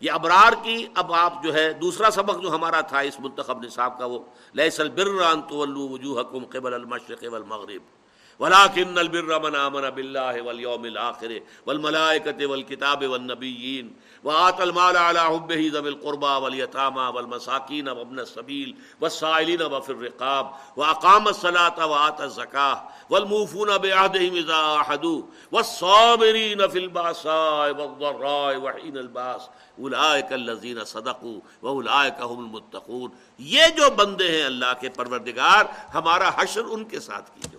یہ 0.00 0.10
ابرار 0.12 0.52
کی 0.62 0.86
اب 0.94 1.12
آپ 1.12 1.42
جو 1.42 1.54
ہے، 1.54 1.72
دوسرا 1.72 2.10
سبق 2.10 2.42
جو 2.42 2.54
ہمارا 2.54 2.80
تھا 2.80 2.98
اس 2.98 3.20
منتخب 3.20 3.64
نصاب 3.64 3.98
کا 3.98 4.04
وہ 4.04 4.18
لہسل 4.54 4.88
بران 4.88 5.42
تو 5.42 5.56
وجوہ 5.88 6.22
قبل 6.22 6.74
المشرق 6.74 7.24
والمغرب۔ 7.32 7.97
ولكن 8.38 8.98
البر 8.98 9.38
من 9.38 9.54
آمن 9.54 9.90
بالله 9.90 10.42
واليوم 10.42 10.84
الآخر 10.84 11.40
والملائكة 11.66 12.46
والكتاب 12.46 13.06
والنبيين 13.06 13.96
وآت 14.24 14.60
المال 14.60 14.96
على 14.96 15.20
حبه 15.20 15.70
ذوي 15.72 15.88
القربى 15.88 16.26
واليتامى 16.26 17.00
والمساكين 17.00 17.88
وابن 17.88 18.20
السبيل 18.20 18.76
والسائلين 19.00 19.62
وفي 19.62 19.92
الرقاب 19.92 20.50
وأقام 20.76 21.28
الصلاة 21.28 21.86
وآت 21.86 22.20
الزكاة 22.20 22.88
والموفون 23.10 23.78
بعهدهم 23.78 24.34
إذا 24.34 24.54
عاهدوا 24.54 25.22
والصابرين 25.52 26.68
في 26.68 26.78
البأساء 26.78 27.70
والضراء 27.78 28.56
وحين 28.56 28.96
الباس 28.96 29.48
اولئك 29.78 30.32
الذين 30.32 30.84
صدقوا 30.84 31.40
واولئك 31.62 32.20
هم 32.20 32.38
المتقون 32.44 33.10
یہ 33.38 33.68
جو 33.76 33.90
بندے 33.90 34.30
ہیں 34.30 34.44
اللہ 34.44 34.72
کے 34.80 34.88
پروردگار، 34.88 35.64
ہمارا 35.94 36.30
حشر 36.36 36.64
ان 36.64 36.84
کے 36.84 37.00
ساتھ 37.00 37.30
کیجو۔ 37.34 37.57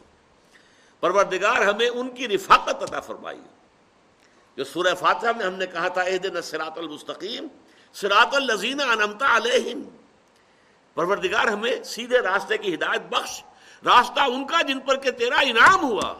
پروردگار 0.99 1.61
ہمیں 1.61 1.89
ان 1.89 2.09
کی 2.09 2.27
رفاقت 2.27 2.83
عطا 2.83 2.99
فرمائی۔ 2.99 3.41
جو 4.57 4.63
سورہ 4.63 4.95
فاتحہ 4.95 5.29
میں 5.37 5.45
ہم 5.45 5.53
نے 5.53 5.65
کہا 5.65 5.87
تھا 5.87 6.03
دن 6.23 6.41
سراط 6.41 6.77
المستقیم 6.77 7.47
سراط 7.93 8.35
الزین 8.35 8.81
انمتا 8.81 9.37
علیہم۔ 9.37 9.81
پروردگار 10.93 11.47
ہمیں 11.47 11.83
سیدھے 11.83 12.19
راستے 12.19 12.57
کی 12.57 12.73
ہدایت 12.73 13.01
بخش، 13.09 13.43
راستہ 13.85 14.19
ان 14.19 14.47
کا 14.47 14.61
جن 14.61 14.79
پر 14.79 14.95
کہ 14.95 15.11
تیرا 15.11 15.37
انعام 15.41 15.83
ہوا۔ 15.83 16.13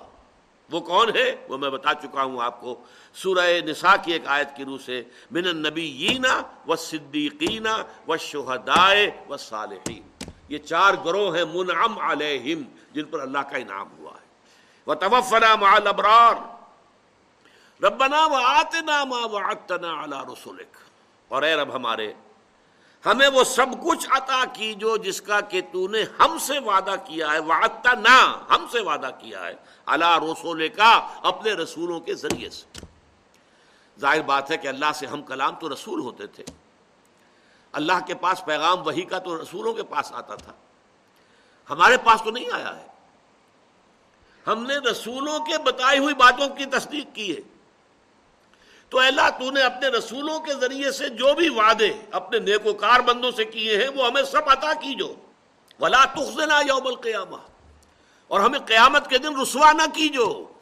وہ 0.72 0.80
کون 0.80 1.16
ہے؟ 1.16 1.46
وہ 1.50 1.58
میں 1.58 1.70
بتا 1.70 1.94
چکا 1.94 2.24
ہوں 2.24 2.42
آپ 2.42 2.62
کو۔ 2.62 2.84
سورہ 3.14 3.62
نساء 3.66 3.96
کی 4.04 4.12
ایک 4.12 4.22
آیت 4.26 4.48
کی 4.56 4.66
روح 4.66 4.78
سے، 4.86 5.04
من 5.32 5.48
النبیینا 5.48 6.42
و 6.68 6.76
صدیقینا 6.76 7.84
و 8.08 8.18
شہدائے 8.18 9.12
و 9.30 9.38
صالحین 9.38 10.30
یہ 10.50 10.58
چار 10.58 10.94
گروہ 11.06 11.38
ہیں، 11.38 11.46
منعم 11.46 12.00
علیہم، 12.00 12.62
جن 12.92 13.04
پر 13.04 13.20
اللہ 13.20 13.40
کا 13.40 13.58
انعام 13.58 13.88
ہوا۔ 13.98 14.12
ہے 14.90 14.96
وہ 14.96 14.96
توفنا 14.96 15.56
مال 15.56 15.88
ابرار 15.88 16.34
ربنا 17.84 18.26
و 18.26 18.36
آتنا 18.36 19.04
ما 19.04 19.26
وعدتنا 19.26 20.04
على 20.04 20.34
رسولک 20.34 20.78
اور 21.28 21.44
اے 21.44 21.56
رب 21.56 21.76
ہمارے، 21.76 22.14
ہمیں 23.06 23.28
وہ 23.28 23.44
سب 23.44 23.66
کچھ 23.84 24.08
عطا 24.10 24.44
کی 24.54 24.74
جو 24.74 24.98
جس 24.98 25.22
کا 25.22 25.40
کہ 25.42 25.62
تو 25.62 25.88
نے 25.88 26.04
ہم 26.20 26.38
سے 26.38 26.60
وعدہ 26.60 26.96
کیا 27.06 27.32
ہے 27.32 27.40
وعدتا 27.40 27.94
نہ 27.94 28.44
ہم 28.50 28.66
سے 28.72 28.80
وعدہ 28.80 29.10
کیا 29.20 29.46
ہے 29.46 29.54
اللہ 29.86 30.18
رسول 30.18 30.68
کا 30.68 31.08
اپنے 31.24 31.54
رسولوں 31.54 32.00
کے 32.00 32.14
ذریعے 32.14 32.50
سے۔ 32.50 32.86
ظاہر 34.00 34.22
بات 34.22 34.52
ہے 34.52 34.58
کہ 34.58 34.68
اللہ 34.68 34.92
سے 34.96 35.06
ہم 35.06 35.22
کلام 35.22 35.56
تو 35.56 35.74
رسول 35.74 36.00
ہوتے 36.00 36.28
تھے۔ 36.28 36.44
اللہ 37.72 38.06
کے 38.08 38.16
پاس 38.16 38.46
پیغام 38.46 38.88
وہی 38.88 39.02
کا 39.02 39.20
تو 39.20 39.42
رسولوں 39.42 39.74
کے 39.74 39.84
پاس 39.84 40.14
آتا 40.14 40.36
تھا۔ 40.36 40.52
ہمارے 41.70 41.98
پاس 41.98 42.22
تو 42.22 42.32
نہیں 42.32 42.52
آیا 42.52 42.78
ہے۔ 42.78 42.89
ہم 44.52 44.64
نے 44.64 44.78
رسولوں 44.78 45.40
کے 45.40 45.58
بتائی 45.58 46.00
ہوئی 46.00 46.16
باتوں 46.16 46.50
کی 46.50 46.66
تصدیق 46.66 47.16
کی 47.16 47.36
ہے۔ 47.36 47.42
تو 48.90 49.00
اللہ، 49.00 49.30
تو 49.40 49.52
نے 49.52 49.62
اپنے 49.62 49.88
رسولوں 49.88 50.40
کے 50.40 50.54
ذریعے 50.54 50.92
سے 50.92 51.10
جو 51.10 51.34
بھی 51.34 51.50
وعدے 51.50 51.92
اپنے 52.12 52.40
نیکوکار 52.40 53.00
بندوں 53.00 53.32
سے 53.32 53.46
کیے 53.46 53.78
ہیں، 53.78 53.90
وہ 53.90 54.08
ہمیں 54.08 54.24
سب 54.24 54.50
عطا 54.50 54.74
کی 54.74 54.96
جو 54.96 55.16
ولا 55.80 56.06
تخزنا 56.06 56.60
یوم 56.60 56.88
القیامہ 56.88 57.38
اور 58.28 58.40
ہمیں 58.40 58.60
قیامت 58.60 59.10
کے 59.10 59.18
دن 59.18 59.40
رسوا 59.40 59.72
نہ 59.72 59.82
کی 59.94 60.10
جو 60.10 60.54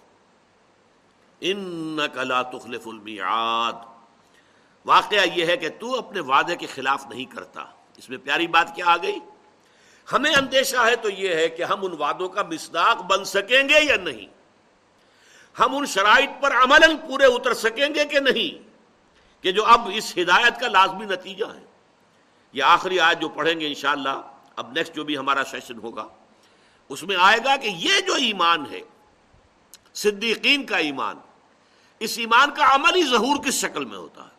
ان 1.41 1.99
لا 2.23 2.41
تخلف 2.41 2.87
المیعاد 2.87 3.73
واقعہ 4.85 5.25
یہ 5.35 5.45
ہے 5.45 5.57
کہ 5.57 5.69
تو 5.79 5.97
اپنے 5.97 6.19
وعدے 6.19 6.55
کے 6.55 6.67
خلاف 6.67 7.07
نہیں 7.07 7.25
کرتا۔ 7.25 7.63
اس 7.97 8.09
میں 8.09 8.17
پیاری 8.17 8.47
بات 8.47 8.75
کیا 8.75 8.85
آ 8.87 8.97
گئی؟ 8.97 9.19
ہمیں 10.13 10.33
اندیشہ 10.33 10.77
ہے 10.77 10.95
تو 10.95 11.09
یہ 11.09 11.35
ہے 11.35 11.49
کہ 11.49 11.63
ہم 11.63 11.85
ان 11.85 11.91
وعدوں 11.99 12.29
کا 12.29 12.43
مصداق 12.43 13.01
بن 13.01 13.25
سکیں 13.25 13.69
گے 13.69 13.83
یا 13.83 13.95
نہیں؟ 13.95 14.25
ہم 15.59 15.77
ان 15.77 15.85
شرائط 15.85 16.29
پر 16.41 16.55
عمل 16.55 16.97
پورے 17.07 17.25
اتر 17.25 17.53
سکیں 17.53 17.95
گے 17.95 18.05
کہ 18.05 18.19
نہیں؟ 18.19 18.67
کہ 19.43 19.51
جو 19.51 19.65
اب 19.65 19.89
اس 19.93 20.17
ہدایت 20.17 20.59
کا 20.59 20.67
لازمی 20.67 21.05
نتیجہ 21.05 21.45
ہے۔ 21.45 21.65
یہ 22.53 22.63
آخری 22.63 22.99
آج 22.99 23.21
جو 23.21 23.29
پڑھیں 23.29 23.59
گے 23.59 23.67
انشاءاللہ، 23.67 24.21
اب 24.55 24.71
نیکسٹ 24.71 24.95
جو 24.95 25.03
بھی 25.03 25.17
ہمارا 25.17 25.43
سیشن 25.43 25.77
ہوگا، 25.77 26.07
اس 26.89 27.03
میں 27.03 27.15
آئے 27.19 27.37
گا 27.45 27.55
کہ 27.55 27.67
یہ 27.67 28.01
جو 28.01 28.13
ایمان 28.13 28.65
ہے، 28.71 28.79
صدیقین 29.93 30.65
کا 30.65 30.77
ایمان، 30.77 31.19
اس 31.99 32.17
ایمان 32.17 32.51
کا 32.51 32.75
عملی 32.75 33.03
ظہور 33.03 33.43
کس 33.45 33.53
شکل 33.53 33.85
میں 33.85 33.97
ہوتا 33.97 34.23
ہے؟ 34.23 34.37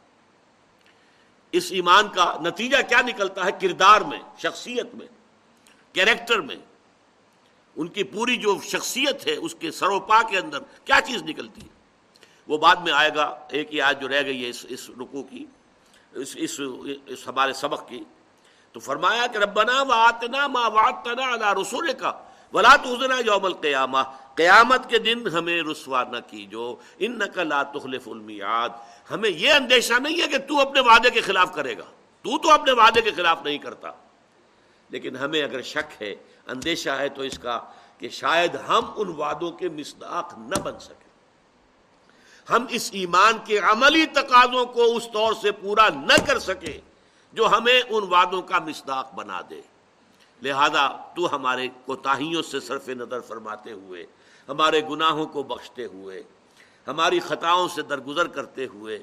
اس 1.52 1.66
ایمان 1.70 2.08
کا 2.08 2.36
نتیجہ 2.40 2.76
کیا 2.88 3.00
نکلتا 3.00 3.44
ہے؟ 3.44 3.50
کردار 3.60 4.00
میں، 4.00 4.20
شخصیت 4.38 4.94
میں۔ 4.94 5.06
کیریکٹر 5.94 6.40
میں 6.40 6.56
ان 7.76 7.88
کی 7.88 8.02
پوری 8.02 8.36
جو 8.36 8.56
شخصیت 8.62 9.26
ہے 9.26 9.34
اس 9.34 9.54
کے 9.54 9.70
سروپا 9.70 10.22
کے 10.22 10.38
اندر 10.38 10.58
کیا 10.84 11.00
چیز 11.06 11.22
نکلتی 11.22 11.60
ہے؟ 11.60 11.76
وہ 12.48 12.58
بعد 12.58 12.76
میں 12.76 12.92
آئے 12.92 13.10
گا 13.14 13.24
ایک 13.48 13.74
ہی 13.74 13.80
آج 13.80 14.00
جو 14.00 14.08
رہ 14.08 14.22
گئی 14.22 14.44
ہے 14.44 14.50
اس 14.50 14.66
اس 14.68 14.90
رکو 14.90 15.22
کی 15.22 15.44
اس 16.12 16.36
اس, 16.36 16.60
اس 17.06 17.26
ہمارے 17.28 17.52
سبق 17.52 17.88
کی 17.88 18.04
تو 18.72 18.80
فرمایا 18.80 19.26
کہ 19.26 19.38
ربنا 19.38 19.82
واتنا 19.82 20.46
ما 20.46 20.66
وعدتنا 20.68 21.34
علی 21.34 21.60
رسول 21.60 21.92
کا 21.92 22.12
ولا 22.54 22.76
تخزنا 22.76 23.18
یوم 23.26 23.44
القیامہ 23.44 24.02
قیامت 24.34 24.88
کے 24.90 24.98
دن 24.98 25.26
ہمیں 25.26 25.62
رسوا 25.62 26.02
نہ 26.04 26.16
کی 26.26 26.46
جو 26.46 26.76
ان 26.98 27.18
لا 27.36 27.62
تخلف 27.62 28.08
المیعاد 28.08 28.68
ہمیں 29.10 29.30
یہ 29.30 29.52
اندیشہ 29.52 29.98
نہیں 30.00 30.20
ہے 30.22 30.26
کہ 30.26 30.38
تو 30.38 30.60
اپنے 30.60 30.80
وعدے 30.80 31.10
کے 31.10 31.20
خلاف 31.20 31.54
کرے 31.54 31.78
گا 31.78 31.84
تو 32.22 32.38
تو 32.38 32.50
اپنے 32.50 32.72
وعدے 32.72 33.00
کے 33.02 33.10
خلاف 33.10 33.42
نہیں 33.44 33.58
کرتا۔ 33.58 33.90
لیکن 34.90 35.16
ہمیں 35.16 35.42
اگر 35.42 35.62
شک 35.62 36.02
ہے، 36.02 36.14
اندیشہ 36.46 36.90
ہے 36.90 37.08
تو 37.08 37.22
اس 37.22 37.38
کا 37.38 37.58
کہ 37.98 38.08
شاید 38.08 38.54
ہم 38.68 38.84
ان 38.96 39.08
وعدوں 39.08 39.50
کے 39.52 39.68
مصداق 39.68 40.34
نہ 40.38 40.60
بن 40.62 40.78
سکے 40.80 41.06
ہم 42.52 42.66
اس 42.68 42.88
ایمان 42.92 43.38
کے 43.44 43.58
عملی 43.58 44.06
تقاضوں 44.06 44.64
کو 44.66 44.84
اس 44.96 45.08
طور 45.12 45.32
سے 45.32 45.52
پورا 45.52 45.88
نہ 45.88 46.16
کر 46.26 46.38
سکے 46.38 46.80
جو 47.32 47.46
ہمیں 47.46 47.80
ان 47.88 48.04
وعدوں 48.10 48.42
کا 48.42 48.58
مصداق 48.58 49.14
بنا 49.14 49.40
دے۔ 49.50 49.60
لہذا 50.42 50.86
تو 51.16 51.34
ہمارے 51.36 51.68
کوتاہیوں 51.84 52.42
سے 52.42 52.60
صرف 52.60 52.88
نظر 52.88 53.20
فرماتے 53.20 53.72
ہوئے، 53.72 54.06
ہمارے 54.48 54.80
گناہوں 54.90 55.26
کو 55.26 55.42
بخشتے 55.42 55.84
ہوئے، 55.84 56.22
ہماری 56.86 57.20
خطاؤں 57.20 57.68
سے 57.68 57.82
درگزر 57.82 58.28
کرتے 58.28 58.66
ہوئے 58.66 58.98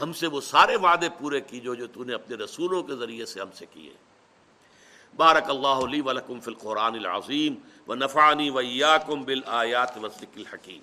ہم 0.00 0.12
سے 0.12 0.26
وہ 0.26 0.40
سارے 0.40 0.76
وعدے 0.76 1.08
پورے 1.18 1.40
کی 1.40 1.60
جو 1.60 1.74
جو 1.74 1.86
تو 1.86 2.04
نے 2.04 2.14
اپنے 2.14 2.36
رسولوں 2.36 2.82
کے 2.82 2.96
ذریعے 2.96 3.26
سے 3.26 3.40
ہم 3.40 3.50
سے 3.54 3.66
کیے۔ 3.66 3.92
بارک 5.16 5.50
اللہ 5.50 5.84
علی 5.84 6.00
ولکم 6.00 6.40
فی 6.40 6.50
القرآن 6.50 6.94
العظیم 6.94 7.54
و 7.88 7.94
نفانی 7.94 8.50
ویاکم 8.50 9.24
بالآیات 9.24 9.98
وسلک 9.98 10.36
الحکیم 10.36 10.80